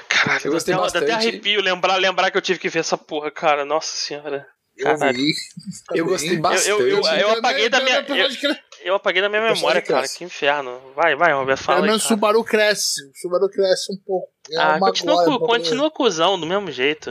[0.09, 1.29] Caralho, Eu gostei até, dá até bastante.
[1.29, 3.65] arrepio lembrar, lembrar que eu tive que ver essa porra, cara.
[3.65, 4.47] Nossa senhora.
[4.77, 5.17] Eu Caralho.
[5.17, 5.33] vi.
[5.95, 6.69] Eu gostei bastante.
[6.69, 8.05] Eu- eu- eu- apaguei da minha-
[8.85, 10.07] Eu apaguei da minha memória, cara.
[10.07, 10.81] Que inferno.
[10.95, 12.09] Vai, vai, Roberto, fala Pelo menos o.
[12.09, 13.01] Subaru cresce.
[13.09, 14.29] O Subaru cresce um pouco.
[14.51, 17.11] É Ah, continua, pra continua cuzão do mesmo jeito.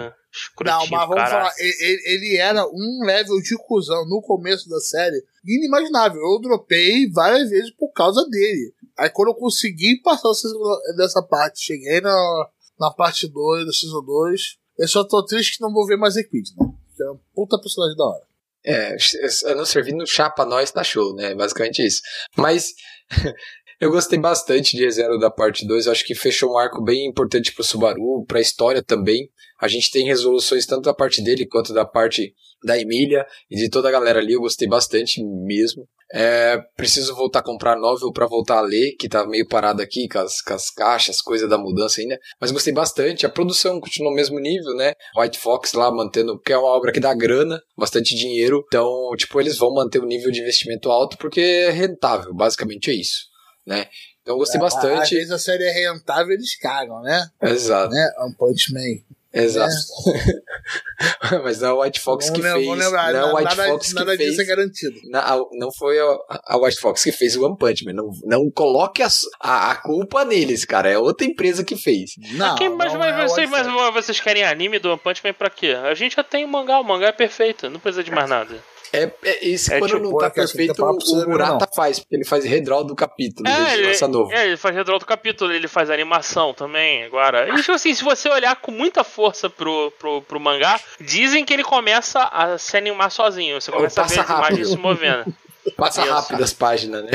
[0.66, 5.24] Não, mas vamos falar, ele, ele era um level de cuzão no começo da série
[5.46, 6.22] inimaginável.
[6.22, 8.74] Eu dropei várias vezes por causa dele.
[8.98, 12.50] Aí quando eu consegui passar dessa- dessa parte, cheguei na,
[12.80, 16.16] na parte 2 da Season 2, eu só tô triste que não vou ver mais
[16.16, 16.68] Equid, né?
[16.96, 18.24] Que é um puta personagem da hora.
[18.68, 18.96] É,
[19.44, 21.36] eu não servindo chá pra nós tá show, né?
[21.36, 22.02] Basicamente isso.
[22.36, 22.74] Mas
[23.80, 25.86] eu gostei bastante de ReZero da parte 2.
[25.86, 29.30] Eu acho que fechou um arco bem importante pro Subaru, pra história também.
[29.60, 32.34] A gente tem resoluções tanto da parte dele quanto da parte
[32.64, 34.34] da Emília e de toda a galera ali.
[34.34, 35.88] Eu gostei bastante mesmo.
[36.14, 40.08] É, preciso voltar a comprar novel pra voltar a ler, que tá meio parado aqui
[40.08, 42.20] com as, com as caixas, coisa da mudança ainda.
[42.40, 43.26] Mas gostei bastante.
[43.26, 44.94] A produção continua no mesmo nível, né?
[45.18, 48.64] White Fox lá mantendo, que é uma obra que dá grana, bastante dinheiro.
[48.68, 48.88] Então,
[49.18, 53.26] tipo, eles vão manter o nível de investimento alto porque é rentável, basicamente é isso,
[53.66, 53.88] né?
[54.22, 55.16] Então, eu gostei Às bastante.
[55.16, 57.30] vezes a série é rentável eles cagam, né?
[57.42, 58.10] Exato, né?
[58.22, 59.02] Um Punch Man.
[59.34, 59.74] exato.
[61.44, 62.66] Mas não é o White Fox Vamos que fez.
[62.66, 64.30] vamos lembrar, não é o White nada, Fox que nada fez.
[64.30, 65.00] disso é garantido.
[65.10, 67.94] Na- a- não foi a, a White Fox que fez o One Punch Man.
[67.94, 69.08] Não, não coloque a,
[69.40, 70.90] a, a culpa neles, cara.
[70.90, 72.12] É outra empresa que fez.
[72.34, 75.34] Não, Quem- mas, não mas é vocês, mas vocês querem anime do One Punch Man
[75.34, 75.76] pra quê?
[75.84, 78.56] A gente já tem o mangá, o mangá é perfeito, não precisa de mais nada.
[79.04, 82.00] É, é isso É quando tipo, não tá é assim, perfeito, o ver, Murata faz,
[82.00, 84.32] porque ele faz redraw do capítulo, É, ele, lança novo.
[84.34, 87.50] é, ele faz redraw do capítulo, ele faz animação também agora.
[87.50, 91.54] E tipo assim, se você olhar com muita força pro, pro, pro mangá, dizem que
[91.54, 93.60] ele começa a se animar sozinho.
[93.60, 95.26] Você começa a ver as imagens se movendo.
[95.76, 96.12] Passa Isso.
[96.14, 97.12] rápido as páginas, né?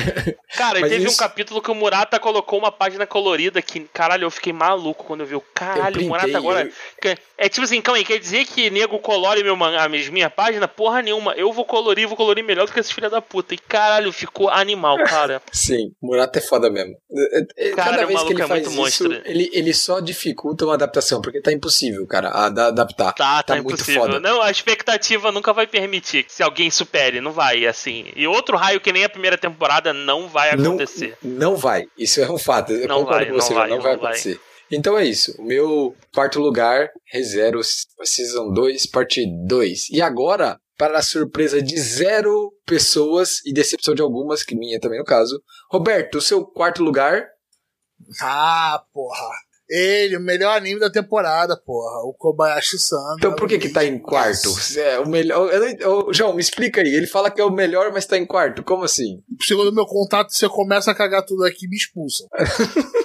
[0.57, 4.25] Cara, Mas teve isso- um capítulo que o Murata colocou uma página colorida que, caralho,
[4.25, 6.63] eu fiquei maluco quando eu vi o caralho, Eu o Murata agora.
[6.67, 10.11] eu- que- É tipo assim, calma aí, quer dizer que nego colore meu mangá, minha,
[10.11, 10.69] minha página?
[10.69, 11.33] Porra nenhuma.
[11.35, 13.55] Eu vou colorir, vou colorir melhor do que esse filho da puta.
[13.55, 15.41] E caralho, ficou animal, cara.
[15.51, 16.97] Sim, Murata é foda mesmo.
[17.11, 19.23] É, é, Cara, Cada o vez que ele é faz muito isso, monstro.
[19.25, 23.13] ele, ele só dificulta uma adaptação, porque tá impossível, cara, a, da- adaptar.
[23.15, 24.03] Tá, tá, muito impossível.
[24.03, 24.21] foda.
[24.21, 28.07] Não, a expectativa nunca vai permitir que se alguém supere, não vai, assim.
[28.15, 31.17] E outro raio que nem a primeira temporada não vai Não, acontecer.
[31.23, 32.73] não vai, isso é um fato.
[32.73, 34.07] Eu Não concordo vai, com não você, vai, não, não vai vai.
[34.11, 34.41] acontecer.
[34.73, 35.35] Então é isso.
[35.39, 37.61] O meu quarto lugar, ReZero
[38.05, 39.91] Season 2, parte 2.
[39.91, 44.99] E agora, para a surpresa de zero pessoas e decepção de algumas, que minha também
[45.01, 47.27] no caso, Roberto, o seu quarto lugar.
[48.23, 49.29] Ah, porra.
[49.71, 52.01] Ele, o melhor anime da temporada, porra.
[52.05, 53.15] O Kobayashi-san.
[53.19, 54.53] Então por que que tá em quarto?
[54.77, 55.49] É, o melhor.
[56.13, 56.93] João, me explica aí.
[56.93, 58.65] Ele fala que é o melhor, mas tá em quarto.
[58.65, 59.23] Como assim?
[59.43, 62.27] Segundo meu contato, você começa a cagar tudo aqui e me expulsam.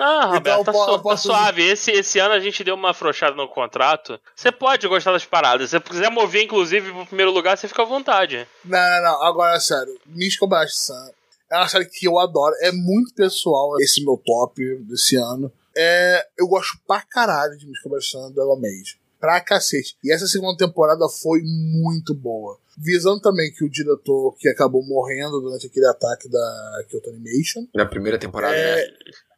[0.00, 1.62] Ah, Roberto, Então, tá, su- tá suave.
[1.68, 4.18] Esse, esse ano a gente deu uma afrouxada no contrato.
[4.36, 5.70] Você pode gostar das paradas.
[5.70, 8.46] Se você quiser mover, inclusive, pro primeiro lugar, você fica à vontade.
[8.64, 9.22] Não, não, não.
[9.24, 9.92] Agora, sério.
[10.06, 11.10] Miss Kobayashi-san
[11.50, 12.54] é uma série que eu adoro.
[12.60, 15.50] É muito pessoal esse meu top desse ano.
[15.76, 18.98] É, eu gosto pra caralho de Miss Kobayashi-san do Mage.
[19.20, 19.96] Pra cacete.
[20.04, 22.58] E essa segunda temporada foi muito boa.
[22.76, 27.84] Visando também que o diretor que acabou morrendo durante aquele ataque da Kyoto Animation Na
[27.86, 28.94] primeira temporada, É, né?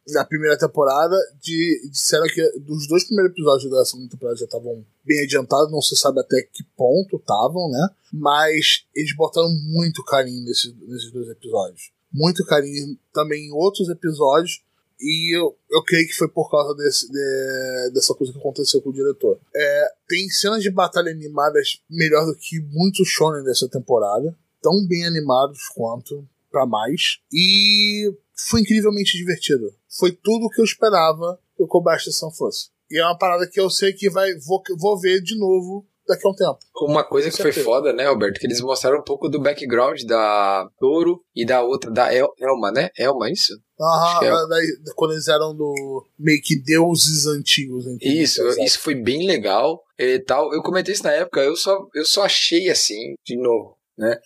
[0.09, 4.85] na primeira temporada, de, disseram que dos dois primeiros episódios da segunda temporada já estavam
[5.03, 7.87] bem adiantados, não se sabe até que ponto estavam, né?
[8.13, 11.91] Mas eles botaram muito carinho nesse, nesses dois episódios.
[12.13, 14.61] Muito carinho também em outros episódios.
[14.99, 18.89] E eu, eu creio que foi por causa desse, de- dessa coisa que aconteceu com
[18.91, 19.39] o diretor.
[19.55, 24.37] É, tem cenas de batalha animadas melhor do que muitos shonen dessa temporada.
[24.61, 27.17] Tão bem animados quanto, pra mais.
[27.33, 29.73] E foi incrivelmente divertido.
[29.97, 32.69] Foi tudo o que eu esperava que o Kobayashi-san fosse.
[32.91, 36.27] E é uma parada que eu sei que vai vou, vou ver de novo daqui
[36.27, 36.57] a um tempo.
[36.81, 38.39] Uma coisa que foi foda, né, Roberto?
[38.39, 42.71] Que eles mostraram um pouco do background da Toro e da outra, da El- Elma,
[42.71, 42.89] né?
[42.97, 43.53] Elma, isso?
[43.53, 43.83] É.
[43.83, 47.85] Aham, daí, quando eles eram do meio que deuses antigos.
[48.01, 50.53] Isso, isso foi bem legal e tal.
[50.53, 54.17] Eu comentei isso na época, eu só, eu só achei assim, de novo, né?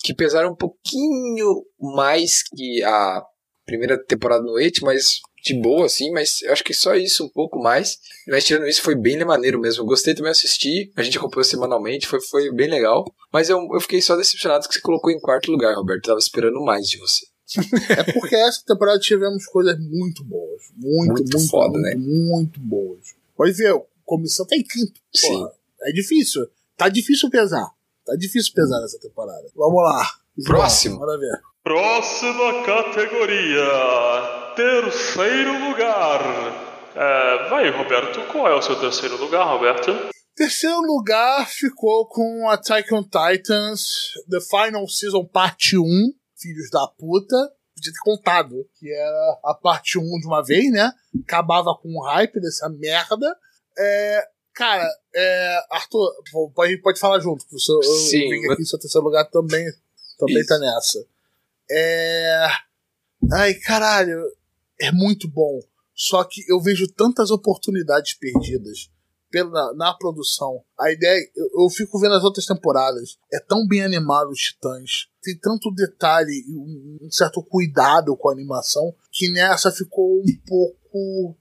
[0.00, 3.22] Que pesaram um pouquinho mais que a
[3.64, 7.28] primeira temporada no Eight, mas de boa, assim, mas eu acho que só isso, um
[7.28, 7.98] pouco mais.
[8.26, 9.82] Mas tirando isso, foi bem maneiro mesmo.
[9.82, 13.04] Eu gostei também de assistir, a gente acompanhou semanalmente, foi, foi bem legal.
[13.32, 16.04] Mas eu, eu fiquei só decepcionado que você colocou em quarto lugar, Roberto.
[16.06, 17.26] Tava esperando mais de você.
[17.90, 20.62] É porque essa temporada tivemos coisas muito boas.
[20.76, 21.94] Muito, Muito muito, foda, muito, né?
[21.96, 23.00] muito boas.
[23.56, 25.00] Ver, a comissão tá em quinto.
[25.14, 25.28] Sim.
[25.28, 25.52] Porra.
[25.82, 26.46] É difícil.
[26.76, 27.66] Tá difícil pesar.
[28.04, 29.48] Tá difícil pesar nessa temporada.
[29.54, 30.06] Vamos lá.
[30.44, 30.98] Próximo.
[30.98, 31.40] Bora ver.
[31.72, 33.68] Próxima categoria:
[34.56, 36.18] Terceiro lugar.
[36.96, 38.22] É, vai, Roberto.
[38.32, 39.92] Qual é o seu terceiro lugar, Roberto?
[40.34, 45.82] Terceiro lugar ficou com Attack on Titans, The Final Season Parte 1,
[46.38, 47.36] Filhos da Puta.
[47.76, 50.90] Podia ter contado que era a parte 1 de uma vez, né?
[51.22, 53.36] Acabava com o hype dessa merda.
[53.78, 54.24] É,
[54.54, 56.14] cara, é, Arthur,
[56.60, 57.46] a gente pode falar junto.
[57.46, 59.66] que o seu- Eu Sim, vim mas- aqui, seu terceiro lugar também,
[60.18, 60.48] também Isso.
[60.48, 61.17] tá nessa.
[61.70, 62.46] É.
[63.32, 64.18] Ai, caralho,
[64.80, 65.60] é muito bom.
[65.94, 68.88] Só que eu vejo tantas oportunidades perdidas
[69.30, 70.62] pela, na produção.
[70.78, 73.18] A ideia, eu, eu fico vendo as outras temporadas.
[73.32, 75.08] É tão bem animado os Titãs.
[75.22, 80.40] Tem tanto detalhe e um, um certo cuidado com a animação que nessa ficou um
[80.46, 80.78] pouco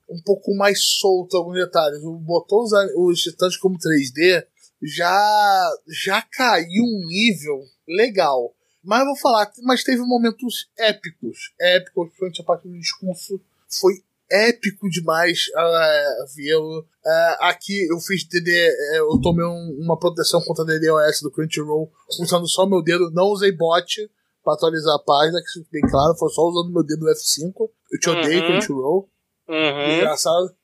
[0.10, 2.02] um pouco mais solto alguns detalhes.
[2.02, 4.46] Botou os, os Titãs como 3D
[4.82, 8.54] já já caiu um nível legal.
[8.88, 11.54] Mas eu vou falar, mas teve momentos épicos.
[11.60, 13.40] Épicos, principalmente a parte do discurso.
[13.82, 13.94] Foi
[14.32, 16.80] épico demais uh, vê-lo.
[16.80, 21.92] Uh, aqui eu fiz DD, eh, eu tomei um- uma proteção contra DDoS do Crunchyroll
[22.22, 24.10] usando só meu dedo, não usei bot
[24.44, 27.70] pra atualizar a página, que bem claro, foi só usando meu dedo F5.
[27.92, 28.48] Eu te odeio, Uhum.
[28.48, 29.10] Crunchyroll.
[29.50, 29.96] Uhum.
[29.98, 30.56] Engraçado.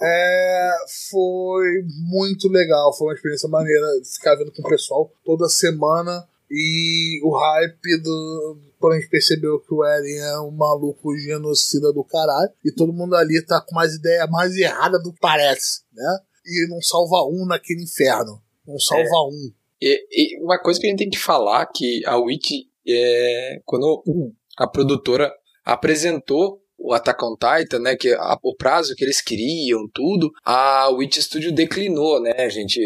[0.00, 0.70] É,
[1.10, 7.20] foi muito legal, foi uma experiência maneira ficar vendo com o pessoal toda semana e
[7.24, 8.58] o hype do.
[8.78, 12.92] Quando a gente percebeu que o Eren é um maluco genocida do caralho e todo
[12.92, 16.18] mundo ali tá com mais ideia mais errada do que parece, né?
[16.44, 18.40] E não salva um naquele inferno.
[18.66, 19.50] Não salva um.
[19.80, 24.04] E, e uma coisa que a gente tem que falar que a Wiki é quando
[24.58, 25.32] a produtora
[25.64, 30.88] apresentou o Attack on Titan, né, que a- o prazo que eles queriam, tudo, a
[30.90, 32.78] Witch Studio declinou, né, gente?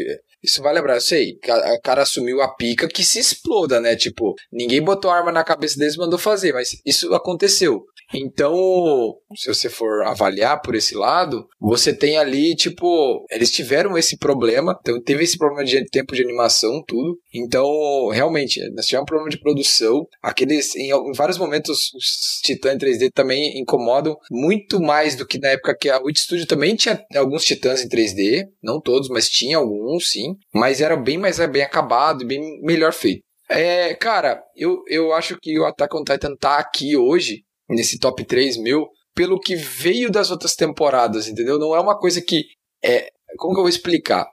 [0.42, 3.78] Isso vai lembrar, eu sei, que a- a cara assumiu a pica que se exploda,
[3.80, 3.94] né?
[3.94, 7.84] Tipo, ninguém botou arma na cabeça deles e mandou fazer, mas isso aconteceu.
[8.12, 14.16] Então, se você for avaliar por esse lado, você tem ali, tipo, eles tiveram esse
[14.16, 17.18] problema, então teve esse problema de tempo de animação, tudo.
[17.32, 20.06] Então, realmente, nós tivemos um problema de produção.
[20.22, 25.48] Aqueles, em, em vários momentos, os Titãs 3D também incomodam muito mais do que na
[25.48, 29.58] época que a Witch Studio também tinha alguns Titãs em 3D, não todos, mas tinha
[29.58, 30.34] alguns, sim.
[30.52, 33.22] Mas era bem mais bem acabado bem melhor feito.
[33.48, 38.24] É, cara, eu, eu acho que o Attack on Titan tá aqui hoje, nesse top
[38.24, 41.59] 3 meu, pelo que veio das outras temporadas, entendeu?
[41.59, 42.44] Não é uma coisa que.
[42.82, 44.26] É, como que eu vou explicar?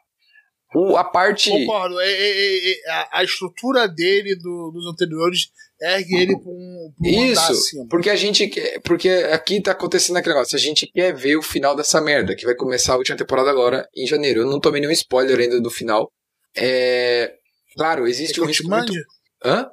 [0.75, 1.49] O, a parte.
[1.49, 1.99] Concordo.
[1.99, 5.47] É, é, é, é, a, a estrutura dele do- dos anteriores
[5.81, 7.85] ergue ele pra um, pra um Isso, acima.
[7.89, 11.41] porque a gente quer, porque aqui tá acontecendo aquele negócio, a gente quer ver o
[11.43, 14.41] final dessa merda, que vai começar a última temporada agora em janeiro.
[14.41, 16.11] Eu não tomei nenhum spoiler ainda do final.
[16.55, 17.31] É,
[17.75, 18.93] claro, existe que um eu te risco muito...
[19.45, 19.69] Hã?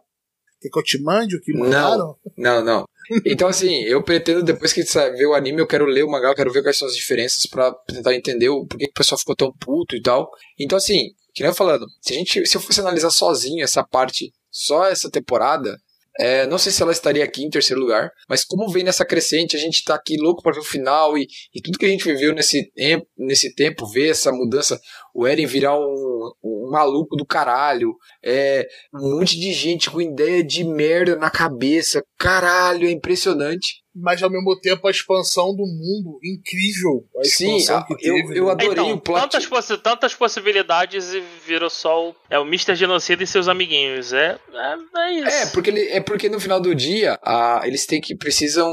[0.61, 1.61] Quer que eu te mande o que Não.
[1.61, 2.17] mandaram?
[2.37, 2.85] Não, não.
[3.27, 6.29] Então, assim, eu pretendo, depois que sa- ver o anime, eu quero ler o mangá,
[6.29, 9.19] eu quero ver quais são as diferenças pra tentar entender o porquê que o pessoal
[9.19, 10.31] ficou tão puto e tal.
[10.59, 13.85] Então, assim, que nem eu falando, se, a gente, se eu fosse analisar sozinho essa
[13.85, 15.77] parte, só essa temporada,
[16.19, 19.57] é, não sei se ela estaria aqui em terceiro lugar, mas como vem nessa crescente,
[19.57, 22.05] a gente tá aqui louco pra ver o final e, e tudo que a gente
[22.05, 24.81] viveu nesse, tem- nesse tempo, ver essa mudança,
[25.15, 30.43] o Eren virar um, um maluco do caralho, é, um monte de gente com ideia
[30.43, 32.03] de merda na cabeça.
[32.19, 33.84] Caralho, é impressionante.
[33.97, 37.07] Mas ao mesmo tempo a expansão do mundo incrível.
[37.21, 38.51] A Sim, a- que eu- teve, eu né?
[38.51, 39.21] adorei então, o plot.
[39.21, 42.75] Tantas, possi- tantas possibilidades e virou só o, é, o Mr.
[42.75, 44.13] Genocida e seus amiguinhos.
[44.13, 45.29] É, é, é isso.
[45.29, 48.69] É, porque, ele, é porque no final do dia, a, eles têm que precisam.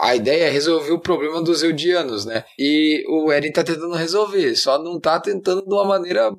[0.00, 2.44] A, ideia é resolver o problema dos Eldianos, né?
[2.58, 6.32] E o Eren tá tentando resolver, só não tá tentando de uma maneira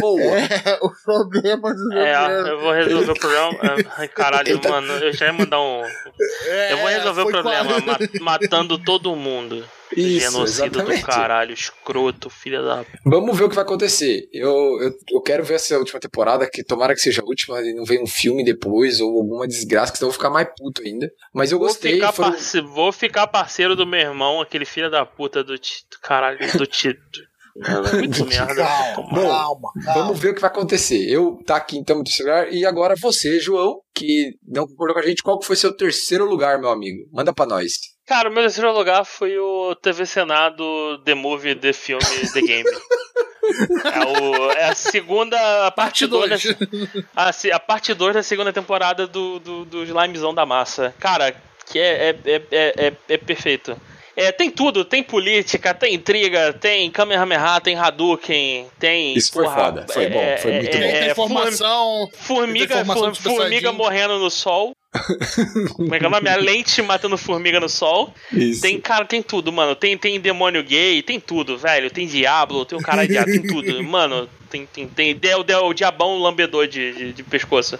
[0.00, 0.36] boa.
[0.66, 3.58] É, o problema do É, eu vou resolver o problema.
[3.96, 5.82] Ai, Caralho, tá- mano, eu já ia mandar um.
[6.44, 7.76] É, Eu vou resolver o problema
[8.20, 9.64] matando todo mundo.
[9.96, 11.00] Isso, Genocida exatamente.
[11.00, 12.84] do caralho, escroto, filha da.
[13.04, 14.28] Vamos ver o que vai acontecer.
[14.32, 14.50] Eu,
[14.80, 17.84] eu, eu quero ver essa última temporada, que tomara que seja a última e não
[17.84, 21.10] venha um filme depois ou alguma desgraça, que senão eu vou ficar mais puto ainda.
[21.34, 21.94] Mas eu Vou gostei.
[21.94, 22.60] ficar, foram- parce...
[22.60, 25.84] vou ficar parceiro do meu irmão, aquele filho da puta do, ti...
[25.90, 26.98] do caralho do Tito.
[27.94, 28.54] Muito merda.
[28.56, 30.00] Calma, Bom, calma, calma.
[30.02, 31.08] Vamos ver o que vai acontecer.
[31.08, 32.52] Eu tá aqui então no terceiro lugar.
[32.52, 36.26] E agora você, João, que não concordou com a gente, qual que foi seu terceiro
[36.26, 37.08] lugar, meu amigo?
[37.12, 37.72] Manda pra nós.
[38.06, 41.98] Cara, o meu terceiro lugar foi o TV Senado The Movie, The Film,
[42.32, 42.68] The Game.
[43.84, 47.04] É, o, é a segunda a parte Parte 2 2.
[47.16, 50.94] a, a parte 2 da segunda temporada do, do, do Slimezão da Massa.
[51.00, 51.34] Cara,
[51.66, 53.76] que é, é, é, é, é- é perfeito.
[54.16, 59.14] É, tem tudo, tem política, tem intriga, tem Kamehameha, tem Hadouken, tem.
[59.14, 60.70] Isso foi porra, foda, foi bom, foi muito bom.
[60.72, 62.08] Tem é, informação.
[62.14, 64.72] Formiga, Tem informação for- de formiga morrendo no sol.
[65.74, 66.28] Como é que é o nome?
[66.28, 68.12] A lente matando formiga no sol.
[68.32, 68.62] Isso.
[68.62, 69.74] Tem, cara, tem tudo, mano.
[69.74, 71.90] Tem, tem demônio gay, tem tudo, velho.
[71.90, 73.82] Tem diabo, tem o cara de diabo, tem tudo.
[73.84, 77.78] Mano, tem, tem, tem, tem o, o diabão lambedor de, de, de pescoço.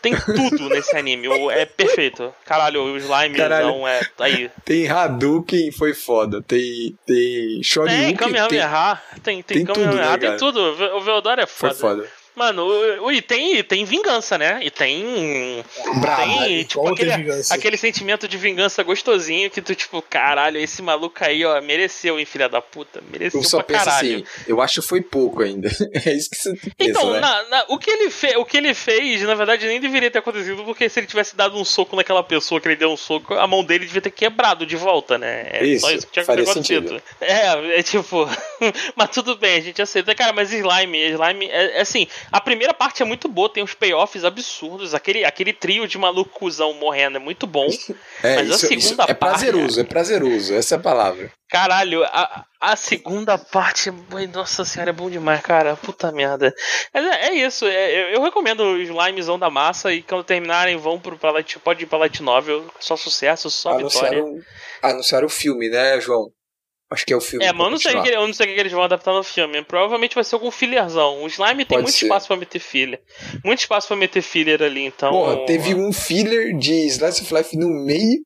[0.00, 1.28] Tem tudo nesse anime.
[1.28, 2.32] o- É perfeito.
[2.44, 3.86] Caralho, o slime Caralho.
[3.86, 4.00] é.
[4.18, 4.50] Aí.
[4.64, 6.42] Tem Hadouken, foi foda.
[6.42, 8.06] Tem, tem Shoryuken.
[8.06, 10.60] Tem Kamehameha, tem, tem, tem tudo, Kamehameha, né, tem tudo.
[10.96, 12.06] O Veodoro é Foi foda.
[12.34, 14.58] Mano, e tem, e tem vingança, né?
[14.62, 15.62] E tem.
[16.00, 16.22] Brabo.
[16.22, 17.54] Tem, tipo, Como tem aquele, vingança?
[17.54, 22.24] aquele sentimento de vingança gostosinho que tu, tipo, caralho, esse maluco aí, ó, mereceu, hein,
[22.24, 23.02] filha da puta.
[23.12, 24.16] Mereceu Eu só pra caralho.
[24.18, 25.68] assim, eu acho que foi pouco ainda.
[26.04, 27.20] É isso que você pensa, Então, né?
[27.20, 30.18] na- na- o, que ele fe, o que ele fez, na verdade, nem deveria ter
[30.18, 33.34] acontecido, porque se ele tivesse dado um soco naquela pessoa que ele deu um soco,
[33.34, 35.48] a mão dele devia ter quebrado de volta, né?
[35.52, 36.88] É Isso, só isso que tinha faria acontecido.
[36.88, 37.02] sentido.
[37.20, 38.26] É, é tipo.
[38.96, 40.14] mas tudo bem, a gente aceita.
[40.14, 43.74] Cara, mas slime, slime, é, é assim, a primeira parte é muito boa, tem uns
[43.74, 44.94] payoffs absurdos.
[44.94, 47.66] Aquele, aquele trio de maluco cuzão morrendo é muito bom.
[48.22, 51.30] É, mas a isso, segunda isso é parte- prazeroso, é prazeroso, essa é a palavra.
[51.50, 53.90] Caralho, a, a segunda parte,
[54.32, 55.76] nossa senhora, é bom demais, cara.
[55.76, 56.54] Puta merda.
[56.94, 60.98] É, é isso, é- eu, eu recomendo o Slimezão da massa e quando terminarem vão
[60.98, 62.64] pro, Light, pode ir pra Light Novel.
[62.80, 64.18] Só sucesso, só vitória.
[64.20, 64.38] Anunciaram,
[64.82, 66.30] anunciaram o filme, né, João?
[66.92, 67.44] Acho que é o filme.
[67.44, 69.22] É, mas eu não, sei que, eu não sei o que eles vão adaptar no
[69.22, 69.64] filme.
[69.64, 71.22] Provavelmente vai ser algum fillerzão.
[71.22, 72.04] O Slime tem Pode muito ser.
[72.06, 73.00] espaço pra meter filler.
[73.44, 75.10] Muito espaço pra meter filler ali, então.
[75.10, 78.20] Porra, teve um filler de Slice of Life no meio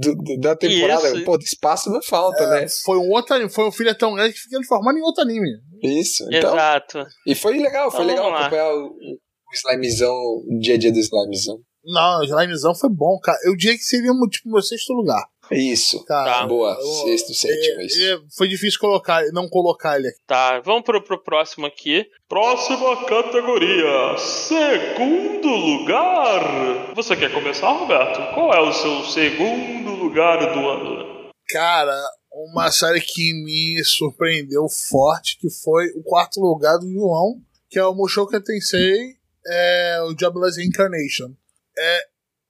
[0.00, 1.08] do- do- da temporada.
[1.14, 1.24] Isso.
[1.24, 2.66] Pô, espaço não falta, É, né?
[2.84, 5.48] foi um outro anime, foi um filho tão grande que fica transformado em outro anime.
[5.82, 6.24] Isso.
[6.32, 7.06] Então, Exato.
[7.26, 10.98] e foi legal, foi Então, legal acompanhar o, o Slimezão, o dia a dia do
[10.98, 11.58] Slimezão.
[11.84, 13.38] Não, o Slimezão foi bom, cara.
[13.44, 15.24] Eu diria que seria tipo meu sexto lugar.
[15.50, 16.04] Isso.
[16.04, 16.46] Cara, Tá.
[16.46, 18.02] Boa, Eu- sexto, sétimo, é- isso.
[18.02, 20.18] é- foi difícil colocar, não colocar ele aqui.
[20.26, 22.06] Tá, vamos pro, pro próximo aqui.
[22.28, 26.94] Próxima categoria: Segundo lugar.
[26.94, 28.34] Você quer começar, Roberto?
[28.34, 31.30] Qual é o seu segundo lugar do ano?
[31.48, 31.98] Cara,
[32.32, 37.36] uma série que me surpreendeu forte, que foi o quarto lugar do João,
[37.70, 39.14] que é o Mushoku Tensei,
[39.46, 41.30] é, o Diablo's Reincarnation.
[41.78, 42.02] É,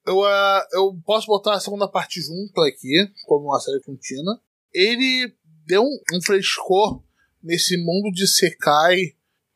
[0.09, 4.41] eu, ah, eu posso botar a segunda parte junto aqui, como uma série contínua.
[4.73, 5.35] Ele
[5.67, 7.03] deu um, um frescor
[7.43, 8.97] nesse mundo de Sekai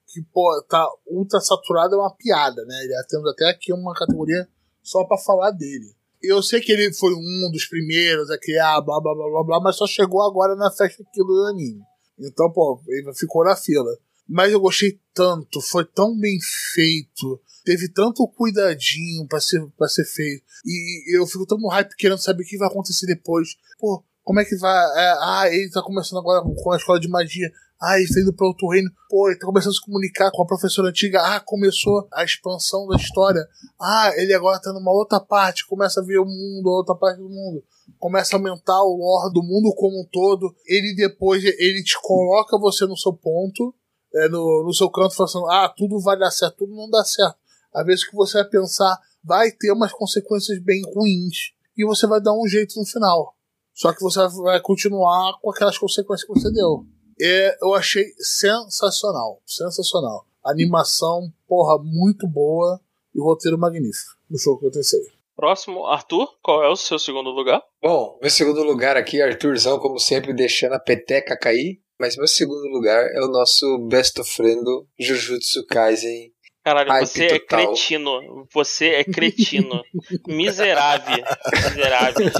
[0.06, 2.86] que, pô, tá ultra saturado, é uma piada, né?
[2.86, 4.46] Já temos até aqui uma categoria
[4.82, 5.94] só pra falar dele.
[6.22, 9.60] Eu sei que ele foi um dos primeiros a criar, blá blá blá blá blá,
[9.60, 11.80] mas só chegou agora na festa aqui do anime.
[12.18, 13.90] Então, pô, ele ficou na fila.
[14.28, 16.38] Mas eu gostei tanto, foi tão bem
[16.74, 20.42] feito, teve tanto cuidadinho pra ser, pra ser feito.
[20.64, 23.48] E eu fico tão no hype querendo saber o que vai acontecer depois.
[23.78, 24.84] Pô, como é que vai.
[24.98, 27.50] é, ah, ele tá começando agora com a escola de magia.
[27.80, 28.88] Ah, ele tá indo pra outro reino.
[29.10, 31.20] Pô, ele tá começando a se comunicar com a professora antiga.
[31.20, 33.44] Ah, começou a expansão da história.
[33.80, 37.28] Ah, ele agora tá numa outra parte, começa a ver o mundo, outra parte do
[37.28, 37.64] mundo.
[37.98, 40.54] Começa a aumentar o lore do mundo como um todo.
[40.64, 43.74] Ele depois, ele te coloca você no seu ponto,
[44.14, 47.36] é, no, no seu canto, falando ah, tudo vai dar certo, tudo não dá certo.
[47.74, 51.52] Às vezes que você vai pensar, vai ter umas consequências bem ruins.
[51.76, 53.34] E você vai dar um jeito no final.
[53.72, 56.84] Só que você vai continuar com aquelas consequências que você deu.
[57.20, 59.42] É, eu achei sensacional.
[59.46, 60.26] Sensacional.
[60.44, 62.80] Animação, porra, muito boa.
[63.14, 64.16] E o roteiro magnífico.
[64.28, 65.00] No show que eu pensei.
[65.34, 67.62] Próximo, Arthur, qual é o seu segundo lugar?
[67.82, 71.80] Bom, meu segundo lugar aqui, Arthurzão, como sempre, deixando a peteca cair.
[71.98, 74.64] Mas meu segundo lugar é o nosso best of friend,
[74.98, 76.31] Jujutsu Kaisen.
[76.64, 78.46] Caralho, Hype você é cretino.
[78.52, 79.82] Você é cretino.
[80.28, 81.24] Miserável.
[81.70, 82.30] Miserável.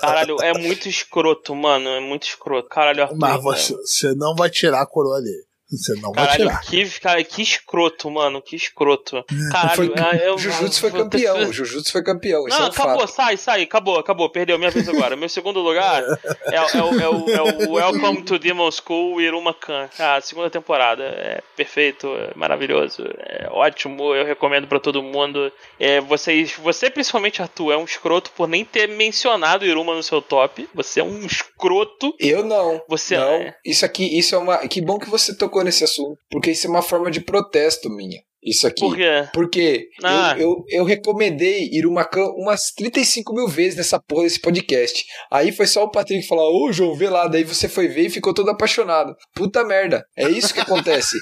[0.00, 1.88] Caralho, é muito escroto, mano.
[1.88, 2.68] É muito escroto.
[2.68, 3.18] Caralho, Arthur.
[3.18, 5.44] Mas você, você não vai tirar a coroa dele.
[5.72, 6.60] Você não vai Caralho, tirar.
[6.60, 8.42] que, cara, que escroto, mano.
[8.42, 9.24] Que escroto.
[9.50, 12.60] Caralho, Foi, ah, eu, o Jujutsu foi ter- campeão, o Jujutsu foi campeão, Não, é
[12.62, 13.10] um acabou, fato.
[13.14, 15.16] sai, sai, acabou, acabou, perdeu, minha vez agora.
[15.16, 16.02] Meu segundo lugar
[16.46, 19.88] é, é o- é o, é o Welcome to Demon School Iruma Khan.
[19.98, 21.02] Ah, segunda temporada.
[21.04, 25.50] É perfeito, é maravilhoso, é ótimo, eu recomendo pra todo mundo.
[25.80, 30.20] É, vocês, você, principalmente, Arthur, é um escroto por nem ter mencionado Iruma no seu
[30.20, 30.68] top.
[30.74, 32.14] Você é um escroto.
[32.18, 32.82] Eu não.
[32.88, 33.24] Você não.
[33.34, 33.56] é.
[33.64, 34.58] Isso aqui, isso é uma.
[34.68, 36.18] Que bom que você tocou nesse assunto.
[36.30, 38.20] Porque isso é uma forma de protesto minha.
[38.44, 38.80] Isso aqui.
[38.80, 39.28] Por quê?
[39.32, 40.34] Porque Ah.
[40.36, 45.04] eu, eu, eu recomendei Irumacan umas 35 mil vezes nessa porra desse podcast.
[45.30, 47.28] Aí foi só o Patrick falar, ô João, vê lá.
[47.28, 49.14] Daí você foi ver e ficou todo apaixonado.
[49.32, 50.04] Puta merda.
[50.16, 51.16] É isso que acontece.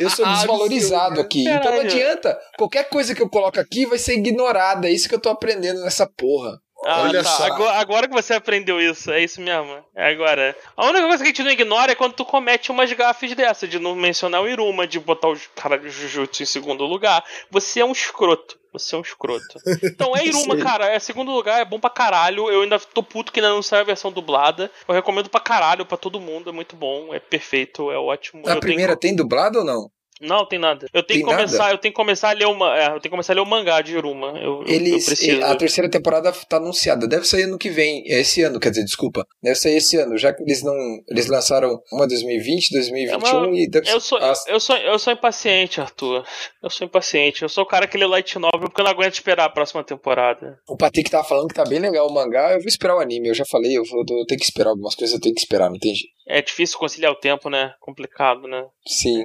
[0.00, 1.42] Eu sou desvalorizado aqui.
[1.46, 2.38] Então não adianta.
[2.56, 4.88] Qualquer coisa que eu coloco aqui vai ser ignorada.
[4.88, 6.58] É isso que eu tô aprendendo nessa porra.
[6.94, 7.30] Ah, Olha tá.
[7.30, 7.44] só.
[7.44, 9.82] Agora, agora que você aprendeu isso, é isso mesmo.
[9.94, 10.56] É agora.
[10.76, 13.66] A única coisa que a gente não ignora é quando tu comete umas gafes dessa,
[13.66, 17.24] de não mencionar o Iruma, de botar o cara de Jujutsu em segundo lugar.
[17.50, 18.58] Você é um escroto.
[18.72, 19.58] Você é um escroto.
[19.82, 20.86] Então é Iruma, cara.
[20.86, 22.50] É segundo lugar, é bom pra caralho.
[22.50, 24.70] Eu ainda tô puto que ainda não saiu a versão dublada.
[24.88, 26.48] Eu recomendo pra caralho pra todo mundo.
[26.50, 28.42] É muito bom, é perfeito, é ótimo.
[28.46, 29.14] A Eu primeira tenho...
[29.14, 29.90] tem dublado ou não?
[30.20, 30.86] Não, tem nada.
[30.92, 31.72] Eu tenho Tem que começar, nada?
[31.74, 33.46] eu tenho que começar a ler uma, é, eu tenho que começar a ler o
[33.46, 34.28] mangá de Iruma.
[34.38, 35.44] Eu, eu- eu Eles, preciso.
[35.44, 37.08] a terceira temporada tá anunciada.
[37.08, 38.04] Deve sair ano que vem.
[38.06, 39.26] É esse ano, quer dizer, desculpa.
[39.42, 40.74] Deve sair esse ano, já que eles não.
[41.08, 44.98] Eles lançaram uma 2020, 2021 É uma- e deve Eu sou, as- eu, sou, eu
[44.98, 46.24] sou impaciente, Arthur.
[46.62, 47.42] Eu sou impaciente.
[47.42, 49.82] Eu sou o cara que lê light novel porque eu não aguento esperar a próxima
[49.82, 50.56] temporada.
[50.68, 52.52] O Patrick tava falando que tá bem legal o mangá.
[52.52, 53.28] Eu vou esperar o anime.
[53.28, 55.68] Eu já falei, eu, vou, eu tenho que esperar algumas coisas, eu tenho que esperar,
[55.68, 56.12] não tem jeito.
[56.28, 57.72] É difícil conciliar o tempo, né?
[57.80, 58.64] Complicado, né?
[58.86, 59.24] Sim.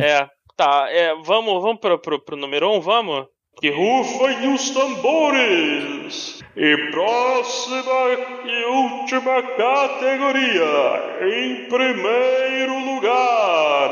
[0.00, 0.28] É.
[0.56, 3.26] Tá, é, vamos, vamos pro, pro, pro número 1, um, vamos?
[3.60, 6.40] Que rufem os tambores!
[6.56, 7.82] E próxima
[8.44, 10.62] e última categoria,
[11.22, 13.90] em primeiro lugar,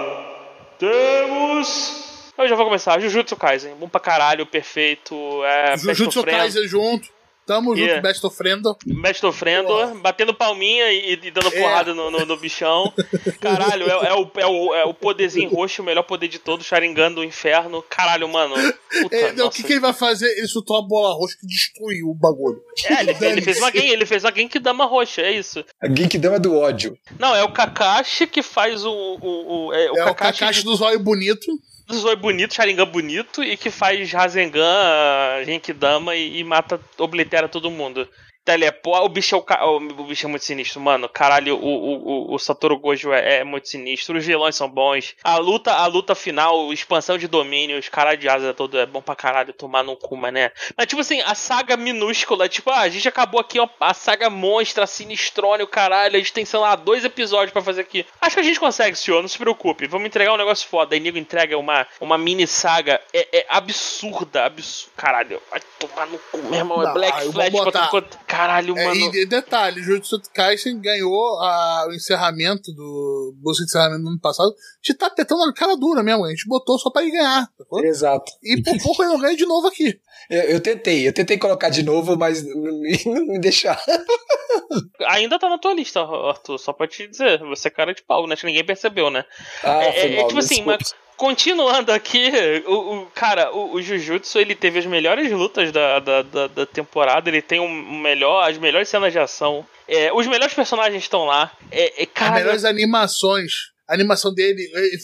[0.79, 2.31] temos.
[2.39, 3.01] Eu já vou começar.
[3.01, 3.75] Jujutsu Kaisen.
[3.75, 5.15] Bom pra caralho, perfeito.
[5.45, 6.23] É, Jujutsu.
[6.23, 7.09] Kaisen junto.
[7.47, 7.95] Tamo Yeah.
[7.97, 8.63] junto, best of friend.
[8.87, 11.61] Mestre ofrendo, batendo palminha e, e dando É.
[11.61, 12.93] porrada no, no, no bichão.
[13.41, 16.65] Caralho, é, é o, é, o, é o poderzinho roxo, o melhor poder de todos,
[16.67, 17.83] Sharingan do inferno.
[17.89, 18.55] Caralho, mano.
[19.03, 20.27] Puta, É, o que, que ele vai fazer?
[20.39, 22.61] Ele soltou a bola roxa que destruiu o bagulho.
[22.87, 25.65] É, ele, ele fez uma game, ele fez uma Genkidama roxa, é isso.
[25.83, 26.97] A Genkidama do ódio.
[27.19, 28.91] Não, é o Kakashi que faz o.
[28.93, 31.47] o, o- é, o é o Kakashi, Kakashi do zóio bonito.
[31.95, 38.09] Zoi bonito, Sharingan bonito, e que faz Rasengan, Genkidama e, e mata, oblitera todo mundo.
[38.45, 39.05] Teleporta.
[39.05, 41.09] O bicho é o, ca- o, bicho é muito sinistro, mano.
[41.09, 44.19] Caralho, o, o, o, o Satoru Gojo é, é muito sinistro.
[44.19, 45.15] Os vilões são bons.
[45.23, 49.01] A luta, a luta final, expansão de domínio, os caras de asa todo é bom
[49.01, 50.51] pra caralho tomar no cu, mané.
[50.77, 54.29] Mas, tipo assim, a saga minúscula, tipo, ah, a gente acabou aqui, ó, a saga
[54.29, 56.17] monstra, sinistrone, o caralho.
[56.17, 58.05] A gente tem, sei lá, dois episódios pra fazer aqui.
[58.21, 59.87] Acho que a gente consegue, senhor, não se preocupe.
[59.87, 60.95] Vamos entregar um negócio foda.
[60.95, 63.01] Aí nego entrega uma, uma mini saga.
[63.13, 64.93] É, é absurda, absurda.
[64.97, 66.83] Caralho, vai tomar no cu, meu irmão.
[66.83, 68.99] É Não, Black eu vou Flash botar- contra, Caralho, É, mano.
[68.99, 73.35] e de- detalhe, Jujutsu Kaisen ganhou a- o encerramento do.
[73.43, 74.49] música de encerramento do ano passado.
[74.51, 76.25] A gente tá tentando na cara dura mesmo.
[76.25, 77.47] A gente botou só pra ele ganhar.
[77.59, 77.85] sacou?
[77.85, 78.33] Exato.
[78.43, 80.01] E por pouco ele não ganha de novo aqui.
[80.31, 83.83] Eu, eu tentei, eu tentei colocar de novo, mas não me, deixaram.
[85.09, 87.39] Ainda tá na tua lista, Arthur, só pra te dizer.
[87.41, 88.33] Você é cara de pau, né?
[88.35, 89.25] Acho que ninguém percebeu, né?
[89.63, 92.33] Ah, é, foi é- é mal, tipo assim, mas continuando aqui,
[92.67, 92.73] o,
[93.03, 97.29] o- cara, o, o Jujutsu ele teve as melhores lutas da, da, da, da temporada,
[97.31, 99.65] ele tem um, um melhor, as melhores cenas de ação.
[99.87, 101.57] É, os melhores personagens estão lá.
[101.71, 103.53] É, é, As cara, melhores animações.
[103.89, 104.63] A animação dele,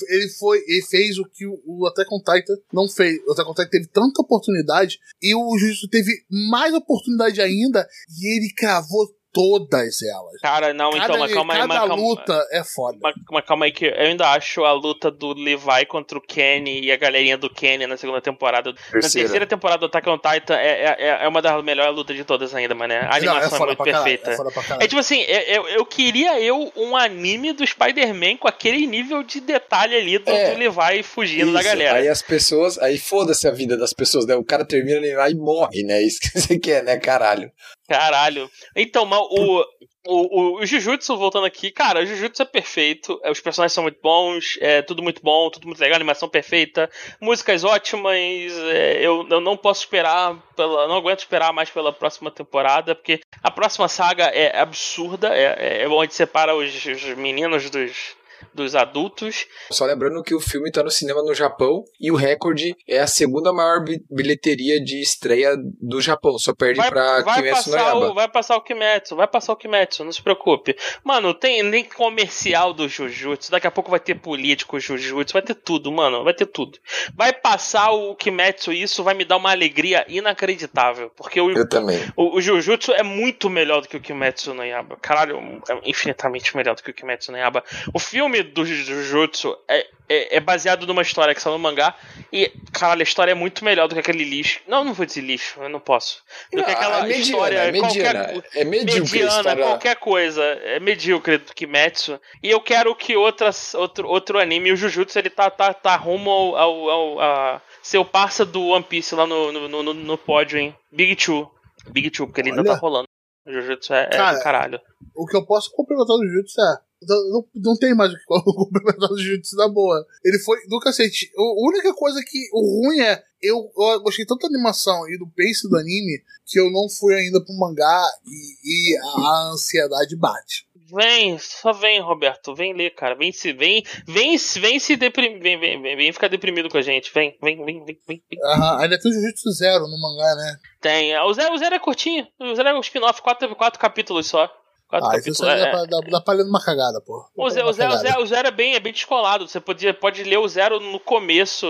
[0.09, 3.19] ele, foi, ele fez o que o, o Attack on Titan não fez.
[3.27, 6.11] O Attack on Titan teve tanta oportunidade e o Jujutsu teve
[6.51, 9.07] mais oportunidade ainda e ele cravou
[9.39, 10.41] todas elas.
[10.43, 12.99] cara, não, Cada, então, mas calma aí, cada mas calma, luta é foda.
[13.01, 16.81] mas, mas calma aí que eu ainda acho a luta do Levi contra o Kenny
[16.81, 18.73] e a galerinha do Kenny na segunda temporada.
[18.73, 19.27] Na Terceira.
[19.29, 22.53] terceira temporada do Attack on Titan é, é, é uma das melhores lutas de todas
[22.53, 22.95] ainda, mano.
[22.95, 24.43] A Não, animação é, foda muito pra caralho, perfeita.
[24.81, 28.87] É É tipo assim, eu, eu, eu queria eu um anime do Spider-Man com aquele
[28.87, 30.53] nível de detalhe ali do, É.
[30.53, 31.99] do Levi fugindo da Isso, galera.
[31.99, 34.35] Aí as pessoas, aí foda-se a vida das pessoas, né?
[34.35, 36.03] O cara termina lá e morre, né?
[36.09, 37.51] Isso que você quer, né, caralho?
[37.89, 38.51] Caralho.
[38.77, 39.65] Então, mas o,
[40.07, 43.83] o, o, o Jujutsu, voltando aqui, cara, o Jujutsu é perfeito, é, os personagens são
[43.83, 49.27] muito bons, é tudo muito bom, tudo muito legal, animação perfeita, músicas ótimas, é, eu,
[49.31, 53.89] eu não posso esperar, pela, não aguento esperar mais pela próxima temporada, porque a próxima
[53.89, 58.18] saga é absurda, é, é onde separa os, os meninos dos,
[58.55, 59.47] dos adultos.
[59.71, 63.07] Só lembrando que o filme tá no cinema no Japão e o recorde é a
[63.07, 66.39] segunda maior bi- bilheteria de estreia do Japão.
[66.39, 68.15] Só perde Vai, pra vai Kimetsu no passar o, Yaiba.
[68.15, 70.77] vai passar o Kimetsu, vai passar o Kimetsu, não se preocupe.
[71.05, 75.55] Mano, tem nem comercial do Jujutsu, daqui a pouco vai ter político Jujutsu, vai ter
[75.55, 76.79] tudo, mano, vai ter tudo.
[77.15, 81.69] Vai passar o Kimetsu, e isso vai me dar uma alegria inacreditável, porque o, Eu
[81.69, 81.99] também.
[82.17, 84.97] o, o Jujutsu é muito melhor do que o Kimetsu no Yaba.
[85.01, 85.39] Caralho,
[85.69, 87.63] é infinitamente melhor do que o Kimetsu no Yaba.
[87.93, 91.95] O filme do Jujutsu é, é, é baseado numa história que saiu no mangá.
[92.33, 94.61] E, caralho, a história é muito melhor do que aquele lixo.
[94.67, 96.23] Não, não vou dizer lixo, eu não posso.
[96.53, 97.59] Do que Não, aquela é mediana, história.
[97.59, 100.43] é mediana, qualquer, é medíocre mediana, qualquer coisa.
[100.43, 102.21] É medíocre do Kimetsu.
[102.43, 106.31] E eu quero que outras, outro, outro anime, o Jujutsu, ele tá, tá, tá rumo
[106.31, 110.19] ao, ao, ao a ser o parça do One Piece lá no, no, no, no
[110.19, 110.75] pódio, hein?
[110.91, 111.51] Big Two.
[111.91, 112.73] Big Two, porque ele ainda Olha.
[112.73, 113.09] tá rolando.
[113.47, 114.81] O Jujutsu é, é Cara, caralho.
[115.15, 119.09] O que eu posso complementar do Jujutsu é Não, não, tem mais o que complementar
[119.09, 120.05] do Jujutsu da boa.
[120.25, 121.31] Ele foi do cacete.
[121.37, 122.49] A única coisa que.
[122.53, 123.23] O ruim é.
[123.41, 127.15] Eu, eu gostei tanto da animação e do pace do anime que eu não fui
[127.15, 130.67] ainda pro mangá e, e a, ansiedade bate.
[130.93, 132.55] Vem, só vem, Roberto.
[132.55, 133.15] Vem ler, cara.
[133.15, 136.83] Vem se vem, vem, vem se deprimir, vem, vem, vem, vem ficar deprimido com a
[136.83, 137.13] gente.
[137.13, 138.23] Vem, vem, vem, vem, vem.
[138.43, 140.59] Aham, ainda tem o Jujutsu Zero no mangá, né?
[140.81, 141.17] Tem.
[141.21, 142.27] O Zero, o Zero é curtinho.
[142.41, 144.51] O Zero é um spin-off, quatro, quatro capítulos só.
[144.89, 145.51] Quatro Ah, isso capítulos.
[145.53, 147.23] aí é, dá, pra, dá, ler numa cagada, pô.
[147.37, 148.09] O Zero, o, Zero, o, cagada.
[148.11, 149.47] Zero, o Zero é bem, é bem descolado.
[149.47, 151.67] Você podia, pode ler o Zero no começo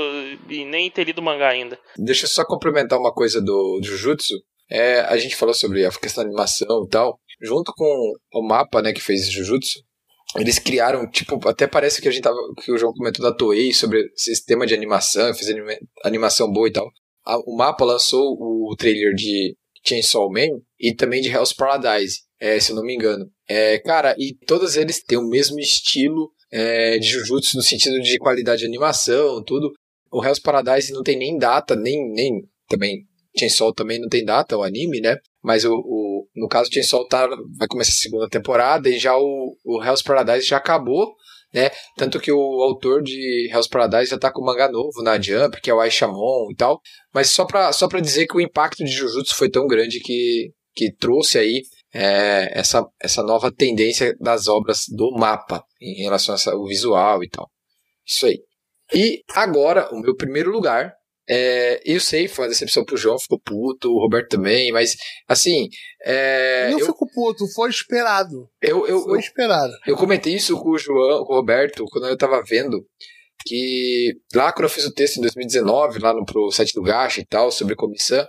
[0.48, 1.78] e nem ter lido o mangá ainda.
[1.96, 4.34] Deixa eu só complementar uma coisa do, do Jujutsu.
[4.70, 7.18] É, a gente falou sobre a questão da animação e tal.
[7.40, 9.80] Junto com o mapa, né, que fez Jujutsu,
[10.36, 12.36] eles criaram, tipo, até parece que a gente tava.
[12.62, 16.72] que o João comentou da Toei sobre sistema de animação, fez anima- animação boa e
[16.72, 16.88] tal.
[17.26, 22.59] A- o mapa lançou o trailer de Chainsaw Man e também de Hell's Paradise, é,
[22.60, 23.31] se eu não me engano.
[23.48, 28.19] É, cara, e todos eles têm o mesmo estilo é, de Jujutsu no sentido de
[28.19, 29.73] qualidade de animação, tudo.
[30.10, 33.06] O Hell's Paradise não tem nem data, nem, nem também
[33.39, 35.16] Chainsaw também não tem data, o anime, né?
[35.43, 39.56] Mas o, o no caso Chainsaw tá, vai começar a segunda temporada e já o,
[39.65, 41.15] o Hell's Paradise já acabou,
[41.52, 41.70] né?
[41.97, 45.70] Tanto que o autor de Hell's Paradise já tá com mangá novo na Jump, que
[45.70, 46.81] é o Aishamon e tal.
[47.15, 50.52] Mas só pra, só pra dizer que o impacto de Jujutsu foi tão grande que,
[50.74, 51.62] que trouxe aí
[51.93, 57.51] é, essa, essa nova tendência das obras do mapa em relação ao visual e tal.
[58.06, 58.40] Isso aí.
[58.94, 60.94] E agora, o meu primeiro lugar.
[61.31, 64.97] É, eu sei, foi uma decepção pro João, ficou puto, o Roberto também, mas
[65.28, 65.69] assim.
[66.02, 68.48] É, não eu, fico puto, foi esperado.
[68.62, 69.73] eu, eu, Foi eu, esperado.
[69.86, 72.82] eu comentei isso com o João, com o Roberto, quando eu tava vendo
[73.44, 77.20] que lá quando eu fiz o texto em 2019, lá no pro site do Gacha
[77.20, 78.27] e tal, sobre comissão,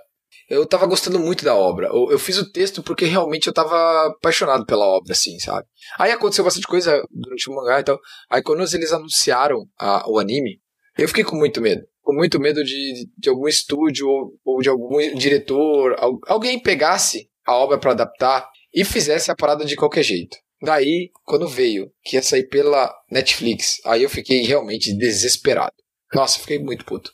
[0.50, 1.88] eu tava gostando muito da obra.
[1.88, 5.68] Eu, eu fiz o texto porque realmente eu tava apaixonado pela obra, assim, sabe?
[5.98, 8.00] Aí aconteceu bastante coisa durante o mangá e tal.
[8.30, 10.60] Aí quando eles anunciaram a- o anime,
[10.98, 11.82] eu fiquei com muito medo.
[12.02, 17.30] Com muito medo de, de algum estúdio ou, ou de algum diretor, al- alguém pegasse
[17.46, 20.36] a obra pra adaptar e fizesse a parada de qualquer jeito.
[20.62, 25.74] Daí, quando veio que ia sair pela Netflix, aí eu fiquei realmente desesperado.
[26.14, 27.12] Nossa, fiquei muito puto.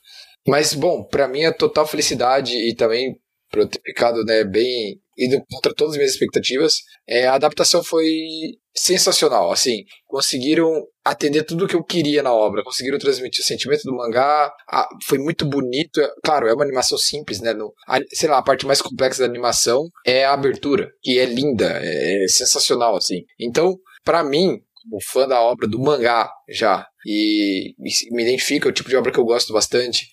[0.47, 3.15] Mas, bom, pra mim é total felicidade e também
[3.55, 7.81] por eu ter ficado né, bem indo contra todas as minhas expectativas, é, a adaptação
[7.81, 8.05] foi
[8.75, 9.51] sensacional.
[9.51, 10.69] Assim, conseguiram
[11.03, 14.89] atender tudo o que eu queria na obra, conseguiram transmitir o sentimento do mangá, a-
[15.05, 16.01] foi muito bonito.
[16.01, 17.53] É- Claro, é uma animação simples, né?
[17.53, 21.25] No, a, sei lá, a parte mais complexa da animação é a abertura, que é
[21.25, 23.21] linda, é, é sensacional, assim.
[23.39, 28.71] Então, pra mim, como fã da obra do mangá já, e, e me identifica, é
[28.71, 30.07] o tipo de obra que eu gosto bastante,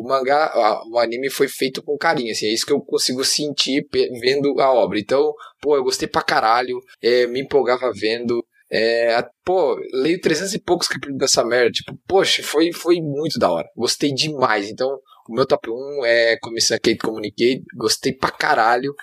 [0.00, 0.52] o, mangá,
[0.90, 3.86] o anime foi feito com carinho, assim, é isso que eu consigo sentir
[4.20, 4.98] vendo a obra.
[4.98, 8.44] Então, pô, eu gostei pra caralho, é, me empolgava vendo.
[8.70, 11.70] É, pô, leio 300 e poucos capítulos dessa merda.
[11.70, 13.68] Tipo, poxa, foi, foi muito da hora.
[13.76, 14.70] Gostei demais.
[14.70, 14.88] Então,
[15.28, 17.62] o meu top 1 é Comissão Kate Communicate.
[17.76, 18.94] Gostei pra caralho.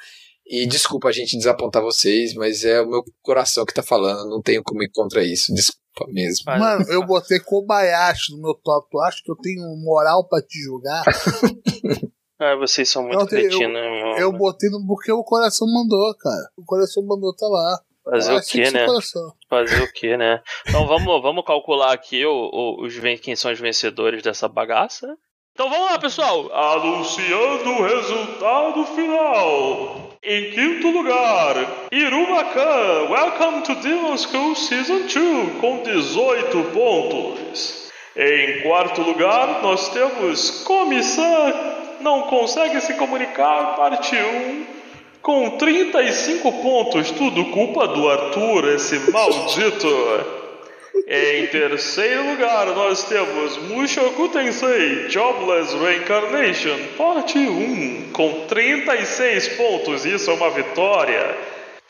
[0.48, 4.28] E desculpa a gente desapontar vocês, mas é o meu coração que tá falando.
[4.28, 5.54] Não tenho como ir contra isso.
[5.54, 6.44] Desculpa mesmo.
[6.46, 8.88] Mas- Mano, eu botei Kobayashi no meu top.
[8.90, 11.04] Tu acha que eu tenho moral pra te julgar?
[12.42, 14.18] Ah, vocês são muito Eu cretinos, né, meu?
[14.18, 16.50] Eu botei no porque o coração mandou, cara.
[16.58, 17.78] O coração mandou, tá lá.
[18.06, 18.86] Fazer Ah, o que ser né?
[18.86, 19.34] coração.
[19.50, 20.42] Fazer o quê, né?
[20.66, 25.06] Então vamos, vamos calcular aqui o, o- os, quem são os vencedores dessa bagaça.
[25.54, 26.50] Então vamos lá, pessoal.
[26.54, 30.09] Anunciando o resultado final.
[30.22, 31.56] Em quinto lugar,
[31.94, 37.90] Irumakan, Welcome to Demon School Season 2, com 18 pontos.
[38.18, 41.54] Em quarto lugar, nós temos Comissão
[42.02, 44.66] Não Consegue Se Comunicar, parte 1,
[45.22, 47.12] com 35 pontos.
[47.12, 49.88] Tudo culpa do Arthur, esse maldito.
[51.08, 60.06] Em terceiro lugar, nós temos Mushoku Tensei Jobless Reincarnation, parte 1, com 36 pontos.
[60.06, 61.36] Isso é uma vitória.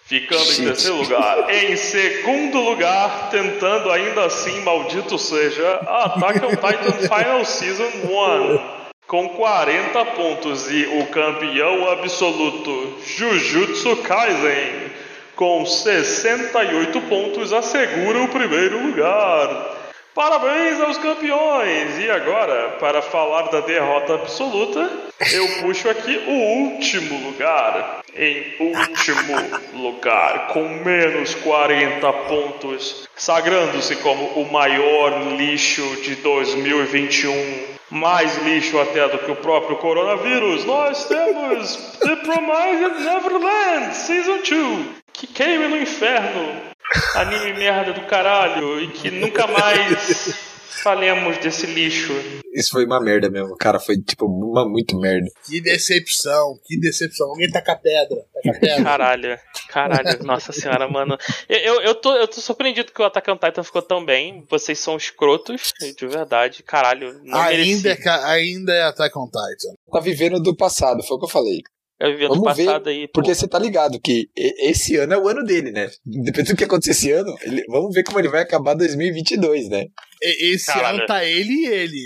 [0.10, 0.65] Ficando em Gente.
[0.65, 1.53] terceiro lugar.
[1.53, 8.60] Em segundo lugar, tentando ainda assim, maldito seja, Attack on Titan Final Season 1,
[9.06, 10.72] com 40 pontos.
[10.72, 14.90] E o campeão absoluto, Jujutsu Kaisen,
[15.39, 19.77] com 68 pontos, assegura o primeiro lugar.
[20.13, 21.97] Parabéns aos campeões!
[21.97, 24.91] E agora, para falar da derrota absoluta,
[25.31, 28.01] eu puxo aqui o último lugar.
[28.13, 29.37] Em último
[29.75, 37.79] lugar, com menos 40 pontos, sagrando-se como o maior lixo de 2021.
[37.89, 44.99] Mais lixo até do que o próprio coronavírus, nós temos The Promised Neverland Season 2,
[45.19, 46.69] que queime no inferno.
[47.15, 48.81] Anime merda do caralho.
[48.81, 50.33] E que nunca mais
[50.81, 52.13] falemos desse lixo.
[52.53, 53.79] Isso foi uma merda mesmo, cara.
[53.81, 55.27] Foi, tipo, uma muito merda.
[55.45, 57.27] Que decepção, que decepção.
[57.27, 58.25] Alguém taca pedra.
[58.33, 58.83] Taca pedra.
[58.83, 61.17] Caralho, caralho, nossa senhora, mano.
[61.49, 64.45] Eu, eu, eu tô, eu tô surpreendido que o Attack on Titan ficou tão bem.
[64.49, 66.63] Vocês são escrotos, de verdade.
[66.63, 69.73] Caralho, não ainda, é, ainda é Attack on Titan.
[69.91, 71.61] Tá vivendo do passado, foi o que eu falei.
[72.01, 73.07] Vivendo Vamos ver, passado aí.
[73.13, 73.35] Porque pô.
[73.35, 75.89] você tá ligado que esse ano é o ano dele, né?
[76.05, 79.85] Dependendo do que acontecer esse ano, ele- vamos ver como ele vai acabar 2022, né?
[80.21, 80.97] E- Esse Caralho.
[80.99, 81.99] ano tá ele e ele.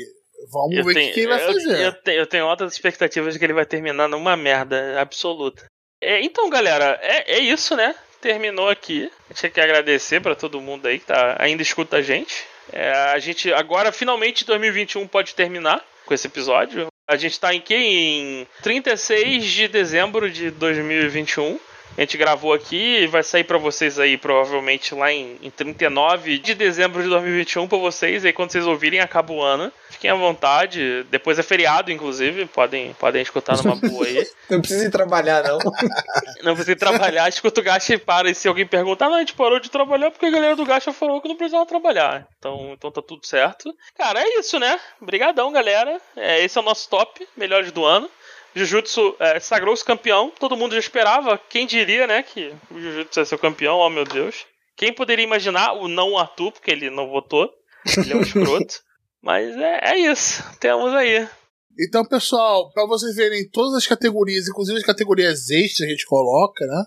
[0.52, 1.82] Vamos Eu ver o que, que ele vai eu- fazer.
[1.86, 5.66] Eu, tenho, eu tenho altas expectativas de que ele vai terminar numa merda absoluta.
[6.02, 7.96] É, então, galera, é, é isso, né?
[8.20, 9.10] Terminou aqui.
[9.30, 12.44] A gente quer agradecer pra todo mundo aí que tá, ainda escuta a gente.
[12.72, 16.88] É, a gente agora, finalmente, 2021 pode terminar com esse episódio.
[17.08, 17.76] A gente tá em que?
[17.76, 21.60] Em 36 de dezembro de 2021.
[21.96, 26.40] A gente gravou aqui e vai sair pra vocês aí, provavelmente lá em, em 39
[26.40, 28.26] de dezembro de 2021 pra vocês.
[28.26, 29.72] Aí quando vocês ouvirem, acaba o ano.
[29.92, 31.04] Fiquem à vontade.
[31.12, 32.48] Depois é feriado, inclusive.
[32.48, 34.28] Podem, podem escutar numa boa aí.
[34.50, 35.58] Não precisa ir trabalhar, não.
[36.44, 38.30] Não precisa trabalhar, escuta o Gacha e para.
[38.30, 40.92] E se alguém perguntar, não, a gente parou de trabalhar porque a galera do Gacha
[40.92, 42.28] falou que não precisava trabalhar.
[42.38, 43.74] Então, então tá tudo certo.
[43.98, 44.80] Cara, é isso, né?
[45.02, 46.00] Obrigadão, galera.
[46.16, 48.10] É, esse é o nosso top, melhores do ano.
[48.56, 50.32] Jujutsu é, sagrou-se campeão.
[50.40, 51.38] Todo mundo já esperava.
[51.50, 53.78] Quem diria, né, que o Jujutsu ia ser o campeão?
[53.78, 54.46] Oh, meu Deus.
[54.76, 57.52] Quem poderia imaginar o não Arthur, porque ele não votou.
[57.98, 58.82] Ele é um escroto.
[59.22, 60.44] Mas é, é isso.
[60.60, 61.28] Temos aí.
[61.80, 66.06] Então, pessoal, pra vocês verem todas as categorias, inclusive as categorias extras que a gente
[66.06, 66.86] coloca, né?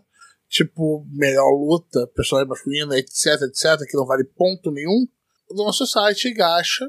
[0.48, 5.06] Tipo, melhor luta, personagem masculino, etc, etc, que não vale ponto nenhum.
[5.50, 6.86] No nosso site, gacha.com.br,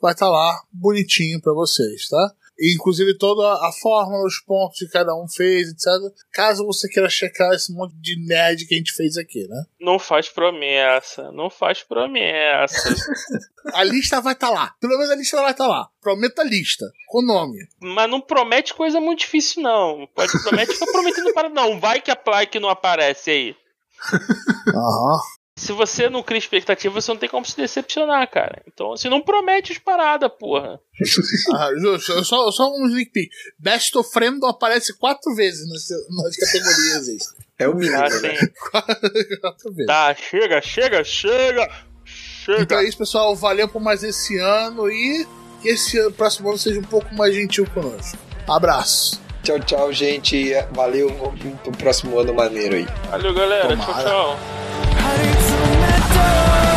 [0.00, 2.34] vai estar lá bonitinho pra vocês, tá?
[2.60, 5.86] Inclusive toda a fórmula, os pontos que cada um fez, etc.
[6.32, 9.64] Caso você queira checar esse monte de nerd que a gente fez aqui, né?
[9.80, 11.30] Não faz promessa.
[11.30, 12.94] Não faz promessa.
[13.72, 14.74] A lista vai estar lá.
[14.80, 15.88] Pelo menos a lista vai estar lá.
[16.00, 17.68] Prometa a lista, com nome.
[17.78, 20.08] Mas não promete coisa muito difícil, não.
[20.14, 21.50] Pode promete ficar prometendo para.
[21.50, 23.56] Não, vai que a que não aparece aí.
[24.74, 25.18] Aham.
[25.58, 28.62] Se você não cria expectativa, você não tem como se decepcionar, cara.
[28.66, 30.80] Então, assim, não promete as paradas, porra.
[31.54, 32.24] Ah, justo.
[32.24, 33.28] Só, só um sneak peek.
[33.58, 35.88] Best of Friend aparece quatro vezes nas,
[36.24, 37.46] nas categorias extras.
[37.58, 38.38] É o mínimo, Tá, né?
[39.40, 39.86] quatro vezes.
[39.86, 41.68] tá, chega, chega, chega!
[42.04, 42.62] Chega!
[42.62, 43.34] Então é isso, pessoal.
[43.34, 45.26] Valeu por mais esse ano e
[45.60, 48.16] que esse ano, próximo ano seja um pouco mais gentil conosco.
[48.48, 49.20] Abraço.
[49.42, 50.52] Tchau, tchau, gente.
[50.72, 51.10] Valeu.
[51.62, 52.86] Pro próximo ano maneiro aí.
[53.10, 53.76] Valeu, galera.
[53.76, 54.08] Tchau, Tomara.
[54.08, 54.38] tchau.
[56.18, 56.67] 張